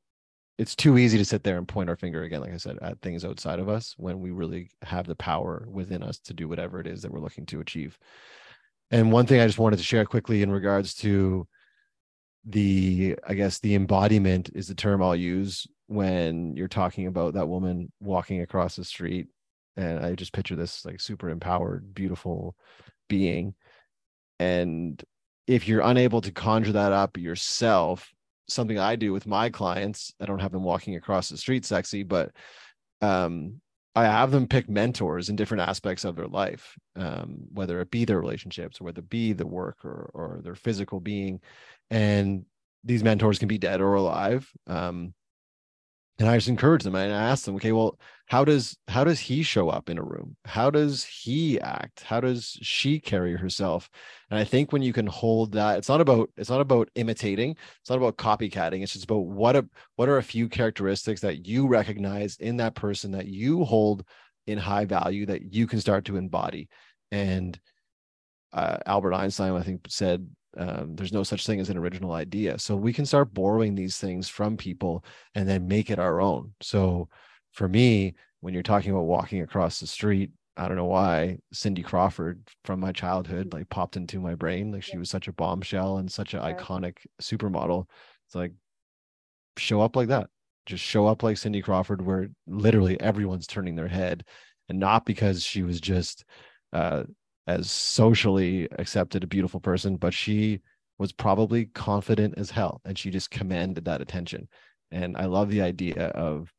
it's 0.57 0.75
too 0.75 0.97
easy 0.97 1.17
to 1.17 1.25
sit 1.25 1.43
there 1.43 1.57
and 1.57 1.67
point 1.67 1.89
our 1.89 1.95
finger 1.95 2.23
again 2.23 2.41
like 2.41 2.53
i 2.53 2.57
said 2.57 2.77
at 2.82 3.01
things 3.01 3.23
outside 3.25 3.59
of 3.59 3.69
us 3.69 3.93
when 3.97 4.19
we 4.19 4.32
really 4.32 4.69
have 4.82 5.07
the 5.07 5.15
power 5.15 5.65
within 5.69 6.03
us 6.03 6.19
to 6.19 6.34
do 6.34 6.47
whatever 6.47 6.79
it 6.79 6.88
is 6.88 7.01
that 7.01 7.11
we're 7.11 7.19
looking 7.19 7.45
to 7.45 7.61
achieve. 7.61 7.97
And 8.89 9.11
one 9.11 9.25
thing 9.25 9.39
i 9.39 9.47
just 9.47 9.59
wanted 9.59 9.77
to 9.77 9.84
share 9.84 10.05
quickly 10.05 10.41
in 10.41 10.51
regards 10.51 10.93
to 10.95 11.47
the 12.45 13.15
i 13.27 13.34
guess 13.34 13.59
the 13.59 13.75
embodiment 13.75 14.49
is 14.55 14.67
the 14.67 14.75
term 14.75 15.03
i'll 15.03 15.15
use 15.15 15.67
when 15.88 16.55
you're 16.55 16.67
talking 16.67 17.07
about 17.07 17.36
that 17.36 17.47
woman 17.47 17.91
walking 17.99 18.41
across 18.41 18.75
the 18.75 18.84
street 18.84 19.27
and 19.78 20.05
i 20.05 20.13
just 20.13 20.34
picture 20.34 20.55
this 20.55 20.86
like 20.86 20.99
super 20.99 21.30
empowered 21.30 21.93
beautiful 21.93 22.55
being. 23.09 23.53
And 24.39 25.03
if 25.47 25.67
you're 25.67 25.82
unable 25.82 26.22
to 26.22 26.32
conjure 26.32 26.72
that 26.72 26.93
up 26.93 27.17
yourself 27.17 28.09
something 28.47 28.80
i 28.80 28.95
do 28.95 29.13
with 29.13 29.28
my 29.28 29.49
clients 29.49 30.13
i 30.19 30.26
don't 30.26 30.39
have 30.39 30.51
them 30.51 30.63
walking 30.63 30.95
across 30.95 31.30
the 31.30 31.38
street 31.38 31.63
sexy 31.65 32.03
but 32.03 32.32
um, 33.01 33.61
i 33.95 34.03
have 34.03 34.32
them 34.32 34.47
pick 34.47 34.69
mentors 34.69 35.30
in 35.30 35.36
different 35.36 35.61
aspects 35.61 36.03
of 36.03 36.15
their 36.15 36.28
life 36.28 36.78
um, 36.95 37.38
whether 37.53 37.80
it 37.82 37.91
be 37.91 38.05
their 38.05 38.19
relationships 38.19 38.80
or 38.80 38.86
whether 38.86 38.99
it 38.99 39.09
be 39.09 39.34
the 39.34 39.47
work 39.47 39.84
or, 39.86 40.09
or 40.13 40.41
their 40.43 40.55
physical 40.55 40.99
being. 40.99 41.39
And 41.89 42.45
these 42.84 43.03
mentors 43.03 43.39
can 43.39 43.47
be 43.47 43.57
dead 43.57 43.82
or 43.82 43.93
alive 43.95 44.49
um, 44.67 45.13
and 46.22 46.30
i 46.30 46.38
just 46.38 46.47
encourage 46.47 46.84
them. 46.84 46.95
And 46.95 47.13
i 47.13 47.30
ask 47.30 47.45
them 47.45 47.55
okay 47.55 47.72
well 47.72 47.99
how 48.28 48.45
does 48.45 48.78
how 48.88 49.03
does 49.03 49.19
he 49.19 49.43
show 49.43 49.67
up 49.67 49.89
in 49.89 49.97
a 49.97 50.03
room? 50.03 50.38
How 50.45 50.69
does 50.69 51.03
he 51.03 51.59
act? 51.59 52.03
How 52.03 52.22
does 52.22 52.57
she 52.61 52.99
carry 52.99 53.36
herself? 53.36 53.89
And 54.30 54.39
i 54.39 54.43
think 54.45 54.72
when 54.72 54.82
you 54.82 54.93
can 54.93 55.07
hold 55.07 55.51
that 55.53 55.80
it's 55.80 55.89
not 55.89 55.99
about 55.99 56.30
it's 56.38 56.49
not 56.49 56.61
about 56.61 56.89
imitating 56.95 57.57
it's 57.82 57.89
not 57.89 57.97
about 57.97 58.17
copycatting. 58.17 58.84
It's 58.84 58.93
just 58.93 59.05
about 59.05 59.26
what 59.26 59.55
a, 59.55 59.67
what 59.95 60.07
are 60.07 60.17
a 60.17 60.24
few 60.24 60.47
characteristics 60.47 61.22
that 61.22 61.47
you 61.47 61.67
recognize 61.67 62.38
in 62.38 62.57
that 62.57 62.76
person 62.76 63.11
that 63.11 63.28
you 63.28 63.65
hold 63.65 64.05
in 64.47 64.57
high 64.57 64.86
value 64.86 65.26
that 65.26 65.53
you 65.53 65.67
can 65.67 65.82
start 65.82 66.05
to 66.05 66.17
embody. 66.17 66.69
And 67.11 67.59
uh, 68.53 68.78
Albert 68.86 69.13
Einstein, 69.13 69.53
I 69.53 69.63
think, 69.63 69.86
said 69.89 70.28
um, 70.57 70.95
there's 70.95 71.13
no 71.13 71.23
such 71.23 71.45
thing 71.45 71.59
as 71.59 71.69
an 71.69 71.77
original 71.77 72.11
idea. 72.13 72.59
So 72.59 72.75
we 72.75 72.93
can 72.93 73.05
start 73.05 73.33
borrowing 73.33 73.75
these 73.75 73.97
things 73.97 74.27
from 74.27 74.57
people 74.57 75.05
and 75.35 75.47
then 75.47 75.67
make 75.67 75.89
it 75.89 75.99
our 75.99 76.21
own. 76.21 76.53
So 76.61 77.09
for 77.51 77.67
me, 77.67 78.15
when 78.41 78.53
you're 78.53 78.63
talking 78.63 78.91
about 78.91 79.03
walking 79.03 79.41
across 79.41 79.79
the 79.79 79.87
street, 79.87 80.31
I 80.57 80.67
don't 80.67 80.77
know 80.77 80.85
why 80.85 81.37
Cindy 81.53 81.81
Crawford 81.81 82.41
from 82.65 82.79
my 82.79 82.91
childhood 82.91 83.53
like 83.53 83.69
popped 83.69 83.95
into 83.95 84.19
my 84.19 84.35
brain. 84.35 84.71
Like 84.71 84.83
she 84.83 84.97
was 84.97 85.09
such 85.09 85.27
a 85.27 85.33
bombshell 85.33 85.97
and 85.97 86.11
such 86.11 86.33
an 86.33 86.41
iconic 86.41 86.97
supermodel. 87.21 87.85
It's 88.27 88.35
like 88.35 88.51
show 89.57 89.81
up 89.81 89.95
like 89.95 90.09
that. 90.09 90.29
Just 90.65 90.83
show 90.83 91.07
up 91.07 91.23
like 91.23 91.37
Cindy 91.37 91.61
Crawford, 91.61 92.05
where 92.05 92.29
literally 92.45 92.99
everyone's 92.99 93.47
turning 93.47 93.75
their 93.75 93.87
head, 93.87 94.25
and 94.69 94.79
not 94.79 95.05
because 95.05 95.43
she 95.43 95.63
was 95.63 95.81
just 95.81 96.25
uh, 96.73 97.03
as 97.51 97.69
socially 97.69 98.67
accepted 98.79 99.23
a 99.23 99.27
beautiful 99.27 99.59
person, 99.59 99.97
but 99.97 100.13
she 100.13 100.61
was 100.97 101.11
probably 101.11 101.65
confident 101.65 102.35
as 102.37 102.51
hell, 102.51 102.81
and 102.85 102.97
she 102.97 103.09
just 103.09 103.31
commanded 103.31 103.85
that 103.85 104.01
attention. 104.01 104.47
And 104.91 105.17
I 105.17 105.25
love 105.25 105.49
the 105.49 105.61
idea 105.61 106.07
of 106.09 106.51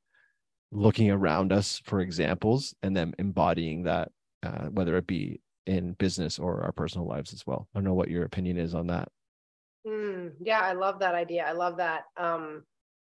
looking 0.71 1.11
around 1.11 1.53
us 1.53 1.81
for 1.85 2.01
examples 2.01 2.75
and 2.83 2.97
then 2.97 3.15
embodying 3.19 3.85
that, 3.85 4.11
uh, 4.43 4.67
whether 4.67 4.97
it 4.97 5.07
be 5.07 5.41
in 5.67 5.93
business 5.93 6.39
or 6.39 6.63
our 6.63 6.73
personal 6.73 7.07
lives 7.07 7.33
as 7.33 7.47
well. 7.47 7.69
I 7.75 7.79
don't 7.79 7.85
know 7.85 7.95
what 7.95 8.11
your 8.11 8.25
opinion 8.25 8.59
is 8.59 8.75
on 8.75 8.87
that. 8.89 9.09
Mm, 9.87 10.33
yeah, 10.41 10.61
I 10.61 10.73
love 10.73 10.99
that 11.01 11.15
idea. 11.15 11.45
I 11.47 11.53
love 11.53 11.77
that. 11.77 12.05
Um, 12.17 12.65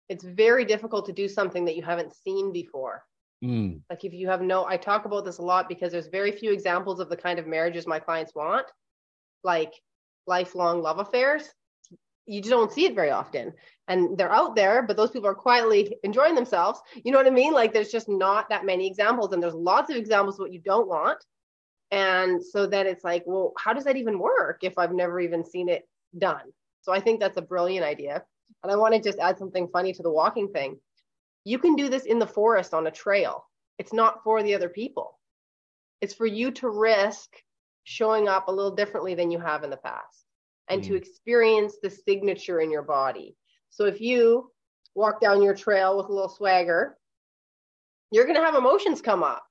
it's 0.08 0.24
very 0.24 0.64
difficult 0.64 1.06
to 1.06 1.12
do 1.12 1.28
something 1.28 1.64
that 1.66 1.76
you 1.76 1.82
haven't 1.82 2.14
seen 2.14 2.52
before. 2.52 3.04
Mm. 3.44 3.82
Like 3.88 4.04
if 4.04 4.12
you 4.12 4.28
have 4.28 4.42
no, 4.42 4.66
I 4.66 4.76
talk 4.76 5.04
about 5.04 5.24
this 5.24 5.38
a 5.38 5.42
lot 5.42 5.68
because 5.68 5.92
there's 5.92 6.08
very 6.08 6.32
few 6.32 6.52
examples 6.52 7.00
of 7.00 7.08
the 7.08 7.16
kind 7.16 7.38
of 7.38 7.46
marriages 7.46 7.86
my 7.86 7.98
clients 7.98 8.34
want, 8.34 8.66
like 9.44 9.72
lifelong 10.26 10.82
love 10.82 10.98
affairs. 10.98 11.48
You 12.26 12.42
just 12.42 12.50
don't 12.50 12.72
see 12.72 12.84
it 12.84 12.94
very 12.94 13.10
often. 13.10 13.54
And 13.86 14.18
they're 14.18 14.32
out 14.32 14.54
there 14.54 14.82
but 14.82 14.96
those 14.96 15.10
people 15.10 15.28
are 15.28 15.34
quietly 15.34 15.96
enjoying 16.02 16.34
themselves. 16.34 16.80
You 17.04 17.12
know 17.12 17.18
what 17.18 17.26
i 17.26 17.30
mean? 17.30 17.52
Like 17.52 17.72
there's 17.72 17.92
just 17.92 18.08
not 18.08 18.48
that 18.50 18.66
many 18.66 18.86
examples 18.86 19.32
and 19.32 19.42
there's 19.42 19.54
lots 19.54 19.90
of 19.90 19.96
examples 19.96 20.34
of 20.36 20.40
what 20.40 20.52
you 20.52 20.60
don't 20.60 20.88
want. 20.88 21.24
And 21.90 22.44
so 22.44 22.66
then 22.66 22.86
it's 22.86 23.04
like 23.04 23.22
well 23.24 23.52
how 23.58 23.72
does 23.72 23.84
that 23.84 23.96
even 23.96 24.18
work 24.18 24.58
if 24.62 24.76
i've 24.76 24.92
never 24.92 25.20
even 25.20 25.44
seen 25.44 25.68
it 25.68 25.88
done? 26.18 26.52
So 26.82 26.92
i 26.92 27.00
think 27.00 27.20
that's 27.20 27.38
a 27.38 27.42
brilliant 27.42 27.86
idea. 27.86 28.24
And 28.62 28.72
i 28.72 28.76
want 28.76 28.94
to 28.94 29.00
just 29.00 29.20
add 29.20 29.38
something 29.38 29.68
funny 29.68 29.92
to 29.92 30.02
the 30.02 30.10
walking 30.10 30.48
thing 30.48 30.78
you 31.44 31.58
can 31.58 31.76
do 31.76 31.88
this 31.88 32.04
in 32.04 32.18
the 32.18 32.26
forest 32.26 32.74
on 32.74 32.86
a 32.86 32.90
trail 32.90 33.44
it's 33.78 33.92
not 33.92 34.22
for 34.22 34.42
the 34.42 34.54
other 34.54 34.68
people 34.68 35.18
it's 36.00 36.14
for 36.14 36.26
you 36.26 36.50
to 36.50 36.68
risk 36.68 37.30
showing 37.84 38.28
up 38.28 38.48
a 38.48 38.52
little 38.52 38.74
differently 38.74 39.14
than 39.14 39.30
you 39.30 39.38
have 39.38 39.64
in 39.64 39.70
the 39.70 39.76
past 39.76 40.26
and 40.68 40.82
mm. 40.82 40.86
to 40.86 40.94
experience 40.94 41.76
the 41.82 41.90
signature 41.90 42.60
in 42.60 42.70
your 42.70 42.82
body. 42.82 43.34
So 43.70 43.86
if 43.86 43.98
you 43.98 44.50
walk 44.94 45.20
down 45.22 45.42
your 45.42 45.54
trail 45.54 45.96
with 45.96 46.10
a 46.10 46.12
little 46.12 46.28
swagger, 46.28 46.98
you're 48.10 48.24
going 48.24 48.36
to 48.36 48.44
have 48.44 48.54
emotions 48.54 49.00
come 49.00 49.22
up, 49.22 49.42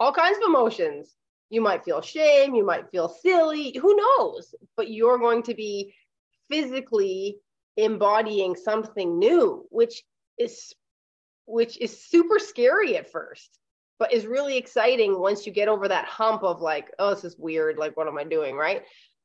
all 0.00 0.12
kinds 0.12 0.38
of 0.38 0.44
emotions. 0.48 1.14
You 1.50 1.60
might 1.60 1.84
feel 1.84 2.02
shame, 2.02 2.54
you 2.54 2.64
might 2.64 2.90
feel 2.90 3.08
silly, 3.08 3.76
who 3.76 3.96
knows? 3.96 4.54
But 4.76 4.90
you're 4.90 5.18
going 5.18 5.42
to 5.44 5.54
be 5.54 5.94
physically 6.50 7.38
embodying 7.76 8.56
something 8.56 9.18
new, 9.18 9.66
which 9.70 10.02
is 10.38 10.74
which 11.48 11.78
is 11.78 12.04
super 12.04 12.38
scary 12.38 12.96
at 12.96 13.10
first, 13.10 13.58
but 13.98 14.12
is 14.12 14.26
really 14.26 14.56
exciting 14.56 15.18
once 15.18 15.46
you 15.46 15.52
get 15.52 15.68
over 15.68 15.88
that 15.88 16.04
hump 16.04 16.42
of 16.42 16.60
like, 16.60 16.92
oh, 16.98 17.14
this 17.14 17.24
is 17.24 17.36
weird. 17.38 17.78
Like, 17.78 17.96
what 17.96 18.06
am 18.06 18.18
I 18.18 18.24
doing? 18.24 18.54
Right. 18.54 18.82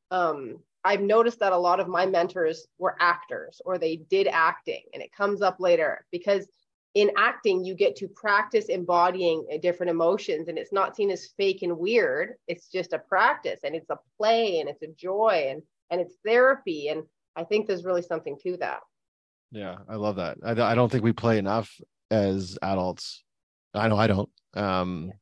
Um, 0.10 0.60
I've 0.86 1.02
noticed 1.02 1.40
that 1.40 1.54
a 1.54 1.58
lot 1.58 1.80
of 1.80 1.88
my 1.88 2.06
mentors 2.06 2.68
were 2.78 2.96
actors 3.00 3.62
or 3.66 3.78
they 3.78 3.98
did 3.98 4.28
acting, 4.28 4.84
and 4.94 5.04
it 5.04 5.12
comes 5.12 5.42
up 5.42 5.58
later 5.60 6.06
because 6.12 6.48
in 6.96 7.12
acting, 7.18 7.66
you 7.66 7.74
get 7.74 7.96
to 7.98 8.08
practice 8.08 8.66
embodying 8.66 9.48
different 9.62 9.90
emotions, 9.90 10.48
and 10.48 10.58
it's 10.58 10.72
not 10.72 10.96
seen 10.96 11.10
as 11.10 11.30
fake 11.38 11.64
and 11.64 11.78
weird. 11.78 12.36
It's 12.48 12.68
just 12.68 12.94
a 12.94 13.00
practice, 13.00 13.62
and 13.64 13.76
it's 13.76 13.90
a 13.90 14.00
play, 14.18 14.60
and 14.60 14.70
it's 14.70 14.84
a 14.84 14.88
joy, 14.88 15.48
and 15.50 15.62
and 15.90 16.00
it's 16.00 16.16
therapy. 16.26 16.90
And 16.90 17.04
I 17.36 17.44
think 17.44 17.68
there's 17.68 17.84
really 17.84 18.04
something 18.04 18.38
to 18.44 18.58
that. 18.58 18.82
Yeah, 19.52 19.78
I 19.90 19.96
love 19.96 20.18
that. 20.18 20.38
I, 20.44 20.52
I 20.52 20.76
don't 20.76 20.92
think 20.92 21.04
we 21.04 21.14
play 21.14 21.38
enough 21.38 21.76
as 22.14 22.58
adults. 22.62 23.24
I 23.74 23.88
know 23.88 23.98
I 23.98 24.08
don't. 24.08 24.30
Um, 24.54 25.08
yeah 25.08 25.14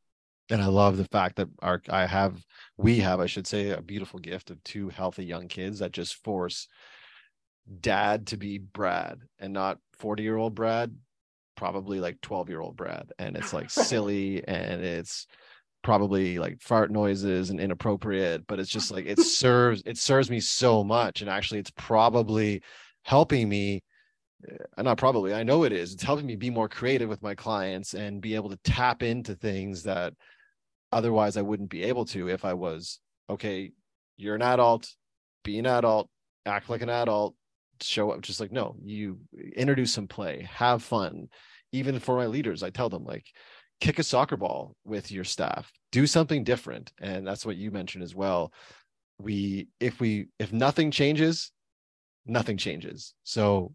and 0.51 0.61
I 0.61 0.67
love 0.67 0.97
the 0.97 1.05
fact 1.05 1.37
that 1.37 1.47
our 1.61 1.81
I 1.89 2.05
have 2.05 2.45
we 2.77 2.99
have 2.99 3.19
I 3.19 3.25
should 3.25 3.47
say 3.47 3.69
a 3.69 3.81
beautiful 3.81 4.19
gift 4.19 4.51
of 4.51 4.63
two 4.63 4.89
healthy 4.89 5.23
young 5.25 5.47
kids 5.47 5.79
that 5.79 5.93
just 5.93 6.23
force 6.23 6.67
dad 7.79 8.27
to 8.27 8.37
be 8.37 8.57
Brad 8.57 9.19
and 9.39 9.53
not 9.53 9.79
40 9.99 10.23
year 10.23 10.35
old 10.35 10.53
Brad 10.53 10.93
probably 11.55 11.99
like 11.99 12.19
12 12.21 12.49
year 12.49 12.59
old 12.59 12.75
Brad 12.75 13.11
and 13.17 13.37
it's 13.37 13.53
like 13.53 13.69
silly 13.69 14.45
and 14.45 14.83
it's 14.83 15.25
probably 15.83 16.37
like 16.37 16.61
fart 16.61 16.91
noises 16.91 17.49
and 17.49 17.59
inappropriate 17.59 18.45
but 18.45 18.59
it's 18.59 18.69
just 18.69 18.91
like 18.91 19.05
it 19.05 19.19
serves 19.21 19.81
it 19.85 19.97
serves 19.97 20.29
me 20.29 20.41
so 20.41 20.83
much 20.83 21.21
and 21.21 21.29
actually 21.29 21.61
it's 21.61 21.71
probably 21.71 22.61
helping 23.03 23.47
me 23.47 23.81
Uh, 24.77 24.81
not 24.81 24.97
probably 24.97 25.33
i 25.33 25.43
know 25.43 25.63
it 25.63 25.71
is. 25.71 25.93
It's 25.93 26.03
helping 26.03 26.25
me 26.25 26.35
be 26.35 26.49
more 26.49 26.69
creative 26.69 27.09
with 27.09 27.21
my 27.21 27.35
clients 27.35 27.93
and 27.93 28.21
be 28.21 28.35
able 28.35 28.49
to 28.49 28.59
tap 28.63 29.03
into 29.03 29.35
things 29.35 29.83
that 29.83 30.13
otherwise 30.91 31.37
i 31.37 31.41
wouldn't 31.41 31.69
be 31.69 31.83
able 31.83 32.05
to 32.05 32.29
if 32.29 32.43
i 32.43 32.53
was 32.53 32.99
okay 33.29 33.71
you're 34.17 34.35
an 34.35 34.41
adult 34.41 34.89
be 35.43 35.57
an 35.59 35.65
adult 35.65 36.09
act 36.45 36.69
like 36.69 36.81
an 36.81 36.89
adult 36.89 37.35
show 37.81 38.11
up 38.11 38.21
just 38.21 38.39
like 38.39 38.51
no 38.51 38.75
you 38.83 39.19
introduce 39.55 39.93
some 39.93 40.07
play 40.07 40.47
have 40.51 40.83
fun. 40.83 41.27
Even 41.73 41.99
for 41.99 42.17
my 42.17 42.25
leaders 42.25 42.63
i 42.63 42.69
tell 42.69 42.89
them 42.89 43.05
like 43.05 43.25
kick 43.79 43.97
a 43.97 44.03
soccer 44.03 44.37
ball 44.37 44.75
with 44.83 45.11
your 45.11 45.23
staff 45.23 45.71
do 45.91 46.05
something 46.05 46.43
different 46.43 46.91
and 47.01 47.25
that's 47.25 47.45
what 47.45 47.57
you 47.57 47.71
mentioned 47.71 48.03
as 48.03 48.13
well. 48.13 48.53
We 49.17 49.67
if 49.79 49.99
we 49.99 50.27
if 50.39 50.51
nothing 50.51 50.91
changes 50.91 51.51
nothing 52.25 52.57
changes. 52.57 53.13
So 53.23 53.73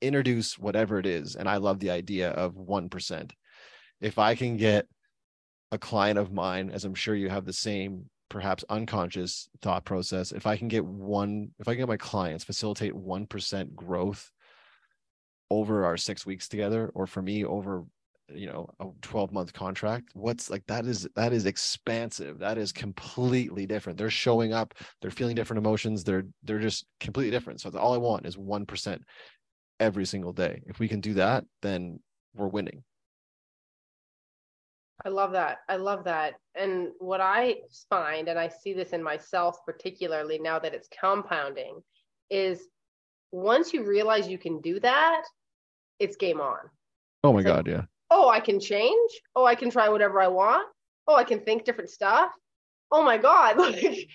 introduce 0.00 0.58
whatever 0.58 0.98
it 0.98 1.06
is 1.06 1.36
and 1.36 1.48
i 1.48 1.56
love 1.56 1.78
the 1.80 1.90
idea 1.90 2.30
of 2.30 2.54
1% 2.54 3.30
if 4.00 4.18
i 4.18 4.34
can 4.34 4.56
get 4.56 4.86
a 5.72 5.78
client 5.78 6.18
of 6.18 6.32
mine, 6.32 6.70
as 6.70 6.84
I'm 6.84 6.94
sure 6.94 7.14
you 7.14 7.28
have 7.28 7.44
the 7.44 7.52
same 7.52 8.08
perhaps 8.28 8.64
unconscious 8.68 9.48
thought 9.62 9.84
process, 9.84 10.32
if 10.32 10.46
I 10.46 10.56
can 10.56 10.68
get 10.68 10.84
one, 10.84 11.50
if 11.58 11.68
I 11.68 11.72
can 11.72 11.80
get 11.82 11.88
my 11.88 11.96
clients 11.96 12.44
facilitate 12.44 12.94
1% 12.94 13.74
growth 13.74 14.30
over 15.50 15.84
our 15.84 15.96
six 15.96 16.26
weeks 16.26 16.48
together, 16.48 16.90
or 16.94 17.06
for 17.06 17.22
me 17.22 17.44
over 17.44 17.84
you 18.34 18.46
know 18.46 18.68
a 18.78 18.84
12 19.00 19.32
month 19.32 19.54
contract 19.54 20.10
what's 20.12 20.50
like 20.50 20.62
that 20.66 20.84
is 20.84 21.08
that 21.16 21.32
is 21.32 21.46
expansive. 21.46 22.38
That 22.38 22.58
is 22.58 22.72
completely 22.72 23.66
different. 23.66 23.98
They're 23.98 24.10
showing 24.10 24.52
up 24.52 24.74
they're 25.00 25.10
feeling 25.10 25.34
different 25.34 25.58
emotions 25.58 26.04
they're 26.04 26.26
they're 26.42 26.58
just 26.58 26.84
completely 27.00 27.30
different. 27.30 27.60
So 27.60 27.70
all 27.70 27.94
i 27.94 27.98
want 27.98 28.26
is 28.26 28.36
1% 28.36 29.00
every 29.80 30.04
single 30.04 30.32
day 30.32 30.62
if 30.66 30.78
we 30.78 30.88
can 30.88 31.00
do 31.00 31.14
that 31.14 31.44
then 31.62 32.00
we're 32.34 32.48
winning 32.48 32.82
I 35.04 35.10
love 35.10 35.32
that. 35.32 35.58
I 35.68 35.76
love 35.76 36.04
that. 36.04 36.34
And 36.56 36.88
what 36.98 37.20
I 37.20 37.58
find, 37.88 38.28
and 38.28 38.38
I 38.38 38.48
see 38.48 38.72
this 38.72 38.90
in 38.90 39.02
myself 39.02 39.58
particularly 39.64 40.40
now 40.40 40.58
that 40.58 40.74
it's 40.74 40.88
compounding, 41.00 41.80
is 42.30 42.62
once 43.30 43.72
you 43.72 43.84
realize 43.84 44.28
you 44.28 44.38
can 44.38 44.60
do 44.60 44.80
that, 44.80 45.22
it's 45.98 46.16
game 46.16 46.40
on. 46.40 46.58
Oh 47.22 47.32
my 47.32 47.42
God, 47.42 47.66
yeah. 47.66 47.82
Oh, 48.10 48.28
I 48.28 48.40
can 48.40 48.58
change. 48.58 49.10
Oh, 49.36 49.44
I 49.44 49.54
can 49.54 49.70
try 49.70 49.88
whatever 49.88 50.20
I 50.20 50.28
want. 50.28 50.66
Oh, 51.06 51.14
I 51.14 51.24
can 51.24 51.40
think 51.40 51.64
different 51.64 51.90
stuff. 51.90 52.30
Oh 52.90 53.02
my 53.02 53.18
God, 53.18 53.56
like 53.58 54.08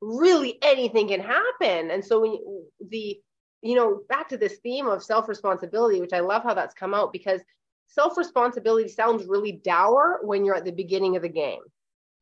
really 0.00 0.58
anything 0.62 1.08
can 1.08 1.20
happen. 1.20 1.90
And 1.90 2.04
so 2.04 2.20
when 2.20 2.32
you, 2.32 2.64
the, 2.90 3.18
you 3.62 3.74
know, 3.74 4.02
back 4.08 4.28
to 4.28 4.36
this 4.36 4.58
theme 4.58 4.86
of 4.86 5.02
self 5.02 5.28
responsibility, 5.28 6.00
which 6.00 6.12
I 6.12 6.20
love 6.20 6.42
how 6.42 6.54
that's 6.54 6.74
come 6.74 6.94
out 6.94 7.12
because 7.12 7.40
self 7.88 8.16
responsibility 8.16 8.88
sounds 8.88 9.26
really 9.26 9.52
dour 9.52 10.20
when 10.22 10.44
you're 10.44 10.54
at 10.54 10.64
the 10.64 10.72
beginning 10.72 11.16
of 11.16 11.22
the 11.22 11.28
game. 11.28 11.60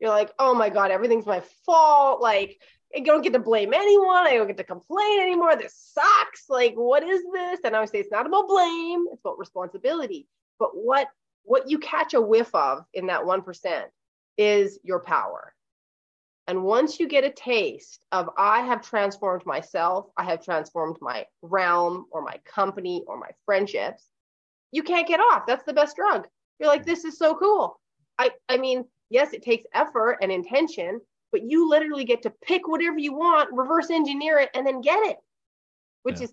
You're 0.01 0.11
like, 0.11 0.33
oh 0.39 0.55
my 0.55 0.69
God, 0.69 0.91
everything's 0.91 1.27
my 1.27 1.43
fault. 1.65 2.21
Like, 2.21 2.61
I 2.95 3.01
don't 3.01 3.23
get 3.23 3.33
to 3.33 3.39
blame 3.39 3.75
anyone. 3.75 4.27
I 4.27 4.35
don't 4.35 4.47
get 4.47 4.59
to 4.59 4.65
complain 4.65 5.21
anymore. 5.21 5.57
This 5.57 5.75
sucks. 5.95 6.49
Like, 6.49 6.75
what 6.75 7.03
is 7.03 7.23
this? 7.33 7.61
And 7.65 7.75
I 7.75 7.81
would 7.81 7.89
say 7.89 7.99
it's 7.99 8.11
not 8.11 8.27
about 8.27 8.49
blame, 8.49 9.07
it's 9.13 9.21
about 9.21 9.39
responsibility. 9.39 10.27
But 10.59 10.71
what 10.73 11.09
what 11.45 11.71
you 11.71 11.79
catch 11.79 12.15
a 12.15 12.21
whiff 12.21 12.53
of 12.55 12.85
in 12.93 13.07
that 13.07 13.23
1% 13.23 13.85
is 14.37 14.81
your 14.83 14.99
power. 14.99 15.55
And 16.49 16.63
once 16.63 17.01
you 17.01 17.09
get 17.09 17.25
a 17.25 17.31
taste 17.31 18.01
of, 18.13 18.31
I 18.39 18.61
have 18.63 18.83
transformed 18.83 19.45
myself, 19.47 20.07
I 20.17 20.25
have 20.25 20.45
transformed 20.45 20.97
my 21.01 21.27
realm 21.43 22.07
or 22.11 22.23
my 22.23 22.39
company 22.45 23.03
or 23.07 23.19
my 23.19 23.31
friendships, 23.45 24.09
you 24.71 24.83
can't 24.83 25.09
get 25.09 25.21
off. 25.21 25.47
That's 25.47 25.65
the 25.65 25.73
best 25.73 25.97
drug. 25.97 26.29
You're 26.59 26.69
like, 26.69 26.83
mm-hmm. 26.83 26.91
this 26.91 27.05
is 27.05 27.19
so 27.19 27.35
cool. 27.35 27.81
I, 28.19 28.31
I 28.49 28.57
mean, 28.59 28.85
yes, 29.11 29.33
it 29.33 29.43
takes 29.43 29.67
effort 29.75 30.19
and 30.23 30.31
intention, 30.31 31.01
but 31.33 31.37
but 31.37 31.51
you 31.51 31.69
literally 31.69 32.05
get 32.05 32.23
to 32.23 32.31
pick 32.31 32.67
whatever 32.67 32.99
you 32.99 33.13
want, 33.13 33.53
reverse 33.53 33.91
engineer 33.91 34.39
it, 34.39 34.49
and 34.55 34.67
then 34.67 34.81
get 34.81 35.07
it, 35.07 35.19
which 36.03 36.17
yeah. 36.17 36.25
is 36.25 36.33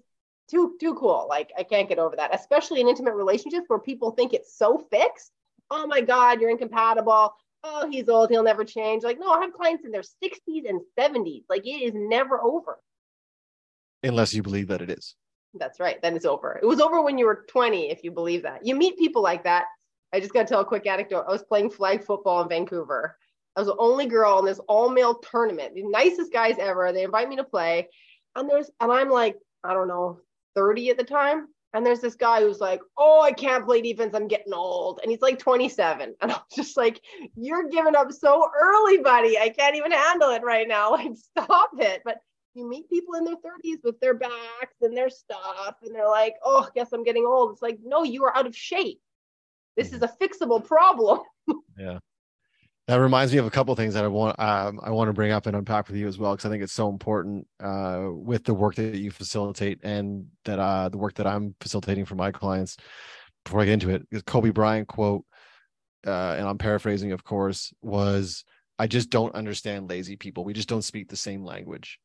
too 0.50 0.78
too 0.80 0.96
cool. 0.96 1.26
Like 1.28 1.52
I 1.58 1.64
can't 1.64 1.90
get 1.90 2.00
over 2.00 2.16
that, 2.16 2.34
especially 2.34 2.80
in 2.80 2.88
intimate 2.88 3.16
relationships 3.16 3.66
where 3.68 3.80
people 3.80 4.12
think 4.12 4.32
it's 4.32 4.58
so 4.58 4.78
fixed. 4.90 5.34
Oh 5.70 5.88
my 5.88 6.00
God, 6.00 6.40
you're 6.40 6.52
incompatible. 6.52 7.34
Oh, 7.64 7.90
he's 7.90 8.10
old, 8.10 8.30
he'll 8.30 8.44
never 8.44 8.66
change. 8.66 9.04
Like, 9.04 9.20
no, 9.20 9.30
I 9.30 9.42
have 9.42 9.54
clients 9.54 9.86
in 9.86 9.92
their 9.92 10.02
60s 10.02 10.68
and 10.68 10.82
70s. 11.00 11.44
Like 11.50 11.66
it 11.66 11.82
is 11.82 11.94
never 11.96 12.42
over. 12.42 12.80
Unless 14.04 14.34
you 14.34 14.44
believe 14.44 14.68
that 14.68 14.82
it 14.82 14.90
is. 14.90 15.16
That's 15.54 15.80
right. 15.80 16.02
Then 16.02 16.16
it's 16.16 16.26
over. 16.26 16.60
It 16.62 16.66
was 16.66 16.82
over 16.82 17.02
when 17.02 17.18
you 17.18 17.26
were 17.26 17.46
20, 17.48 17.90
if 17.90 18.04
you 18.04 18.12
believe 18.12 18.44
that. 18.44 18.66
You 18.66 18.76
meet 18.76 18.98
people 18.98 19.22
like 19.22 19.44
that. 19.44 19.66
I 20.14 20.20
just 20.20 20.34
got 20.34 20.42
to 20.42 20.48
tell 20.48 20.62
a 20.62 20.66
quick 20.66 20.86
anecdote. 20.88 21.26
I 21.28 21.32
was 21.32 21.44
playing 21.44 21.70
flag 21.70 22.04
football 22.04 22.42
in 22.42 22.50
Vancouver. 22.50 23.18
I 23.56 23.62
was 23.62 23.68
the 23.68 23.78
only 23.78 24.08
girl 24.08 24.40
in 24.40 24.46
this 24.46 24.60
all 24.68 24.90
male 24.90 25.16
tournament, 25.16 25.76
the 25.76 25.84
nicest 25.84 26.34
guys 26.34 26.56
ever. 26.60 26.92
They 26.92 27.04
invite 27.04 27.30
me 27.30 27.36
to 27.38 27.44
play. 27.44 27.88
And 28.36 28.50
there's, 28.50 28.70
and 28.80 28.92
I'm 28.92 29.10
like, 29.10 29.38
I 29.64 29.74
don't 29.74 29.88
know, 29.88 30.20
30 30.56 30.90
at 30.90 30.98
the 30.98 31.04
time. 31.04 31.48
And 31.74 31.86
there's 31.86 32.02
this 32.02 32.16
guy 32.16 32.42
who's 32.42 32.60
like, 32.60 32.82
Oh, 32.98 33.22
I 33.22 33.32
can't 33.32 33.66
play 33.66 33.82
defense. 33.82 34.14
I'm 34.14 34.28
getting 34.28 34.54
old. 34.54 35.00
And 35.02 35.12
he's 35.12 35.22
like 35.22 35.40
27. 35.40 36.16
And 36.22 36.32
I'm 36.32 36.40
just 36.56 36.78
like, 36.78 37.02
You're 37.36 37.70
giving 37.70 37.96
up 37.96 38.12
so 38.12 38.50
early, 38.60 38.98
buddy. 38.98 39.38
I 39.38 39.50
can't 39.50 39.76
even 39.76 39.92
handle 39.92 40.30
it 40.32 40.44
right 40.44 40.68
now. 40.68 40.92
Like, 40.92 41.16
stop 41.18 41.72
it. 41.80 42.02
But 42.06 42.18
you 42.54 42.70
meet 42.70 42.90
people 42.90 43.16
in 43.16 43.26
their 43.26 43.36
30s 43.36 43.80
with 43.84 44.00
their 44.00 44.14
backs 44.14 44.76
and 44.82 44.96
their 44.96 45.10
stuff, 45.10 45.78
and 45.82 45.96
they're 45.96 46.08
like, 46.08 46.36
Oh, 46.44 46.64
I 46.64 46.70
guess 46.76 46.94
I'm 46.94 47.04
getting 47.04 47.26
old. 47.26 47.52
It's 47.52 47.62
like, 47.62 47.80
No, 47.84 48.04
you 48.04 48.24
are 48.26 48.36
out 48.36 48.48
of 48.48 48.56
shape. 48.56 49.02
This 49.76 49.90
mm. 49.90 49.96
is 49.96 50.02
a 50.04 50.16
fixable 50.22 50.64
problem. 50.64 51.22
yeah. 51.78 51.98
That 52.88 52.98
reminds 52.98 53.32
me 53.32 53.40
of 53.40 53.46
a 53.46 53.52
couple 53.52 53.74
things 53.76 53.94
that 53.94 54.04
I 54.04 54.08
want 54.08 54.38
um, 54.40 54.80
I 54.84 54.90
want 54.90 55.08
to 55.08 55.14
bring 55.14 55.32
up 55.32 55.46
and 55.46 55.56
unpack 55.56 55.88
with 55.88 55.96
you 55.96 56.08
as 56.08 56.18
well 56.18 56.34
because 56.34 56.46
I 56.46 56.50
think 56.50 56.64
it's 56.64 56.74
so 56.74 56.90
important 56.90 57.48
uh, 57.62 58.10
with 58.12 58.44
the 58.44 58.54
work 58.54 58.76
that 58.76 58.96
you 58.96 59.10
facilitate 59.10 59.80
and 59.84 60.26
that 60.44 60.60
uh, 60.60 60.90
the 60.90 60.98
work 60.98 61.14
that 61.16 61.28
I'm 61.28 61.56
facilitating 61.62 62.06
for 62.06 62.16
my 62.16 62.32
clients. 62.32 62.76
Before 63.46 63.62
I 63.62 63.66
get 63.66 63.74
into 63.74 63.90
it, 63.90 64.06
is 64.12 64.22
Kobe 64.24 64.52
Bryant 64.52 64.88
quote, 64.88 65.26
uh, 66.06 66.36
and 66.38 66.48
I'm 66.48 66.58
paraphrasing, 66.58 67.14
of 67.14 67.24
course, 67.24 67.74
was 67.82 68.44
"I 68.80 68.88
just 68.88 69.10
don't 69.10 69.36
understand 69.36 69.90
lazy 69.90 70.18
people. 70.18 70.44
We 70.44 70.54
just 70.54 70.70
don't 70.70 70.82
speak 70.82 71.10
the 71.10 71.16
same 71.16 71.46
language," 71.46 72.00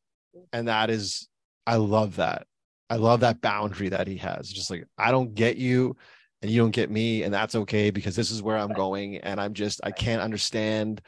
and 0.53 0.67
that 0.69 0.89
is, 0.89 1.27
I 1.67 1.75
love 1.75 2.17
that. 2.17 2.47
I 2.89 2.95
love 2.95 3.19
that 3.21 3.41
boundary 3.41 3.89
that 3.89 4.07
he 4.07 4.17
has. 4.17 4.49
Just 4.49 4.69
like 4.69 4.85
I 4.97 5.11
don't 5.11 5.33
get 5.33 5.57
you, 5.57 5.97
and 6.41 6.49
you 6.49 6.61
don't 6.61 6.71
get 6.71 6.89
me 6.89 7.23
and 7.23 7.33
that's 7.33 7.55
okay 7.55 7.89
because 7.89 8.15
this 8.15 8.31
is 8.31 8.41
where 8.41 8.57
i'm 8.57 8.73
going 8.73 9.17
and 9.17 9.39
i'm 9.39 9.53
just 9.53 9.81
i 9.83 9.91
can't 9.91 10.21
understand. 10.21 11.01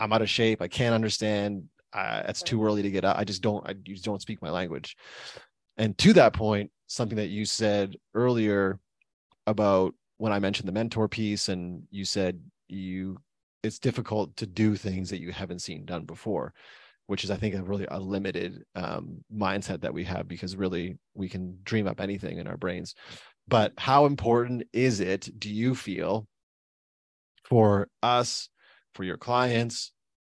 I'm 0.00 0.12
out 0.12 0.22
of 0.22 0.28
shape. 0.28 0.60
I 0.60 0.66
can't 0.66 0.94
understand. 0.94 1.68
Uh, 1.92 2.24
it's 2.26 2.42
too 2.42 2.62
early 2.64 2.82
to 2.82 2.90
get 2.90 3.04
out 3.04 3.16
i 3.16 3.24
just 3.24 3.42
don't 3.42 3.64
i 3.68 3.72
just 3.72 4.04
don't 4.04 4.20
speak 4.20 4.42
my 4.42 4.50
language. 4.50 4.96
And 5.76 5.96
to 5.98 6.12
that 6.14 6.32
point 6.32 6.70
something 6.86 7.16
that 7.16 7.28
you 7.28 7.44
said 7.44 7.96
earlier 8.14 8.78
about 9.46 9.94
when 10.18 10.32
i 10.32 10.38
mentioned 10.38 10.68
the 10.68 10.72
mentor 10.72 11.08
piece 11.08 11.48
and 11.48 11.82
you 11.90 12.04
said 12.04 12.40
you 12.68 13.18
it's 13.62 13.78
difficult 13.78 14.36
to 14.36 14.46
do 14.46 14.76
things 14.76 15.10
that 15.10 15.20
you 15.20 15.32
haven't 15.32 15.60
seen 15.60 15.84
done 15.84 16.04
before 16.04 16.52
which 17.06 17.24
is 17.24 17.30
i 17.30 17.36
think 17.36 17.54
a 17.54 17.62
really 17.62 17.86
a 17.90 17.98
limited 17.98 18.62
um, 18.74 19.24
mindset 19.34 19.80
that 19.80 19.94
we 19.94 20.04
have 20.04 20.28
because 20.28 20.56
really 20.56 20.96
we 21.14 21.28
can 21.28 21.58
dream 21.64 21.86
up 21.86 22.00
anything 22.00 22.38
in 22.38 22.46
our 22.46 22.56
brains 22.56 22.94
but 23.46 23.72
how 23.76 24.06
important 24.06 24.64
is 24.72 25.00
it, 25.00 25.28
do 25.38 25.50
you 25.50 25.74
feel, 25.74 26.26
for 27.44 27.88
us, 28.02 28.48
for 28.94 29.04
your 29.04 29.18
clients, 29.18 29.92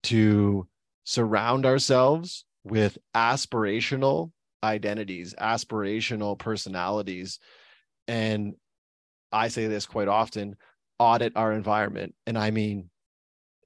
to 0.04 0.68
surround 1.04 1.66
ourselves 1.66 2.46
with 2.64 2.98
aspirational 3.16 4.32
identities, 4.64 5.36
aspirational 5.40 6.38
personalities? 6.38 7.40
And 8.08 8.56
I 9.32 9.50
say 9.50 9.68
this 9.68 9.86
quite 9.86 10.08
often 10.08 10.56
audit 10.98 11.34
our 11.36 11.52
environment. 11.52 12.16
And 12.26 12.38
I 12.38 12.52
mean, 12.52 12.90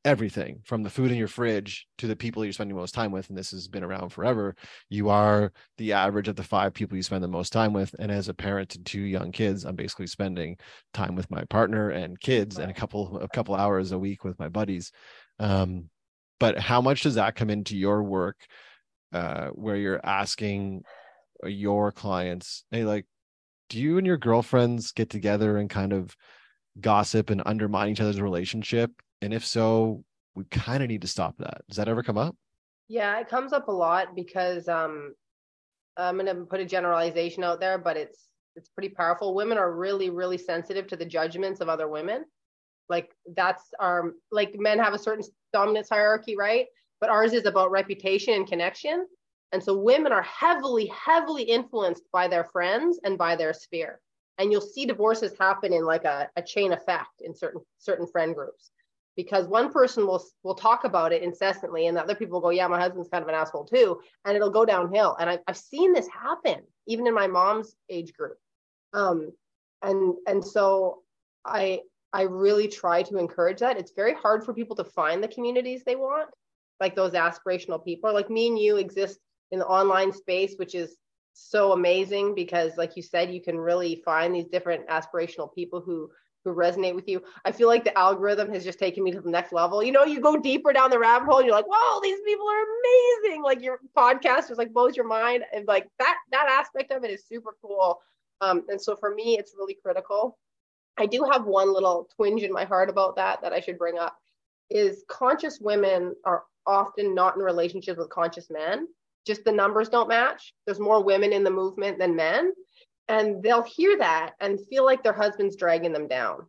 everything 0.06 0.62
from 0.64 0.82
the 0.82 0.90
food 0.90 1.12
in 1.12 1.18
your 1.18 1.28
fridge 1.28 1.86
to 1.98 2.08
the 2.08 2.16
people 2.16 2.44
you're 2.44 2.54
spending 2.54 2.76
most 2.76 2.94
time 2.94 3.12
with 3.12 3.28
and 3.28 3.38
this 3.38 3.52
has 3.52 3.68
been 3.68 3.84
around 3.84 4.10
forever 4.10 4.56
you 4.88 5.10
are 5.10 5.52
the 5.78 5.92
average 5.92 6.30
of 6.30 6.38
the 6.38 6.44
five 6.44 6.74
people 6.74 6.96
you 6.96 7.04
spend 7.04 7.22
the 7.22 7.28
most 7.28 7.52
time 7.52 7.74
with. 7.74 7.94
And 8.00 8.10
as 8.10 8.30
a 8.30 8.34
parent 8.34 8.70
to 8.70 8.84
two 8.84 9.02
young 9.02 9.32
kids 9.32 9.66
i'm 9.66 9.76
basically 9.76 10.08
spending 10.08 10.58
time 10.94 11.16
with 11.16 11.30
my 11.30 11.44
partner 11.46 11.90
and 11.90 12.20
kids 12.20 12.60
and 12.60 12.72
a 12.72 12.74
couple 12.74 13.20
a 13.20 13.28
couple 13.28 13.56
hours 13.56 13.92
a 13.92 14.00
week 14.00 14.24
with 14.24 14.40
my 14.40 14.48
buddies. 14.48 14.92
Um, 15.38 15.90
but 16.40 16.58
how 16.58 16.80
much 16.80 17.02
does 17.02 17.16
that 17.16 17.36
come 17.36 17.50
into 17.50 17.78
your 17.78 18.02
work 18.02 18.38
uh, 19.12 19.48
where 19.48 19.76
you're 19.76 20.06
asking 20.06 20.84
your 21.46 21.92
clients 21.92 22.64
hey 22.72 22.86
like 22.86 23.06
do 23.70 23.80
you 23.80 23.98
and 23.98 24.08
your 24.08 24.18
girlfriends 24.18 24.92
get 24.92 25.10
together 25.10 25.58
and 25.58 25.70
kind 25.70 25.94
of 25.94 26.16
gossip 26.80 27.30
and 27.30 27.42
undermine 27.46 27.90
each 27.90 28.02
other's 28.02 28.22
relationship 28.22 28.92
and 29.22 29.34
if 29.34 29.46
so, 29.46 30.04
we 30.36 30.46
kind 30.46 30.82
of 30.82 30.90
need 30.90 31.02
to 31.02 31.08
stop 31.08 31.36
that. 31.40 31.62
Does 31.68 31.78
that 31.78 31.88
ever 31.88 32.04
come 32.04 32.18
up? 32.18 32.36
Yeah, 32.88 33.20
it 33.20 33.28
comes 33.28 33.54
up 33.54 33.68
a 33.68 33.72
lot 33.72 34.16
because 34.16 34.68
um, 34.68 35.14
I'm 35.98 36.18
going 36.18 36.28
to 36.28 36.46
put 36.46 36.60
a 36.62 36.66
generalization 36.66 37.44
out 37.44 37.60
there, 37.60 37.78
but 37.78 37.98
it's 37.98 38.26
it's 38.56 38.70
pretty 38.70 38.90
powerful. 38.90 39.36
Women 39.36 39.58
are 39.58 39.76
really 39.76 40.10
really 40.10 40.38
sensitive 40.38 40.88
to 40.88 40.96
the 40.96 41.06
judgments 41.06 41.62
of 41.62 41.70
other 41.70 41.88
women. 41.88 42.26
Like 42.88 43.12
that's 43.36 43.64
our 43.80 44.14
like 44.32 44.56
men 44.58 44.80
have 44.80 44.94
a 44.94 45.00
certain 45.00 45.24
dominance 45.54 45.90
hierarchy, 45.90 46.36
right? 46.36 46.66
But 47.00 47.10
ours 47.10 47.34
is 47.34 47.46
about 47.46 47.72
reputation 47.72 48.34
and 48.34 48.48
connection. 48.48 49.06
And 49.52 49.64
so 49.64 49.78
women 49.78 50.12
are 50.12 50.24
heavily 50.24 50.88
heavily 50.88 51.44
influenced 51.44 52.04
by 52.12 52.28
their 52.28 52.46
friends 52.46 53.00
and 53.04 53.18
by 53.18 53.36
their 53.36 53.54
sphere. 53.54 54.00
And 54.38 54.52
you'll 54.52 54.62
see 54.62 54.86
divorces 54.86 55.34
happen 55.40 55.74
in 55.74 55.84
like 55.84 56.06
a, 56.06 56.30
a 56.36 56.42
chain 56.42 56.72
effect 56.72 57.22
in 57.22 57.36
certain 57.36 57.62
certain 57.78 58.08
friend 58.08 58.34
groups 58.34 58.72
because 59.20 59.50
one 59.50 59.70
person 59.70 60.08
will 60.08 60.24
will 60.44 60.56
talk 60.56 60.86
about 60.86 61.12
it 61.12 61.22
incessantly 61.22 61.88
and 61.88 61.98
the 61.98 62.02
other 62.02 62.16
people 62.16 62.36
will 62.36 62.48
go 62.48 62.52
yeah 62.52 62.70
my 62.70 62.80
husband's 62.80 63.10
kind 63.10 63.22
of 63.22 63.28
an 63.28 63.36
asshole 63.36 63.66
too. 63.66 64.00
And 64.24 64.34
it'll 64.34 64.50
go 64.50 64.64
downhill. 64.64 65.18
And 65.20 65.30
I've, 65.30 65.42
I've 65.46 65.58
seen 65.58 65.92
this 65.92 66.08
happen 66.08 66.62
even 66.88 67.06
in 67.06 67.14
my 67.14 67.28
mom's 67.28 67.76
age 67.90 68.14
group. 68.14 68.38
Um, 68.94 69.34
and 69.82 70.16
and 70.26 70.44
so 70.44 71.00
i 71.46 71.82
i 72.14 72.22
really 72.22 72.70
try 72.70 73.04
to 73.04 73.18
encourage 73.18 73.60
that. 73.60 73.78
It's 73.78 73.92
very 73.92 74.14
hard 74.14 74.46
for 74.46 74.54
people 74.54 74.78
to 74.78 74.86
find 74.86 75.22
the 75.22 75.28
communities 75.28 75.84
they 75.84 75.98
want 75.98 76.30
like 76.80 76.96
those 76.96 77.12
aspirational 77.12 77.84
people. 77.84 78.14
Like 78.14 78.30
me 78.30 78.48
and 78.48 78.58
you 78.58 78.78
exist 78.78 79.20
in 79.52 79.60
the 79.60 79.68
online 79.68 80.14
space 80.14 80.54
which 80.56 80.76
is 80.76 80.96
so 81.34 81.74
amazing 81.74 82.36
because 82.36 82.78
like 82.78 82.96
you 82.96 83.04
said 83.04 83.34
you 83.34 83.42
can 83.42 83.58
really 83.58 84.02
find 84.06 84.34
these 84.34 84.48
different 84.48 84.88
aspirational 84.88 85.54
people 85.54 85.82
who 85.82 86.10
who 86.44 86.54
resonate 86.54 86.96
with 86.96 87.08
you. 87.08 87.22
I 87.46 87.52
feel 87.52 87.68
like 87.68 87.84
the 87.84 87.98
algorithm 87.98 88.52
has 88.54 88.64
just 88.64 88.80
taken 88.80 89.04
me 89.04 89.12
to 89.12 89.22
the 89.22 89.30
next 89.30 89.52
level. 89.52 89.84
You 89.84 89.92
know, 89.92 90.06
you 90.06 90.22
go 90.22 90.38
deeper 90.38 90.72
down 90.72 90.90
the 90.90 91.00
rabbit 91.00 91.26
hole 91.26 91.40
and 91.40 91.46
you're 91.46 91.56
like, 91.56 91.68
whoa, 91.68 92.00
these 92.02 92.20
people 92.26 92.48
are 92.48 93.28
amazing. 93.28 93.44
Like 93.44 93.62
your 93.62 93.80
podcast 93.98 94.48
just 94.48 94.58
like 94.58 94.74
blows 94.74 94.96
your 94.96 95.08
mind. 95.08 95.44
And 95.54 95.68
like 95.68 95.88
that 96.00 96.18
that 96.32 96.48
aspect 96.50 96.92
of 96.92 97.04
it 97.04 97.12
is 97.12 97.26
super 97.28 97.56
cool. 97.62 98.00
Um, 98.42 98.64
and 98.70 98.82
so 98.82 98.96
for 98.96 99.14
me, 99.14 99.38
it's 99.38 99.54
really 99.58 99.78
critical. 99.82 100.38
I 100.98 101.06
do 101.06 101.26
have 101.32 101.46
one 101.46 101.74
little 101.74 102.10
twinge 102.16 102.44
in 102.44 102.52
my 102.52 102.66
heart 102.66 102.90
about 102.90 103.16
that 103.18 103.42
that 103.42 103.54
I 103.54 103.60
should 103.60 103.78
bring 103.78 103.98
up 103.98 104.18
is 104.70 105.04
conscious 105.08 105.60
women 105.60 106.14
are 106.26 106.44
often 106.68 107.16
not 107.16 107.36
in 107.36 107.42
relationships 107.42 107.98
with 107.98 108.10
conscious 108.10 108.50
men. 108.50 108.88
Just 109.26 109.44
the 109.44 109.52
numbers 109.52 109.90
don't 109.90 110.10
match. 110.10 110.54
There's 110.66 110.80
more 110.80 111.04
women 111.04 111.34
in 111.34 111.44
the 111.44 111.50
movement 111.50 112.00
than 112.00 112.16
men 112.16 112.54
and 113.10 113.42
they'll 113.42 113.64
hear 113.64 113.98
that 113.98 114.36
and 114.40 114.66
feel 114.68 114.86
like 114.86 115.04
their 115.04 115.14
husband's 115.14 115.56
dragging 115.56 115.92
them 115.92 116.08
down. 116.08 116.46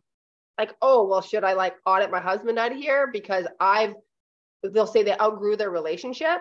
Like 0.57 0.75
oh 0.81 1.07
well 1.07 1.21
should 1.21 1.43
i 1.43 1.53
like 1.53 1.75
audit 1.85 2.11
my 2.11 2.19
husband 2.19 2.59
out 2.59 2.71
of 2.71 2.77
here? 2.77 3.09
Because 3.11 3.47
i've 3.59 3.95
they'll 4.63 4.87
say 4.87 5.03
they 5.03 5.17
outgrew 5.17 5.57
their 5.57 5.71
relationship. 5.71 6.39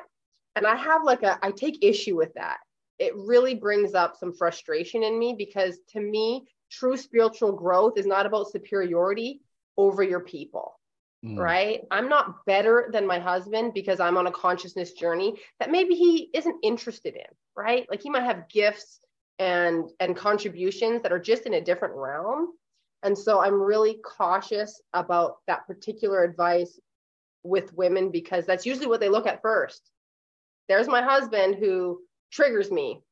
And 0.55 0.67
i 0.67 0.77
have 0.77 1.03
like 1.05 1.23
a 1.23 1.39
i 1.43 1.51
take 1.51 1.83
issue 1.83 2.17
with 2.17 2.33
that. 2.35 2.59
It 2.99 3.17
really 3.17 3.55
brings 3.55 3.95
up 3.95 4.17
some 4.17 4.35
frustration 4.35 5.03
in 5.03 5.19
me 5.19 5.35
because 5.37 5.79
to 5.93 6.01
me 6.01 6.45
true 6.71 6.97
spiritual 6.97 7.53
growth 7.53 7.95
is 7.97 8.07
not 8.07 8.27
about 8.27 8.51
superiority 8.51 9.41
over 9.77 10.03
your 10.03 10.21
people 10.21 10.79
mm. 11.25 11.39
right? 11.39 11.81
I'm 11.91 12.09
not 12.09 12.45
better 12.45 12.91
than 12.93 13.07
my 13.07 13.19
husband 13.19 13.73
because 13.75 14.01
i'm 14.01 14.19
on 14.19 14.27
a 14.27 14.33
consciousness 14.33 14.93
journey 14.93 15.41
that 15.59 15.71
maybe 15.71 15.95
he 15.95 16.31
isn't 16.35 16.57
interested 16.63 17.15
in 17.15 17.35
right? 17.57 17.87
Like 17.91 18.03
he 18.03 18.11
might 18.11 18.25
have 18.25 18.49
gifts 18.49 19.01
and 19.41 19.91
and 19.99 20.17
contributions 20.17 21.03
that 21.03 21.13
are 21.13 21.19
just 21.19 21.47
in 21.47 21.55
a 21.55 21.61
different 21.61 21.95
realm. 21.97 22.53
And 23.03 23.17
so 23.17 23.41
i'm 23.41 23.61
really 23.61 23.95
cautious 24.05 24.81
about 24.93 25.39
that 25.49 25.67
particular 25.67 26.23
advice 26.23 26.79
with 27.43 27.73
women 27.73 28.11
because 28.11 28.45
that's 28.47 28.67
usually 28.67 28.87
what 28.87 29.01
they 29.01 29.09
look 29.09 29.27
at 29.27 29.43
first. 29.43 29.91
There's 30.69 30.87
my 30.87 31.03
husband 31.03 31.57
who 31.57 32.01
triggers 32.31 32.71
me 32.71 33.03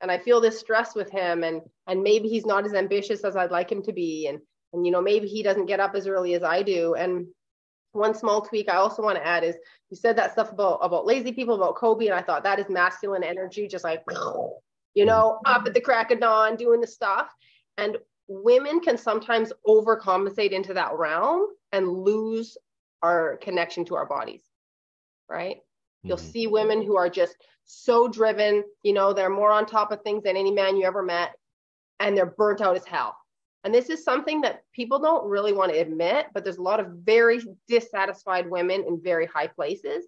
and 0.00 0.12
i 0.12 0.18
feel 0.18 0.40
this 0.40 0.60
stress 0.60 0.94
with 0.94 1.10
him 1.10 1.42
and 1.42 1.60
and 1.88 2.04
maybe 2.04 2.28
he's 2.28 2.46
not 2.46 2.64
as 2.64 2.72
ambitious 2.72 3.24
as 3.24 3.34
i'd 3.34 3.50
like 3.50 3.72
him 3.72 3.82
to 3.82 3.92
be 3.92 4.28
and 4.28 4.38
and 4.72 4.86
you 4.86 4.92
know 4.92 5.02
maybe 5.02 5.26
he 5.26 5.42
doesn't 5.42 5.66
get 5.66 5.80
up 5.80 5.96
as 5.96 6.06
early 6.06 6.34
as 6.34 6.44
i 6.44 6.62
do. 6.62 6.94
And 6.94 7.26
one 7.92 8.14
small 8.14 8.42
tweak 8.42 8.70
I 8.70 8.76
also 8.76 9.02
want 9.02 9.16
to 9.16 9.26
add 9.26 9.42
is 9.42 9.56
you 9.90 9.96
said 9.96 10.16
that 10.16 10.32
stuff 10.32 10.52
about 10.52 10.78
about 10.82 11.06
lazy 11.06 11.32
people 11.32 11.54
about 11.56 11.76
Kobe 11.76 12.06
and 12.06 12.14
I 12.14 12.22
thought 12.22 12.44
that 12.44 12.60
is 12.60 12.68
masculine 12.68 13.24
energy 13.24 13.66
just 13.66 13.84
like 13.84 14.04
you 14.94 15.04
know 15.04 15.40
up 15.44 15.66
at 15.66 15.74
the 15.74 15.80
crack 15.80 16.10
of 16.10 16.20
dawn 16.20 16.56
doing 16.56 16.80
the 16.80 16.86
stuff 16.86 17.32
and 17.78 17.96
women 18.28 18.80
can 18.80 18.96
sometimes 18.96 19.52
overcompensate 19.66 20.50
into 20.50 20.74
that 20.74 20.96
realm 20.96 21.46
and 21.72 21.88
lose 21.88 22.56
our 23.02 23.36
connection 23.38 23.84
to 23.84 23.94
our 23.94 24.06
bodies 24.06 24.42
right 25.28 25.56
mm-hmm. 25.56 26.08
you'll 26.08 26.16
see 26.16 26.46
women 26.46 26.82
who 26.82 26.96
are 26.96 27.08
just 27.08 27.36
so 27.64 28.08
driven 28.08 28.64
you 28.82 28.92
know 28.92 29.12
they're 29.12 29.30
more 29.30 29.52
on 29.52 29.66
top 29.66 29.92
of 29.92 30.02
things 30.02 30.22
than 30.24 30.36
any 30.36 30.50
man 30.50 30.76
you 30.76 30.84
ever 30.84 31.02
met 31.02 31.34
and 32.00 32.16
they're 32.16 32.26
burnt 32.26 32.60
out 32.60 32.76
as 32.76 32.84
hell 32.84 33.16
and 33.64 33.74
this 33.74 33.90
is 33.90 34.04
something 34.04 34.40
that 34.40 34.62
people 34.72 34.98
don't 34.98 35.28
really 35.28 35.52
want 35.52 35.72
to 35.72 35.78
admit, 35.78 36.28
but 36.32 36.44
there's 36.44 36.56
a 36.56 36.62
lot 36.62 36.80
of 36.80 36.86
very 37.04 37.40
dissatisfied 37.68 38.48
women 38.50 38.84
in 38.86 39.02
very 39.02 39.26
high 39.26 39.48
places. 39.48 40.06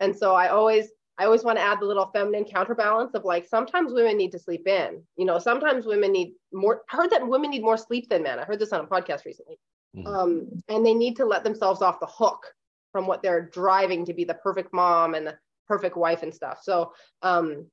And 0.00 0.16
so 0.16 0.34
I 0.34 0.48
always 0.48 0.88
I 1.18 1.24
always 1.24 1.42
want 1.42 1.58
to 1.58 1.64
add 1.64 1.80
the 1.80 1.86
little 1.86 2.10
feminine 2.14 2.44
counterbalance 2.44 3.14
of 3.14 3.24
like 3.24 3.46
sometimes 3.46 3.92
women 3.92 4.16
need 4.16 4.32
to 4.32 4.38
sleep 4.38 4.68
in. 4.68 5.02
You 5.16 5.24
know, 5.26 5.38
sometimes 5.38 5.84
women 5.84 6.12
need 6.12 6.34
more. 6.52 6.82
I 6.92 6.96
heard 6.96 7.10
that 7.10 7.26
women 7.26 7.50
need 7.50 7.62
more 7.62 7.76
sleep 7.76 8.08
than 8.08 8.22
men. 8.22 8.38
I 8.38 8.44
heard 8.44 8.60
this 8.60 8.72
on 8.72 8.84
a 8.84 8.86
podcast 8.86 9.24
recently. 9.24 9.58
Mm-hmm. 9.96 10.06
Um, 10.06 10.62
and 10.68 10.86
they 10.86 10.94
need 10.94 11.16
to 11.16 11.24
let 11.24 11.44
themselves 11.44 11.82
off 11.82 12.00
the 12.00 12.06
hook 12.06 12.46
from 12.92 13.06
what 13.06 13.22
they're 13.22 13.48
driving 13.52 14.04
to 14.04 14.14
be 14.14 14.24
the 14.24 14.34
perfect 14.34 14.72
mom 14.72 15.14
and 15.14 15.26
the 15.26 15.38
perfect 15.66 15.96
wife 15.96 16.22
and 16.22 16.34
stuff. 16.34 16.60
So 16.62 16.92
um, 17.22 17.66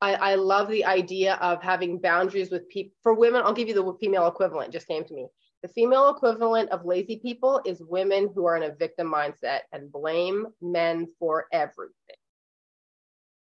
I, 0.00 0.14
I 0.14 0.34
love 0.36 0.68
the 0.68 0.84
idea 0.84 1.34
of 1.36 1.62
having 1.62 1.98
boundaries 1.98 2.50
with 2.50 2.68
people. 2.68 2.92
For 3.02 3.14
women, 3.14 3.42
I'll 3.44 3.52
give 3.52 3.68
you 3.68 3.74
the 3.74 3.96
female 4.00 4.26
equivalent, 4.26 4.72
just 4.72 4.88
came 4.88 5.04
to 5.04 5.14
me. 5.14 5.28
The 5.62 5.68
female 5.68 6.08
equivalent 6.08 6.70
of 6.70 6.86
lazy 6.86 7.16
people 7.16 7.60
is 7.66 7.82
women 7.82 8.30
who 8.34 8.46
are 8.46 8.56
in 8.56 8.62
a 8.62 8.74
victim 8.74 9.12
mindset 9.12 9.60
and 9.72 9.92
blame 9.92 10.46
men 10.62 11.06
for 11.18 11.46
everything. 11.52 12.16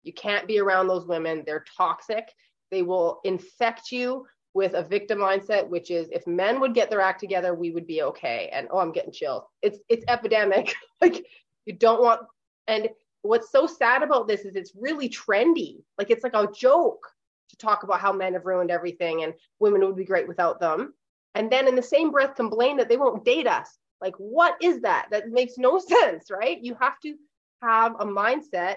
You 0.03 0.13
can't 0.13 0.47
be 0.47 0.59
around 0.59 0.87
those 0.87 1.07
women. 1.07 1.43
They're 1.45 1.65
toxic. 1.77 2.33
They 2.71 2.83
will 2.83 3.21
infect 3.25 3.91
you 3.93 4.27
with 4.55 4.75
a 4.75 4.83
victim 4.83 5.19
mindset, 5.19 5.69
which 5.69 5.91
is 5.91 6.09
if 6.11 6.27
men 6.27 6.61
would 6.61 6.75
get 6.75 6.91
their 6.91 7.01
act 7.01 7.21
together, 7.21 7.55
we 7.55 7.71
would 7.71 7.87
be 7.87 8.03
okay. 8.03 8.51
And 8.53 8.69
oh, 8.71 8.79
I'm 8.79 8.93
getting 8.93 9.13
chills. 9.13 9.45
It's 9.63 9.79
it's 9.89 10.05
epidemic. 10.09 10.75
like 11.01 11.25
you 11.67 11.75
don't 11.75 12.03
want 12.03 12.23
and 12.67 12.89
what's 13.23 13.51
so 13.51 13.67
sad 13.67 14.03
about 14.03 14.29
this 14.29 14.45
is 14.45 14.57
it's 14.57 14.73
really 14.75 15.09
trendy. 15.09 15.83
Like 15.97 16.11
it's 16.11 16.25
like 16.25 16.35
a 16.35 16.49
joke 16.53 17.07
to 17.51 17.57
talk 17.57 17.83
about 17.83 18.01
how 18.01 18.13
men 18.13 18.35
have 18.35 18.47
ruined 18.47 18.71
everything 18.71 19.23
and 19.23 19.35
women 19.59 19.81
would 19.85 19.97
be 19.97 20.05
great 20.05 20.29
without 20.29 20.61
them. 20.61 20.95
And 21.35 21.51
then 21.51 21.69
in 21.69 21.75
the 21.75 21.83
same 21.83 22.11
breath 22.11 22.35
complain 22.35 22.77
that 22.79 22.89
they 22.89 22.97
won't 22.97 23.25
date 23.25 23.47
us. 23.47 23.79
Like, 24.01 24.15
what 24.17 24.57
is 24.63 24.81
that? 24.83 25.09
That 25.11 25.29
makes 25.29 25.59
no 25.59 25.79
sense, 25.79 26.31
right? 26.31 26.59
You 26.63 26.77
have 26.81 26.99
to 27.01 27.15
have 27.63 27.95
a 27.99 28.05
mindset 28.05 28.77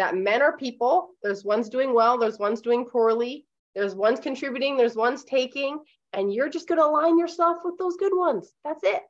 that 0.00 0.16
men 0.16 0.42
are 0.42 0.56
people. 0.56 1.10
There's 1.22 1.44
ones 1.44 1.68
doing 1.68 1.94
well, 1.94 2.18
there's 2.18 2.38
ones 2.38 2.60
doing 2.60 2.84
poorly, 2.84 3.46
there's 3.74 3.94
ones 3.94 4.20
contributing, 4.20 4.76
there's 4.76 4.96
ones 4.96 5.24
taking, 5.24 5.78
and 6.12 6.32
you're 6.32 6.48
just 6.48 6.68
going 6.68 6.80
to 6.80 6.86
align 6.86 7.18
yourself 7.18 7.58
with 7.64 7.78
those 7.78 7.96
good 7.96 8.12
ones. 8.14 8.52
That's 8.64 8.82
it, 8.82 9.02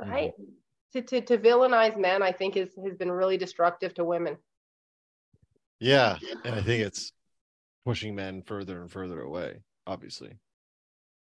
right? 0.00 0.32
Mm-hmm 0.32 0.52
to, 0.92 1.02
to, 1.02 1.20
to 1.22 1.38
villainize 1.38 1.98
men, 1.98 2.22
I 2.22 2.32
think 2.32 2.56
is 2.56 2.70
has 2.84 2.96
been 2.96 3.10
really 3.10 3.36
destructive 3.36 3.94
to 3.94 4.04
women. 4.04 4.36
Yeah. 5.80 6.16
And 6.44 6.54
I 6.54 6.62
think 6.62 6.84
it's 6.84 7.12
pushing 7.84 8.14
men 8.14 8.42
further 8.42 8.80
and 8.80 8.90
further 8.90 9.20
away, 9.20 9.62
obviously. 9.86 10.38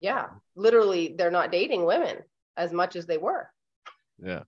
Yeah. 0.01 0.27
Literally, 0.55 1.13
they're 1.17 1.29
not 1.29 1.51
dating 1.51 1.85
women 1.85 2.17
as 2.57 2.73
much 2.73 2.95
as 2.95 3.05
they 3.05 3.17
were. 3.17 3.49
Yeah. 4.23 4.43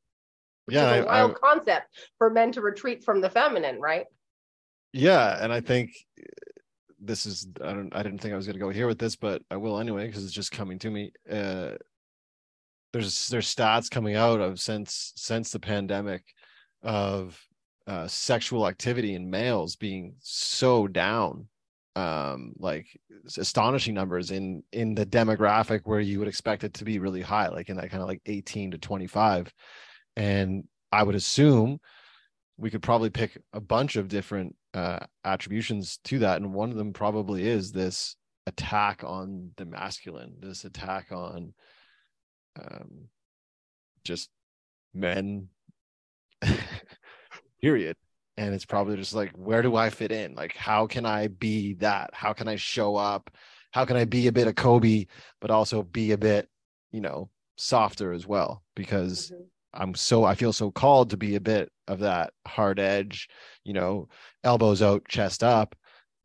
yeah. 0.67 0.85
I, 0.85 0.97
a 0.97 1.05
wild 1.05 1.31
I, 1.31 1.47
concept 1.47 1.87
for 2.17 2.29
men 2.29 2.51
to 2.53 2.61
retreat 2.61 3.03
from 3.03 3.21
the 3.21 3.29
feminine, 3.29 3.79
right? 3.79 4.05
Yeah. 4.93 5.37
And 5.43 5.53
I 5.53 5.61
think 5.61 5.91
this 6.99 7.25
is 7.25 7.47
I 7.63 7.73
don't 7.73 7.95
I 7.95 8.03
didn't 8.03 8.19
think 8.19 8.33
I 8.33 8.37
was 8.37 8.45
gonna 8.47 8.59
go 8.59 8.69
here 8.69 8.87
with 8.87 8.99
this, 8.99 9.15
but 9.15 9.41
I 9.49 9.57
will 9.57 9.79
anyway, 9.79 10.07
because 10.07 10.23
it's 10.23 10.33
just 10.33 10.51
coming 10.51 10.79
to 10.79 10.89
me. 10.89 11.11
Uh 11.29 11.71
there's 12.93 13.27
there's 13.29 13.53
stats 13.53 13.89
coming 13.89 14.15
out 14.15 14.39
of 14.41 14.59
since 14.59 15.13
since 15.15 15.51
the 15.51 15.59
pandemic 15.59 16.23
of 16.83 17.39
uh, 17.87 18.07
sexual 18.07 18.67
activity 18.67 19.15
in 19.15 19.29
males 19.29 19.75
being 19.75 20.13
so 20.19 20.87
down 20.87 21.47
um 21.95 22.53
like 22.57 22.87
astonishing 23.37 23.93
numbers 23.93 24.31
in 24.31 24.63
in 24.71 24.95
the 24.95 25.05
demographic 25.05 25.81
where 25.83 25.99
you 25.99 26.19
would 26.19 26.27
expect 26.27 26.63
it 26.63 26.73
to 26.73 26.85
be 26.85 26.99
really 26.99 27.21
high 27.21 27.49
like 27.49 27.69
in 27.69 27.75
that 27.75 27.89
kind 27.89 28.01
of 28.01 28.07
like 28.07 28.21
18 28.25 28.71
to 28.71 28.77
25 28.77 29.51
and 30.15 30.63
i 30.91 31.03
would 31.03 31.15
assume 31.15 31.79
we 32.57 32.69
could 32.69 32.81
probably 32.81 33.09
pick 33.09 33.37
a 33.51 33.59
bunch 33.59 33.97
of 33.97 34.07
different 34.07 34.55
uh 34.73 34.99
attributions 35.25 35.99
to 36.05 36.19
that. 36.19 36.37
And 36.37 36.53
one 36.53 36.71
of 36.71 36.77
them 36.77 36.93
probably 36.93 37.47
is 37.47 37.71
this 37.71 38.15
attack 38.47 39.03
on 39.03 39.51
the 39.57 39.65
masculine 39.65 40.33
this 40.39 40.65
attack 40.65 41.11
on 41.11 41.53
um, 42.59 43.07
just 44.03 44.29
men. 44.93 45.47
Period. 47.61 47.95
And 48.37 48.55
it's 48.55 48.65
probably 48.65 48.95
just 48.95 49.13
like 49.13 49.31
where 49.33 49.61
do 49.61 49.75
i 49.75 49.89
fit 49.89 50.11
in? 50.11 50.33
Like 50.33 50.55
how 50.55 50.87
can 50.87 51.05
i 51.05 51.27
be 51.27 51.75
that? 51.75 52.11
How 52.13 52.33
can 52.33 52.47
i 52.47 52.55
show 52.55 52.95
up? 52.95 53.29
How 53.71 53.85
can 53.85 53.97
i 53.97 54.05
be 54.05 54.27
a 54.27 54.31
bit 54.31 54.47
of 54.47 54.55
kobe 54.55 55.05
but 55.39 55.51
also 55.51 55.83
be 55.83 56.11
a 56.11 56.17
bit 56.17 56.49
you 56.91 57.01
know 57.01 57.29
softer 57.57 58.11
as 58.13 58.25
well? 58.25 58.63
Because 58.75 59.31
mm-hmm. 59.31 59.81
i'm 59.81 59.95
so 59.95 60.23
i 60.23 60.33
feel 60.33 60.53
so 60.53 60.71
called 60.71 61.11
to 61.11 61.17
be 61.17 61.35
a 61.35 61.41
bit 61.41 61.71
of 61.91 61.99
that 61.99 62.33
hard 62.47 62.79
edge 62.79 63.27
you 63.63 63.73
know 63.73 64.07
elbows 64.43 64.81
out 64.81 65.07
chest 65.07 65.43
up 65.43 65.75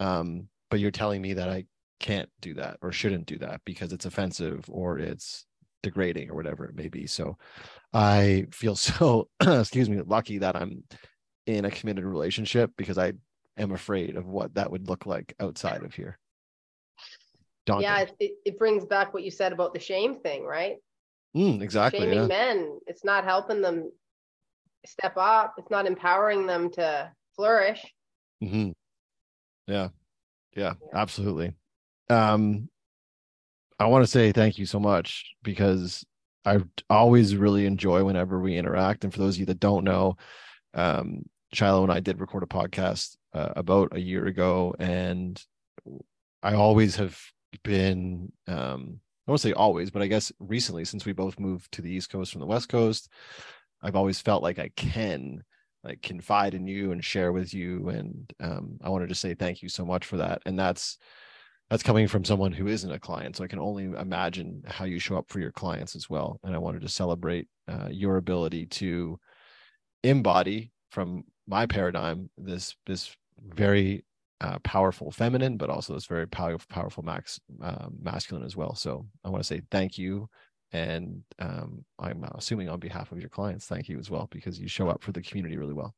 um 0.00 0.48
but 0.70 0.80
you're 0.80 0.90
telling 0.90 1.20
me 1.20 1.34
that 1.34 1.48
i 1.48 1.64
can't 1.98 2.28
do 2.40 2.54
that 2.54 2.78
or 2.82 2.92
shouldn't 2.92 3.26
do 3.26 3.38
that 3.38 3.60
because 3.64 3.92
it's 3.92 4.04
offensive 4.04 4.64
or 4.68 4.98
it's 4.98 5.46
degrading 5.82 6.30
or 6.30 6.34
whatever 6.34 6.64
it 6.64 6.74
may 6.74 6.88
be. 6.88 7.06
So 7.06 7.38
I 7.92 8.46
feel 8.50 8.76
so, 8.76 9.28
excuse 9.40 9.88
me, 9.88 10.00
lucky 10.02 10.38
that 10.38 10.56
I'm 10.56 10.84
in 11.46 11.64
a 11.64 11.70
committed 11.70 12.04
relationship 12.04 12.72
because 12.76 12.98
I 12.98 13.12
am 13.56 13.72
afraid 13.72 14.16
of 14.16 14.26
what 14.26 14.54
that 14.54 14.70
would 14.70 14.88
look 14.88 15.06
like 15.06 15.34
outside 15.40 15.82
of 15.84 15.94
here. 15.94 16.18
Daunting. 17.64 17.84
Yeah, 17.84 18.04
it, 18.20 18.32
it 18.44 18.58
brings 18.58 18.84
back 18.84 19.12
what 19.12 19.24
you 19.24 19.30
said 19.30 19.52
about 19.52 19.74
the 19.74 19.80
shame 19.80 20.16
thing, 20.16 20.44
right? 20.44 20.76
Mm, 21.36 21.62
exactly. 21.62 22.00
Shaming 22.00 22.18
yeah. 22.18 22.26
men, 22.26 22.78
it's 22.86 23.04
not 23.04 23.24
helping 23.24 23.60
them 23.60 23.90
step 24.86 25.14
up. 25.16 25.54
It's 25.58 25.70
not 25.70 25.86
empowering 25.86 26.46
them 26.46 26.70
to 26.72 27.10
flourish. 27.34 27.84
Mm-hmm. 28.42 28.70
Yeah. 29.66 29.88
yeah, 30.54 30.72
yeah, 30.72 30.74
absolutely. 30.94 31.52
Um, 32.08 32.68
I 33.78 33.86
want 33.86 34.04
to 34.04 34.10
say 34.10 34.32
thank 34.32 34.58
you 34.58 34.66
so 34.66 34.80
much 34.80 35.34
because 35.42 36.04
I 36.44 36.60
always 36.88 37.36
really 37.36 37.66
enjoy 37.66 38.04
whenever 38.04 38.40
we 38.40 38.56
interact. 38.56 39.04
And 39.04 39.12
for 39.12 39.18
those 39.18 39.36
of 39.36 39.40
you 39.40 39.46
that 39.46 39.60
don't 39.60 39.84
know, 39.84 40.16
um, 40.74 41.24
Shiloh 41.52 41.82
and 41.82 41.92
I 41.92 42.00
did 42.00 42.20
record 42.20 42.42
a 42.42 42.46
podcast 42.46 43.16
uh, 43.32 43.52
about 43.56 43.96
a 43.96 44.00
year 44.00 44.26
ago, 44.26 44.74
and 44.78 45.42
I 46.42 46.54
always 46.54 46.96
have 46.96 47.18
been, 47.62 48.32
um, 48.46 49.00
I 49.26 49.30
won't 49.30 49.40
say 49.40 49.52
always, 49.52 49.90
but 49.90 50.02
I 50.02 50.06
guess 50.06 50.32
recently, 50.38 50.84
since 50.84 51.04
we 51.04 51.12
both 51.12 51.40
moved 51.40 51.72
to 51.72 51.82
the 51.82 51.90
East 51.90 52.10
Coast 52.10 52.32
from 52.32 52.40
the 52.40 52.46
West 52.46 52.68
Coast, 52.68 53.08
I've 53.82 53.96
always 53.96 54.20
felt 54.20 54.42
like 54.42 54.58
I 54.58 54.70
can 54.76 55.42
like 55.84 56.02
confide 56.02 56.54
in 56.54 56.66
you 56.66 56.92
and 56.92 57.04
share 57.04 57.32
with 57.32 57.54
you. 57.54 57.88
And 57.88 58.32
um, 58.40 58.78
I 58.82 58.88
wanted 58.88 59.08
to 59.10 59.14
say 59.14 59.34
thank 59.34 59.62
you 59.62 59.68
so 59.68 59.84
much 59.84 60.04
for 60.04 60.16
that. 60.16 60.42
And 60.44 60.58
that's, 60.58 60.98
that's 61.70 61.82
coming 61.82 62.06
from 62.06 62.24
someone 62.24 62.52
who 62.52 62.68
isn't 62.68 62.92
a 62.92 62.98
client 62.98 63.36
so 63.36 63.44
i 63.44 63.48
can 63.48 63.58
only 63.58 63.84
imagine 63.84 64.62
how 64.66 64.84
you 64.84 64.98
show 64.98 65.16
up 65.16 65.28
for 65.28 65.40
your 65.40 65.52
clients 65.52 65.96
as 65.96 66.08
well 66.08 66.38
and 66.44 66.54
i 66.54 66.58
wanted 66.58 66.82
to 66.82 66.88
celebrate 66.88 67.48
uh, 67.68 67.88
your 67.90 68.16
ability 68.16 68.66
to 68.66 69.18
embody 70.02 70.72
from 70.90 71.24
my 71.46 71.66
paradigm 71.66 72.30
this 72.38 72.76
this 72.86 73.14
very 73.48 74.04
uh, 74.40 74.58
powerful 74.60 75.10
feminine 75.10 75.56
but 75.56 75.70
also 75.70 75.94
this 75.94 76.06
very 76.06 76.26
powerful 76.28 76.66
powerful 76.68 77.02
max 77.02 77.40
uh, 77.62 77.86
masculine 78.00 78.44
as 78.44 78.56
well 78.56 78.74
so 78.74 79.06
i 79.24 79.28
want 79.28 79.42
to 79.42 79.46
say 79.46 79.62
thank 79.70 79.98
you 79.98 80.28
and 80.72 81.22
um, 81.38 81.84
i'm 81.98 82.24
assuming 82.34 82.68
on 82.68 82.78
behalf 82.78 83.12
of 83.12 83.20
your 83.20 83.28
clients 83.28 83.66
thank 83.66 83.88
you 83.88 83.98
as 83.98 84.10
well 84.10 84.28
because 84.30 84.58
you 84.58 84.68
show 84.68 84.88
up 84.88 85.02
for 85.02 85.12
the 85.12 85.22
community 85.22 85.56
really 85.56 85.74
well 85.74 85.94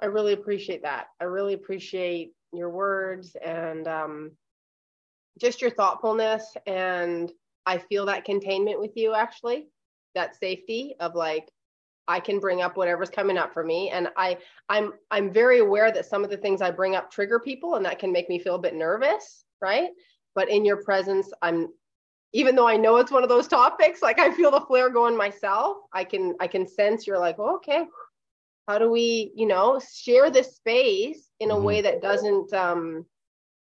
i 0.00 0.06
really 0.06 0.32
appreciate 0.32 0.82
that 0.82 1.06
i 1.20 1.24
really 1.24 1.54
appreciate 1.54 2.32
your 2.52 2.70
words 2.70 3.36
and 3.44 3.88
um, 3.88 4.30
just 5.38 5.60
your 5.60 5.70
thoughtfulness. 5.70 6.56
And 6.66 7.30
I 7.66 7.78
feel 7.78 8.06
that 8.06 8.24
containment 8.24 8.80
with 8.80 8.92
you, 8.96 9.14
actually, 9.14 9.68
that 10.14 10.36
safety 10.36 10.94
of 11.00 11.14
like, 11.14 11.48
I 12.06 12.20
can 12.20 12.38
bring 12.38 12.60
up 12.60 12.76
whatever's 12.76 13.08
coming 13.08 13.38
up 13.38 13.54
for 13.54 13.64
me. 13.64 13.90
And 13.90 14.08
I, 14.16 14.36
I'm, 14.68 14.92
I'm 15.10 15.32
very 15.32 15.60
aware 15.60 15.90
that 15.90 16.04
some 16.04 16.22
of 16.22 16.30
the 16.30 16.36
things 16.36 16.60
I 16.60 16.70
bring 16.70 16.94
up 16.94 17.10
trigger 17.10 17.40
people 17.40 17.76
and 17.76 17.84
that 17.86 17.98
can 17.98 18.12
make 18.12 18.28
me 18.28 18.38
feel 18.38 18.56
a 18.56 18.60
bit 18.60 18.74
nervous. 18.74 19.44
Right. 19.60 19.88
But 20.34 20.50
in 20.50 20.64
your 20.64 20.82
presence, 20.82 21.30
I'm 21.40 21.68
even 22.34 22.56
though 22.56 22.66
I 22.66 22.76
know 22.76 22.96
it's 22.96 23.12
one 23.12 23.22
of 23.22 23.28
those 23.28 23.46
topics, 23.46 24.02
like 24.02 24.18
I 24.18 24.32
feel 24.32 24.50
the 24.50 24.60
flare 24.60 24.90
going 24.90 25.16
myself. 25.16 25.78
I 25.92 26.02
can 26.02 26.34
I 26.40 26.48
can 26.48 26.66
sense 26.66 27.06
you're 27.06 27.18
like, 27.18 27.36
oh, 27.38 27.56
okay, 27.56 27.86
how 28.66 28.78
do 28.78 28.90
we, 28.90 29.32
you 29.36 29.46
know, 29.46 29.80
share 29.94 30.30
this 30.30 30.56
space 30.56 31.30
in 31.38 31.50
a 31.50 31.54
mm-hmm. 31.54 31.64
way 31.64 31.80
that 31.82 32.02
doesn't 32.02 32.52
um, 32.52 33.06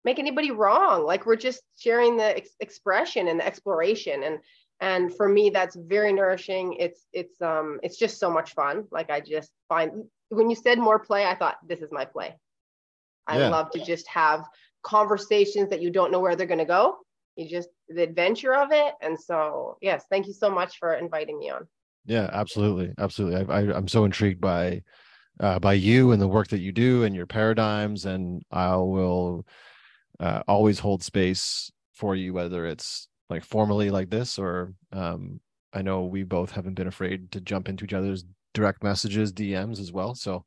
make 0.05 0.21
anybody 0.21 0.53
wrong? 0.53 1.05
Like 1.05 1.27
we're 1.27 1.35
just 1.35 1.62
sharing 1.77 2.16
the 2.16 2.37
ex- 2.37 2.55
expression 2.61 3.27
and 3.27 3.41
the 3.41 3.47
exploration, 3.47 4.23
and 4.23 4.39
and 4.81 5.14
for 5.16 5.29
me, 5.29 5.51
that's 5.51 5.75
very 5.75 6.12
nourishing. 6.12 6.77
It's 6.79 7.09
it's 7.12 7.43
um 7.43 7.81
it's 7.83 7.99
just 7.99 8.21
so 8.21 8.31
much 8.31 8.55
fun. 8.55 8.87
Like 8.93 9.11
I 9.11 9.21
just 9.21 9.51
find 9.68 10.05
when 10.29 10.49
you 10.49 10.55
said 10.55 10.79
more 10.79 11.01
play, 11.01 11.27
I 11.27 11.35
thought 11.35 11.57
this 11.66 11.81
is 11.81 11.91
my 11.91 12.05
play. 12.05 12.37
I 13.27 13.41
yeah. 13.41 13.49
love 13.49 13.73
to 13.73 13.85
just 13.85 14.07
have 14.07 14.45
conversations 14.85 15.71
that 15.71 15.83
you 15.83 15.91
don't 15.91 16.12
know 16.12 16.21
where 16.21 16.37
they're 16.37 16.47
going 16.47 16.59
to 16.59 16.64
go 16.64 16.99
you 17.41 17.49
just 17.49 17.68
the 17.91 18.03
adventure 18.03 18.55
of 18.55 18.72
it. 18.72 18.95
And 19.01 19.20
so 19.20 19.76
yes 19.80 20.05
thank 20.11 20.26
you 20.26 20.32
so 20.32 20.51
much 20.51 20.78
for 20.78 20.95
inviting 20.95 21.38
me 21.38 21.51
on. 21.51 21.66
Yeah 22.07 22.30
absolutely. 22.32 22.95
Absolutely. 22.99 23.53
I, 23.53 23.59
I, 23.59 23.76
i'm 23.76 23.88
so 23.88 24.05
intrigued 24.05 24.41
by 24.41 24.82
uh, 25.38 25.59
by 25.59 25.72
you 25.72 26.12
and 26.12 26.20
the 26.20 26.28
work 26.28 26.49
that 26.49 26.61
you 26.61 26.72
do 26.72 27.05
and 27.05 27.14
your 27.14 27.26
paradigms. 27.26 28.07
And 28.07 28.43
i 28.51 28.74
will 28.76 29.47
uh, 30.18 30.43
always 30.47 30.78
hold 30.78 31.03
space 31.03 31.70
for 31.95 32.14
you 32.14 32.32
whether 32.32 32.66
it's 32.66 33.09
like 33.28 33.45
formally 33.45 33.91
like 33.91 34.11
this 34.11 34.38
or 34.38 34.72
um, 34.93 35.41
i 35.72 35.82
know 35.82 36.05
we 36.05 36.22
both 36.22 36.51
haven't 36.51 36.74
been 36.74 36.86
afraid 36.86 37.30
to 37.30 37.41
jump 37.41 37.68
into 37.68 37.84
each 37.84 37.93
other's 37.93 38.24
direct 38.55 38.82
messages 38.82 39.32
dms 39.32 39.80
as 39.80 39.93
well. 39.93 40.14
So 40.14 40.45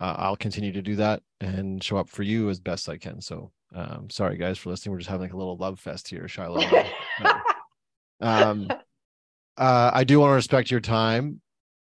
uh, 0.00 0.14
i'll 0.18 0.36
continue 0.36 0.72
to 0.72 0.82
do 0.82 0.96
that 0.96 1.22
and 1.40 1.82
show 1.82 1.96
up 1.96 2.08
for 2.08 2.22
you 2.22 2.50
as 2.50 2.60
best 2.60 2.88
i 2.88 2.96
can 2.96 3.20
so 3.20 3.50
um, 3.74 4.08
sorry 4.08 4.36
guys 4.36 4.56
for 4.56 4.70
listening. 4.70 4.92
We're 4.92 4.98
just 4.98 5.10
having 5.10 5.24
like 5.24 5.32
a 5.32 5.36
little 5.36 5.56
love 5.56 5.80
fest 5.80 6.08
here, 6.08 6.28
Shiloh. 6.28 6.62
um, 8.20 8.68
uh, 9.56 9.90
I 9.92 10.04
do 10.04 10.20
want 10.20 10.30
to 10.30 10.34
respect 10.34 10.70
your 10.70 10.80
time 10.80 11.40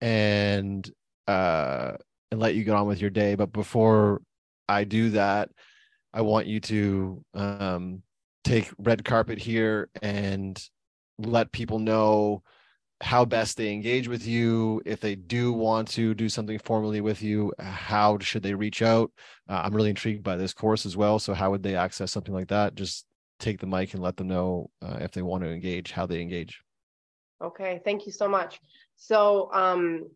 and 0.01 0.89
uh, 1.27 1.93
and 2.31 2.41
let 2.41 2.55
you 2.55 2.65
get 2.65 2.75
on 2.75 2.87
with 2.87 3.01
your 3.01 3.11
day. 3.11 3.35
But 3.35 3.53
before 3.53 4.21
I 4.69 4.85
do 4.85 5.11
that, 5.11 5.51
I 6.13 6.21
want 6.21 6.47
you 6.47 6.61
to 6.61 7.25
um, 7.35 8.03
take 8.45 8.71
red 8.79 9.05
carpet 9.05 9.39
here 9.39 9.89
and 10.03 10.63
let 11.19 11.53
people 11.53 11.79
know 11.79 12.43
how 13.01 13.25
best 13.25 13.57
they 13.57 13.73
engage 13.73 14.09
with 14.09 14.27
you 14.27 14.83
if 14.85 15.01
they 15.01 15.15
do 15.15 15.53
want 15.53 15.89
to 15.89 16.15
do 16.15 16.29
something 16.29 16.59
formally 16.59 17.01
with 17.01 17.23
you 17.23 17.53
how 17.59 18.19
should 18.19 18.43
they 18.43 18.55
reach 18.55 18.83
out? 18.83 19.11
Uh, 19.49 19.63
i'm 19.65 19.75
really 19.75 19.91
intrigued 19.91 20.23
by 20.23 20.37
this 20.37 20.53
course 20.53 20.85
as 20.85 20.97
well 20.97 21.19
so 21.19 21.33
how 21.33 21.51
would 21.51 21.63
they 21.63 21.77
access 21.77 22.13
something 22.13 22.35
like 22.35 22.49
that? 22.49 22.75
Just 22.75 23.07
take 23.39 23.59
the 23.59 23.67
mic 23.67 23.95
and 23.95 24.03
let 24.03 24.17
them 24.17 24.29
know 24.29 24.71
uh, 24.83 24.99
if 25.01 25.13
they 25.13 25.23
want 25.23 25.43
to 25.43 25.51
engage 25.51 25.93
how 25.93 26.07
they 26.07 26.21
engage. 26.21 26.61
Okay 27.43 27.81
thank 27.85 28.07
you 28.07 28.13
so 28.13 28.29
much. 28.29 28.61
So 28.97 29.51
um, 29.53 30.09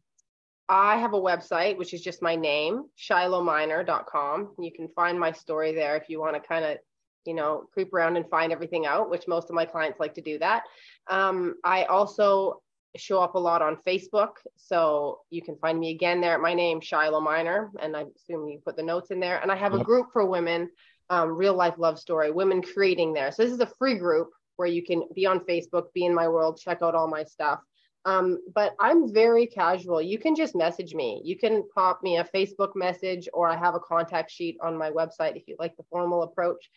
i 0.68 0.96
have 0.96 1.12
a 1.12 1.20
website 1.20 1.76
which 1.76 1.92
is 1.92 2.00
just 2.00 2.22
my 2.22 2.34
name 2.34 2.84
shilohminor.com 2.98 4.54
you 4.58 4.72
can 4.72 4.88
find 4.88 5.20
my 5.20 5.30
story 5.30 5.74
there 5.74 5.94
if 5.94 6.08
you 6.08 6.18
want 6.18 6.34
to 6.34 6.40
kind 6.40 6.64
of 6.64 6.78
you 7.26 7.34
know 7.34 7.64
creep 7.72 7.92
around 7.92 8.16
and 8.16 8.28
find 8.30 8.50
everything 8.52 8.86
out 8.86 9.10
which 9.10 9.28
most 9.28 9.50
of 9.50 9.54
my 9.54 9.64
clients 9.64 10.00
like 10.00 10.14
to 10.14 10.22
do 10.22 10.38
that. 10.38 10.62
Um, 11.08 11.56
i 11.64 11.84
also 11.84 12.62
show 12.96 13.20
up 13.20 13.34
a 13.34 13.38
lot 13.38 13.62
on 13.62 13.78
Facebook. 13.86 14.36
So 14.56 15.20
you 15.30 15.42
can 15.42 15.56
find 15.56 15.78
me 15.78 15.90
again 15.90 16.20
there 16.20 16.34
at 16.34 16.40
my 16.40 16.54
name, 16.54 16.80
Shiloh 16.80 17.20
Minor. 17.20 17.70
And 17.80 17.96
I 17.96 18.04
assume 18.16 18.48
you 18.48 18.60
put 18.64 18.76
the 18.76 18.82
notes 18.82 19.10
in 19.10 19.20
there. 19.20 19.40
And 19.40 19.50
I 19.50 19.56
have 19.56 19.74
a 19.74 19.82
group 19.82 20.08
for 20.12 20.24
women, 20.24 20.70
um, 21.10 21.30
real 21.30 21.54
life 21.54 21.74
love 21.78 21.98
story, 21.98 22.30
women 22.30 22.62
creating 22.62 23.12
there. 23.12 23.30
So 23.32 23.42
this 23.42 23.52
is 23.52 23.60
a 23.60 23.72
free 23.78 23.98
group 23.98 24.30
where 24.56 24.68
you 24.68 24.84
can 24.84 25.02
be 25.14 25.26
on 25.26 25.40
Facebook, 25.40 25.92
be 25.92 26.04
in 26.04 26.14
my 26.14 26.28
world, 26.28 26.60
check 26.62 26.78
out 26.82 26.94
all 26.94 27.08
my 27.08 27.24
stuff. 27.24 27.60
Um, 28.06 28.38
but 28.54 28.74
I'm 28.78 29.12
very 29.12 29.46
casual. 29.46 30.00
You 30.02 30.18
can 30.18 30.36
just 30.36 30.54
message 30.54 30.94
me. 30.94 31.22
You 31.24 31.38
can 31.38 31.64
pop 31.74 32.02
me 32.02 32.18
a 32.18 32.24
Facebook 32.24 32.76
message, 32.76 33.28
or 33.32 33.48
I 33.48 33.56
have 33.56 33.74
a 33.74 33.80
contact 33.80 34.30
sheet 34.30 34.58
on 34.62 34.76
my 34.76 34.90
website 34.90 35.36
if 35.36 35.44
you 35.48 35.56
like 35.58 35.76
the 35.76 35.84
formal 35.90 36.22
approach. 36.22 36.70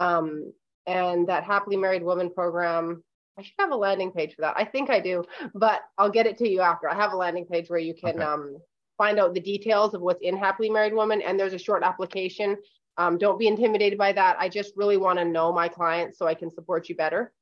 Um, 0.00 0.52
and 0.86 1.28
that 1.28 1.44
happily 1.44 1.76
married 1.76 2.02
woman 2.02 2.30
program 2.30 3.04
I 3.38 3.42
should 3.42 3.54
have 3.58 3.70
a 3.70 3.76
landing 3.76 4.12
page 4.12 4.34
for 4.34 4.42
that. 4.42 4.54
I 4.56 4.64
think 4.64 4.90
I 4.90 5.00
do, 5.00 5.24
but 5.54 5.80
I'll 5.96 6.10
get 6.10 6.26
it 6.26 6.36
to 6.38 6.48
you 6.48 6.60
after. 6.60 6.88
I 6.88 6.94
have 6.94 7.12
a 7.12 7.16
landing 7.16 7.46
page 7.46 7.70
where 7.70 7.78
you 7.78 7.94
can 7.94 8.16
okay. 8.16 8.22
um, 8.22 8.58
find 8.98 9.18
out 9.18 9.34
the 9.34 9.40
details 9.40 9.94
of 9.94 10.02
what's 10.02 10.22
in 10.22 10.36
Happily 10.36 10.68
Married 10.68 10.92
Woman, 10.92 11.22
and 11.22 11.38
there's 11.38 11.54
a 11.54 11.58
short 11.58 11.82
application. 11.82 12.56
Um, 12.98 13.16
don't 13.16 13.38
be 13.38 13.46
intimidated 13.46 13.98
by 13.98 14.12
that. 14.12 14.36
I 14.38 14.48
just 14.48 14.74
really 14.76 14.98
want 14.98 15.18
to 15.18 15.24
know 15.24 15.52
my 15.52 15.68
clients 15.68 16.18
so 16.18 16.26
I 16.26 16.34
can 16.34 16.50
support 16.50 16.88
you 16.88 16.94
better. 16.94 17.32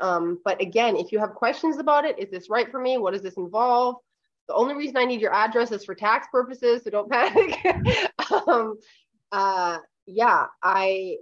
Um, 0.00 0.40
but 0.44 0.60
again, 0.62 0.96
if 0.96 1.12
you 1.12 1.18
have 1.18 1.34
questions 1.34 1.78
about 1.78 2.04
it, 2.04 2.18
is 2.18 2.30
this 2.30 2.48
right 2.48 2.70
for 2.70 2.80
me? 2.80 2.96
What 2.98 3.12
does 3.12 3.22
this 3.22 3.36
involve? 3.36 3.96
The 4.48 4.54
only 4.54 4.74
reason 4.74 4.96
I 4.96 5.04
need 5.04 5.20
your 5.20 5.34
address 5.34 5.72
is 5.72 5.84
for 5.84 5.94
tax 5.94 6.26
purposes, 6.32 6.82
so 6.84 6.90
don't 6.90 7.10
panic. 7.10 7.58
um, 8.46 8.78
uh, 9.30 9.78
yeah, 10.06 10.46
I 10.62 11.16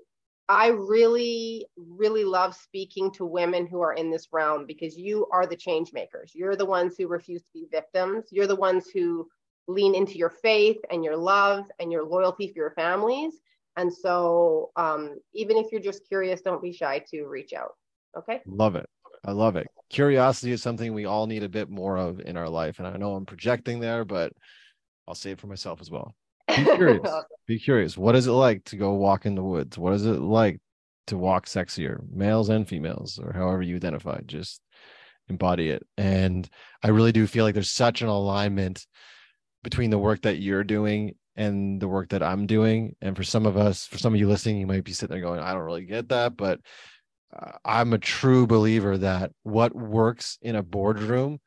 I 0.48 0.68
really, 0.68 1.66
really 1.76 2.24
love 2.24 2.54
speaking 2.54 3.10
to 3.12 3.24
women 3.24 3.66
who 3.66 3.80
are 3.80 3.94
in 3.94 4.10
this 4.10 4.28
realm 4.32 4.64
because 4.66 4.96
you 4.96 5.26
are 5.32 5.46
the 5.46 5.56
change 5.56 5.92
makers. 5.92 6.32
You're 6.34 6.56
the 6.56 6.64
ones 6.64 6.94
who 6.96 7.08
refuse 7.08 7.42
to 7.42 7.52
be 7.52 7.66
victims. 7.70 8.26
You're 8.30 8.46
the 8.46 8.54
ones 8.54 8.88
who 8.92 9.28
lean 9.66 9.94
into 9.96 10.16
your 10.18 10.30
faith 10.30 10.78
and 10.90 11.02
your 11.02 11.16
love 11.16 11.66
and 11.80 11.90
your 11.90 12.04
loyalty 12.04 12.48
for 12.48 12.58
your 12.58 12.70
families. 12.72 13.40
And 13.76 13.92
so, 13.92 14.70
um, 14.76 15.18
even 15.34 15.56
if 15.56 15.72
you're 15.72 15.80
just 15.80 16.06
curious, 16.06 16.40
don't 16.40 16.62
be 16.62 16.72
shy 16.72 17.04
to 17.10 17.24
reach 17.26 17.52
out. 17.52 17.72
Okay. 18.16 18.40
Love 18.46 18.76
it. 18.76 18.88
I 19.24 19.32
love 19.32 19.56
it. 19.56 19.66
Curiosity 19.90 20.52
is 20.52 20.62
something 20.62 20.94
we 20.94 21.04
all 21.04 21.26
need 21.26 21.42
a 21.42 21.48
bit 21.48 21.68
more 21.68 21.96
of 21.96 22.20
in 22.20 22.36
our 22.36 22.48
life. 22.48 22.78
And 22.78 22.86
I 22.86 22.96
know 22.96 23.14
I'm 23.14 23.26
projecting 23.26 23.80
there, 23.80 24.04
but 24.04 24.32
I'll 25.08 25.14
say 25.16 25.32
it 25.32 25.40
for 25.40 25.48
myself 25.48 25.80
as 25.80 25.90
well. 25.90 26.14
Be 26.56 26.64
curious. 26.64 27.08
Be 27.46 27.58
curious. 27.58 27.96
What 27.96 28.16
is 28.16 28.26
it 28.26 28.32
like 28.32 28.64
to 28.64 28.76
go 28.76 28.94
walk 28.94 29.26
in 29.26 29.34
the 29.34 29.42
woods? 29.42 29.78
What 29.78 29.92
is 29.92 30.04
it 30.04 30.20
like 30.20 30.60
to 31.06 31.16
walk 31.16 31.46
sexier, 31.46 32.00
males 32.12 32.48
and 32.48 32.66
females, 32.66 33.20
or 33.22 33.32
however 33.32 33.62
you 33.62 33.76
identify? 33.76 34.20
Just 34.26 34.60
embody 35.28 35.70
it. 35.70 35.86
And 35.96 36.48
I 36.82 36.88
really 36.88 37.12
do 37.12 37.26
feel 37.26 37.44
like 37.44 37.54
there's 37.54 37.70
such 37.70 38.02
an 38.02 38.08
alignment 38.08 38.86
between 39.62 39.90
the 39.90 39.98
work 39.98 40.22
that 40.22 40.38
you're 40.38 40.64
doing 40.64 41.14
and 41.36 41.80
the 41.80 41.88
work 41.88 42.10
that 42.10 42.22
I'm 42.22 42.46
doing. 42.46 42.96
And 43.00 43.16
for 43.16 43.24
some 43.24 43.46
of 43.46 43.56
us, 43.56 43.86
for 43.86 43.98
some 43.98 44.14
of 44.14 44.20
you 44.20 44.28
listening, 44.28 44.58
you 44.58 44.66
might 44.66 44.84
be 44.84 44.92
sitting 44.92 45.14
there 45.14 45.22
going, 45.22 45.40
I 45.40 45.52
don't 45.52 45.62
really 45.62 45.84
get 45.84 46.08
that. 46.08 46.36
But 46.36 46.60
uh, 47.36 47.52
I'm 47.64 47.92
a 47.92 47.98
true 47.98 48.46
believer 48.46 48.96
that 48.98 49.32
what 49.42 49.74
works 49.74 50.38
in 50.40 50.56
a 50.56 50.62
boardroom 50.62 51.40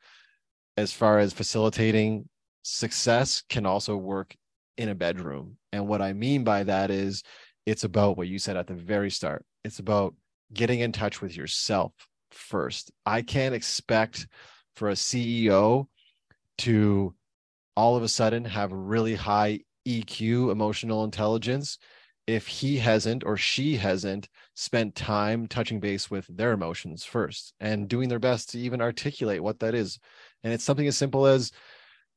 as 0.76 0.92
far 0.92 1.18
as 1.18 1.32
facilitating 1.32 2.28
success 2.62 3.42
can 3.48 3.66
also 3.66 3.96
work 3.96 4.34
in 4.76 4.88
a 4.88 4.94
bedroom. 4.94 5.56
And 5.72 5.86
what 5.86 6.02
I 6.02 6.12
mean 6.12 6.44
by 6.44 6.64
that 6.64 6.90
is 6.90 7.22
it's 7.66 7.84
about 7.84 8.16
what 8.16 8.28
you 8.28 8.38
said 8.38 8.56
at 8.56 8.66
the 8.66 8.74
very 8.74 9.10
start. 9.10 9.44
It's 9.64 9.78
about 9.78 10.14
getting 10.52 10.80
in 10.80 10.92
touch 10.92 11.20
with 11.20 11.36
yourself 11.36 11.92
first. 12.30 12.90
I 13.06 13.22
can't 13.22 13.54
expect 13.54 14.26
for 14.76 14.90
a 14.90 14.94
CEO 14.94 15.86
to 16.58 17.14
all 17.76 17.96
of 17.96 18.02
a 18.02 18.08
sudden 18.08 18.44
have 18.44 18.72
really 18.72 19.14
high 19.14 19.60
EQ, 19.86 20.50
emotional 20.50 21.04
intelligence, 21.04 21.78
if 22.26 22.46
he 22.46 22.76
hasn't 22.76 23.24
or 23.24 23.36
she 23.36 23.76
hasn't 23.76 24.28
spent 24.54 24.94
time 24.94 25.46
touching 25.46 25.80
base 25.80 26.10
with 26.10 26.26
their 26.28 26.52
emotions 26.52 27.04
first 27.04 27.54
and 27.60 27.88
doing 27.88 28.08
their 28.08 28.18
best 28.18 28.50
to 28.50 28.58
even 28.58 28.80
articulate 28.80 29.42
what 29.42 29.58
that 29.58 29.74
is. 29.74 29.98
And 30.44 30.52
it's 30.52 30.64
something 30.64 30.86
as 30.86 30.96
simple 30.96 31.26
as 31.26 31.50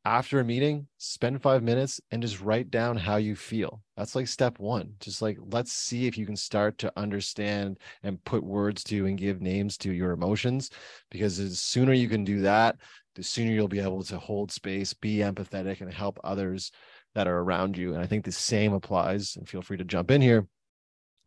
after 0.05 0.39
a 0.39 0.43
meeting, 0.43 0.87
spend 0.97 1.41
five 1.41 1.63
minutes 1.63 2.01
and 2.11 2.21
just 2.21 2.41
write 2.41 2.69
down 2.69 2.97
how 2.97 3.15
you 3.15 3.35
feel. 3.35 3.81
That's 3.95 4.15
like 4.15 4.27
step 4.27 4.59
one. 4.59 4.93
Just 4.99 5.21
like, 5.21 5.37
let's 5.51 5.71
see 5.71 6.07
if 6.07 6.17
you 6.17 6.25
can 6.25 6.35
start 6.35 6.77
to 6.79 6.91
understand 6.97 7.79
and 8.03 8.23
put 8.25 8.43
words 8.43 8.83
to 8.85 9.05
and 9.05 9.17
give 9.17 9.41
names 9.41 9.77
to 9.79 9.93
your 9.93 10.11
emotions. 10.11 10.69
Because 11.09 11.37
the 11.37 11.49
sooner 11.51 11.93
you 11.93 12.09
can 12.09 12.25
do 12.25 12.41
that, 12.41 12.75
the 13.15 13.23
sooner 13.23 13.51
you'll 13.51 13.69
be 13.69 13.79
able 13.79 14.03
to 14.03 14.17
hold 14.19 14.51
space, 14.51 14.93
be 14.93 15.17
empathetic, 15.17 15.79
and 15.79 15.93
help 15.93 16.19
others 16.23 16.71
that 17.15 17.27
are 17.27 17.39
around 17.39 17.77
you. 17.77 17.93
And 17.93 18.01
I 18.01 18.07
think 18.07 18.25
the 18.25 18.31
same 18.31 18.73
applies, 18.73 19.37
and 19.37 19.47
feel 19.47 19.61
free 19.61 19.77
to 19.77 19.85
jump 19.85 20.11
in 20.11 20.21
here. 20.21 20.47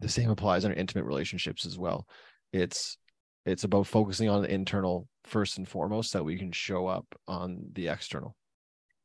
The 0.00 0.08
same 0.08 0.30
applies 0.30 0.64
in 0.64 0.72
our 0.72 0.76
intimate 0.76 1.04
relationships 1.04 1.64
as 1.64 1.78
well. 1.78 2.06
It's 2.52 2.98
it's 3.46 3.64
about 3.64 3.86
focusing 3.86 4.28
on 4.28 4.42
the 4.42 4.52
internal 4.52 5.08
first 5.24 5.56
and 5.56 5.66
foremost 5.66 6.12
that 6.12 6.24
we 6.24 6.36
can 6.36 6.52
show 6.52 6.88
up 6.88 7.06
on 7.28 7.60
the 7.72 7.88
external. 7.88 8.36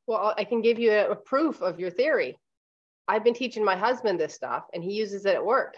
Well, 0.07 0.33
I 0.37 0.43
can 0.43 0.61
give 0.61 0.79
you 0.79 0.91
a, 0.91 1.11
a 1.11 1.15
proof 1.15 1.61
of 1.61 1.79
your 1.79 1.89
theory. 1.89 2.37
I've 3.07 3.23
been 3.23 3.33
teaching 3.33 3.63
my 3.63 3.75
husband 3.75 4.19
this 4.19 4.33
stuff 4.33 4.65
and 4.73 4.83
he 4.83 4.93
uses 4.93 5.25
it 5.25 5.35
at 5.35 5.45
work. 5.45 5.75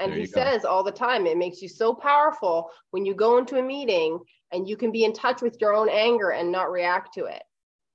And 0.00 0.12
he 0.12 0.26
go. 0.26 0.32
says 0.32 0.64
all 0.64 0.82
the 0.82 0.92
time, 0.92 1.26
it 1.26 1.36
makes 1.36 1.62
you 1.62 1.68
so 1.68 1.94
powerful 1.94 2.70
when 2.90 3.06
you 3.06 3.14
go 3.14 3.38
into 3.38 3.58
a 3.58 3.62
meeting 3.62 4.18
and 4.52 4.68
you 4.68 4.76
can 4.76 4.90
be 4.90 5.04
in 5.04 5.12
touch 5.12 5.40
with 5.40 5.56
your 5.60 5.74
own 5.74 5.88
anger 5.88 6.30
and 6.30 6.50
not 6.50 6.70
react 6.70 7.14
to 7.14 7.26
it. 7.26 7.42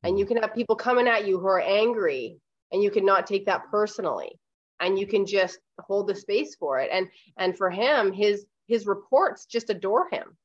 And 0.03 0.17
you 0.17 0.25
mm-hmm. 0.25 0.35
can 0.35 0.43
have 0.43 0.55
people 0.55 0.75
coming 0.75 1.07
at 1.07 1.27
you 1.27 1.39
who 1.39 1.47
are 1.47 1.61
angry 1.61 2.37
and 2.71 2.81
you 2.81 2.89
can 2.89 3.05
not 3.05 3.27
take 3.27 3.45
that 3.47 3.69
personally. 3.69 4.39
And 4.79 4.97
you 4.97 5.07
can 5.07 5.25
just 5.25 5.59
hold 5.79 6.07
the 6.07 6.15
space 6.15 6.55
for 6.55 6.79
it. 6.79 6.89
And 6.91 7.09
and 7.37 7.57
for 7.57 7.69
him, 7.69 8.13
his 8.13 8.45
his 8.67 8.87
reports 8.87 9.45
just 9.45 9.69
adore 9.69 10.07
him 10.09 10.37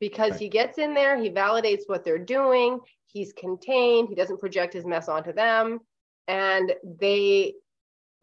because 0.00 0.32
Right. 0.32 0.40
he 0.40 0.48
gets 0.48 0.78
in 0.78 0.92
there, 0.92 1.16
he 1.16 1.30
validates 1.30 1.82
what 1.86 2.02
they're 2.02 2.18
doing, 2.18 2.80
he's 3.12 3.32
contained, 3.32 4.08
he 4.08 4.14
doesn't 4.14 4.40
project 4.40 4.74
his 4.74 4.86
mess 4.86 5.08
onto 5.08 5.32
them. 5.32 5.80
And 6.28 6.72
they 7.00 7.54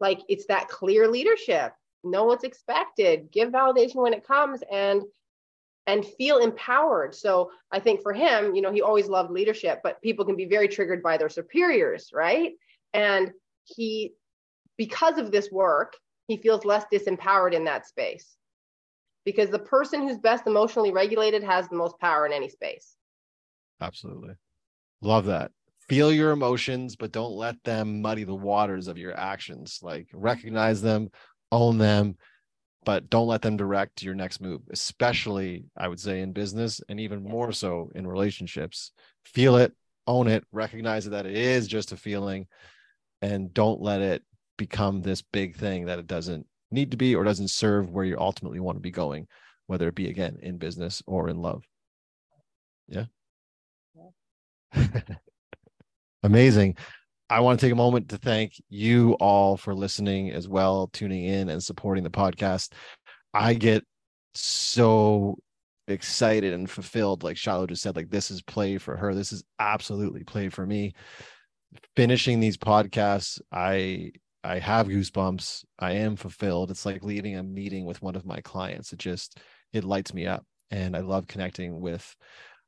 like 0.00 0.20
it's 0.28 0.46
that 0.46 0.68
clear 0.68 1.08
leadership. 1.08 1.72
Know 2.04 2.24
what's 2.24 2.44
expected, 2.44 3.30
give 3.32 3.50
validation 3.50 3.96
when 3.96 4.14
it 4.14 4.26
comes 4.26 4.62
and 4.70 5.02
and 5.86 6.04
feel 6.04 6.38
empowered. 6.38 7.14
So 7.14 7.50
I 7.72 7.80
think 7.80 8.02
for 8.02 8.12
him, 8.12 8.54
you 8.54 8.60
know, 8.60 8.70
he 8.70 8.82
always 8.82 9.08
loved 9.08 9.30
leadership, 9.30 9.80
but 9.82 10.02
people 10.02 10.24
can 10.24 10.36
be 10.36 10.44
very 10.44 10.68
triggered 10.68 11.02
by 11.02 11.16
their 11.16 11.30
superiors, 11.30 12.10
right? 12.12 12.52
And 12.92 13.32
he 13.64 14.12
because 14.76 15.18
of 15.18 15.32
this 15.32 15.50
work, 15.50 15.96
he 16.28 16.36
feels 16.36 16.64
less 16.64 16.84
disempowered 16.92 17.52
in 17.52 17.64
that 17.64 17.86
space 17.86 18.36
because 19.24 19.50
the 19.50 19.58
person 19.58 20.06
who's 20.06 20.18
best 20.18 20.46
emotionally 20.46 20.92
regulated 20.92 21.42
has 21.42 21.68
the 21.68 21.76
most 21.76 21.98
power 21.98 22.24
in 22.26 22.32
any 22.32 22.48
space. 22.48 22.96
Absolutely. 23.80 24.34
Love 25.00 25.26
that. 25.26 25.52
Feel 25.88 26.12
your 26.12 26.32
emotions, 26.32 26.96
but 26.96 27.12
don't 27.12 27.32
let 27.32 27.62
them 27.64 28.02
muddy 28.02 28.24
the 28.24 28.34
waters 28.34 28.88
of 28.88 28.98
your 28.98 29.18
actions. 29.18 29.78
Like 29.82 30.08
recognize 30.12 30.82
them, 30.82 31.10
own 31.50 31.78
them, 31.78 32.16
but 32.84 33.08
don't 33.08 33.28
let 33.28 33.42
them 33.42 33.56
direct 33.56 34.02
your 34.02 34.14
next 34.14 34.40
move, 34.40 34.62
especially 34.70 35.64
I 35.76 35.88
would 35.88 36.00
say 36.00 36.20
in 36.20 36.32
business 36.32 36.80
and 36.88 37.00
even 37.00 37.22
more 37.22 37.52
so 37.52 37.90
in 37.94 38.06
relationships. 38.06 38.92
Feel 39.24 39.56
it, 39.56 39.72
own 40.06 40.26
it, 40.26 40.44
recognize 40.52 41.04
that 41.06 41.26
it 41.26 41.36
is 41.36 41.66
just 41.66 41.92
a 41.92 41.96
feeling, 41.96 42.46
and 43.22 43.52
don't 43.52 43.80
let 43.80 44.00
it 44.00 44.22
become 44.56 45.00
this 45.00 45.22
big 45.22 45.56
thing 45.56 45.86
that 45.86 45.98
it 45.98 46.06
doesn't 46.06 46.46
need 46.70 46.90
to 46.90 46.96
be 46.96 47.14
or 47.14 47.24
doesn't 47.24 47.50
serve 47.50 47.90
where 47.90 48.04
you 48.04 48.18
ultimately 48.18 48.60
want 48.60 48.76
to 48.76 48.82
be 48.82 48.90
going, 48.90 49.26
whether 49.66 49.88
it 49.88 49.94
be 49.94 50.08
again 50.08 50.38
in 50.42 50.58
business 50.58 51.02
or 51.06 51.28
in 51.28 51.40
love. 51.40 51.64
Yeah. 52.88 53.04
Amazing. 56.22 56.76
I 57.30 57.40
want 57.40 57.60
to 57.60 57.66
take 57.66 57.72
a 57.72 57.76
moment 57.76 58.08
to 58.10 58.16
thank 58.16 58.54
you 58.68 59.12
all 59.14 59.56
for 59.56 59.74
listening 59.74 60.30
as 60.30 60.48
well, 60.48 60.88
tuning 60.92 61.24
in 61.24 61.50
and 61.50 61.62
supporting 61.62 62.02
the 62.04 62.10
podcast. 62.10 62.72
I 63.34 63.54
get 63.54 63.84
so 64.34 65.36
excited 65.86 66.54
and 66.54 66.70
fulfilled. 66.70 67.22
Like 67.22 67.36
Shiloh 67.36 67.66
just 67.66 67.82
said, 67.82 67.96
like 67.96 68.10
this 68.10 68.30
is 68.30 68.42
play 68.42 68.78
for 68.78 68.96
her. 68.96 69.14
This 69.14 69.32
is 69.32 69.44
absolutely 69.58 70.24
play 70.24 70.48
for 70.48 70.64
me. 70.64 70.94
Finishing 71.96 72.40
these 72.40 72.56
podcasts, 72.56 73.40
I 73.52 74.12
I 74.42 74.58
have 74.58 74.86
goosebumps. 74.86 75.64
I 75.78 75.92
am 75.92 76.16
fulfilled. 76.16 76.70
It's 76.70 76.86
like 76.86 77.02
leaving 77.02 77.36
a 77.36 77.42
meeting 77.42 77.84
with 77.84 78.00
one 78.00 78.16
of 78.16 78.24
my 78.24 78.40
clients. 78.40 78.92
It 78.92 78.98
just 78.98 79.38
it 79.72 79.84
lights 79.84 80.14
me 80.14 80.26
up. 80.26 80.44
And 80.70 80.96
I 80.96 81.00
love 81.00 81.26
connecting 81.26 81.80
with 81.80 82.14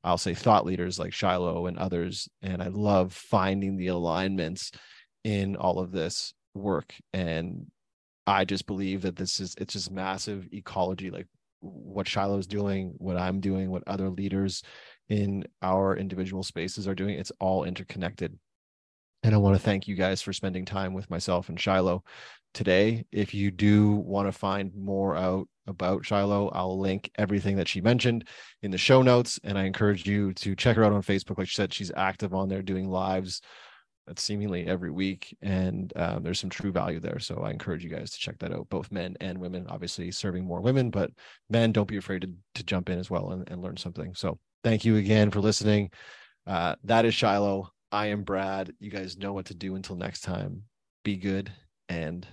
I'll 0.02 0.18
say 0.18 0.34
thought 0.34 0.66
leaders 0.66 0.98
like 0.98 1.12
Shiloh 1.12 1.66
and 1.66 1.78
others. 1.78 2.28
And 2.42 2.62
I 2.62 2.68
love 2.68 3.12
finding 3.12 3.76
the 3.76 3.88
alignments 3.88 4.72
in 5.24 5.56
all 5.56 5.78
of 5.78 5.92
this 5.92 6.32
work. 6.54 6.94
And 7.12 7.66
I 8.26 8.44
just 8.44 8.66
believe 8.66 9.02
that 9.02 9.16
this 9.16 9.40
is 9.40 9.54
it's 9.58 9.74
just 9.74 9.90
massive 9.90 10.48
ecology, 10.52 11.10
like 11.10 11.26
what 11.60 12.08
Shiloh's 12.08 12.46
doing, 12.46 12.94
what 12.98 13.16
I'm 13.16 13.40
doing, 13.40 13.70
what 13.70 13.82
other 13.86 14.08
leaders 14.08 14.62
in 15.08 15.44
our 15.62 15.96
individual 15.96 16.42
spaces 16.42 16.88
are 16.88 16.94
doing. 16.94 17.18
It's 17.18 17.32
all 17.40 17.64
interconnected. 17.64 18.38
And 19.22 19.34
I 19.34 19.38
want 19.38 19.56
to 19.56 19.62
thank 19.62 19.86
you 19.86 19.96
guys 19.96 20.22
for 20.22 20.32
spending 20.32 20.64
time 20.64 20.94
with 20.94 21.10
myself 21.10 21.50
and 21.50 21.60
Shiloh 21.60 22.02
today. 22.54 23.04
If 23.12 23.34
you 23.34 23.50
do 23.50 23.90
want 23.90 24.28
to 24.28 24.32
find 24.32 24.72
more 24.74 25.16
out 25.16 25.46
about 25.70 26.04
Shiloh, 26.04 26.50
I'll 26.50 26.78
link 26.78 27.10
everything 27.16 27.56
that 27.56 27.68
she 27.68 27.80
mentioned 27.80 28.28
in 28.62 28.70
the 28.70 28.78
show 28.78 29.00
notes. 29.00 29.40
And 29.42 29.56
I 29.56 29.64
encourage 29.64 30.06
you 30.06 30.34
to 30.34 30.54
check 30.54 30.76
her 30.76 30.84
out 30.84 30.92
on 30.92 31.02
Facebook. 31.02 31.38
Like 31.38 31.48
she 31.48 31.54
said, 31.54 31.72
she's 31.72 31.92
active 31.96 32.34
on 32.34 32.48
there 32.48 32.62
doing 32.62 32.88
lives 32.88 33.40
uh, 34.08 34.12
seemingly 34.16 34.66
every 34.66 34.90
week. 34.90 35.36
And 35.40 35.92
um, 35.96 36.22
there's 36.22 36.40
some 36.40 36.50
true 36.50 36.72
value 36.72 37.00
there. 37.00 37.18
So 37.18 37.42
I 37.42 37.50
encourage 37.50 37.82
you 37.82 37.90
guys 37.90 38.10
to 38.10 38.18
check 38.18 38.38
that 38.40 38.52
out, 38.52 38.68
both 38.68 38.92
men 38.92 39.16
and 39.20 39.38
women, 39.38 39.66
obviously 39.68 40.10
serving 40.10 40.44
more 40.44 40.60
women, 40.60 40.90
but 40.90 41.10
men, 41.48 41.72
don't 41.72 41.88
be 41.88 41.96
afraid 41.96 42.22
to, 42.22 42.30
to 42.56 42.64
jump 42.64 42.90
in 42.90 42.98
as 42.98 43.08
well 43.08 43.30
and, 43.30 43.48
and 43.48 43.62
learn 43.62 43.76
something. 43.76 44.14
So 44.14 44.38
thank 44.64 44.84
you 44.84 44.96
again 44.96 45.30
for 45.30 45.40
listening. 45.40 45.90
Uh, 46.46 46.74
that 46.84 47.04
is 47.04 47.14
Shiloh. 47.14 47.70
I 47.92 48.06
am 48.06 48.22
Brad. 48.22 48.72
You 48.78 48.90
guys 48.90 49.16
know 49.16 49.32
what 49.32 49.46
to 49.46 49.54
do 49.54 49.74
until 49.74 49.96
next 49.96 50.20
time. 50.20 50.62
Be 51.04 51.16
good 51.16 51.50
and 51.88 52.26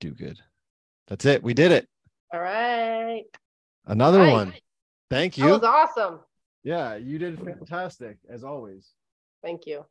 do 0.00 0.10
good. 0.10 0.38
That's 1.08 1.24
it. 1.24 1.42
We 1.42 1.54
did 1.54 1.72
it. 1.72 1.88
All 2.34 2.40
right. 2.40 3.22
Another 3.86 4.18
Nice. 4.18 4.32
one. 4.32 4.54
Thank 5.08 5.36
That 5.36 5.44
you. 5.46 5.52
was 5.52 5.62
awesome. 5.62 6.18
Yeah, 6.64 6.96
you 6.96 7.16
did 7.16 7.38
fantastic 7.38 8.18
as 8.28 8.42
always. 8.42 8.90
Thank 9.40 9.66
you. 9.68 9.86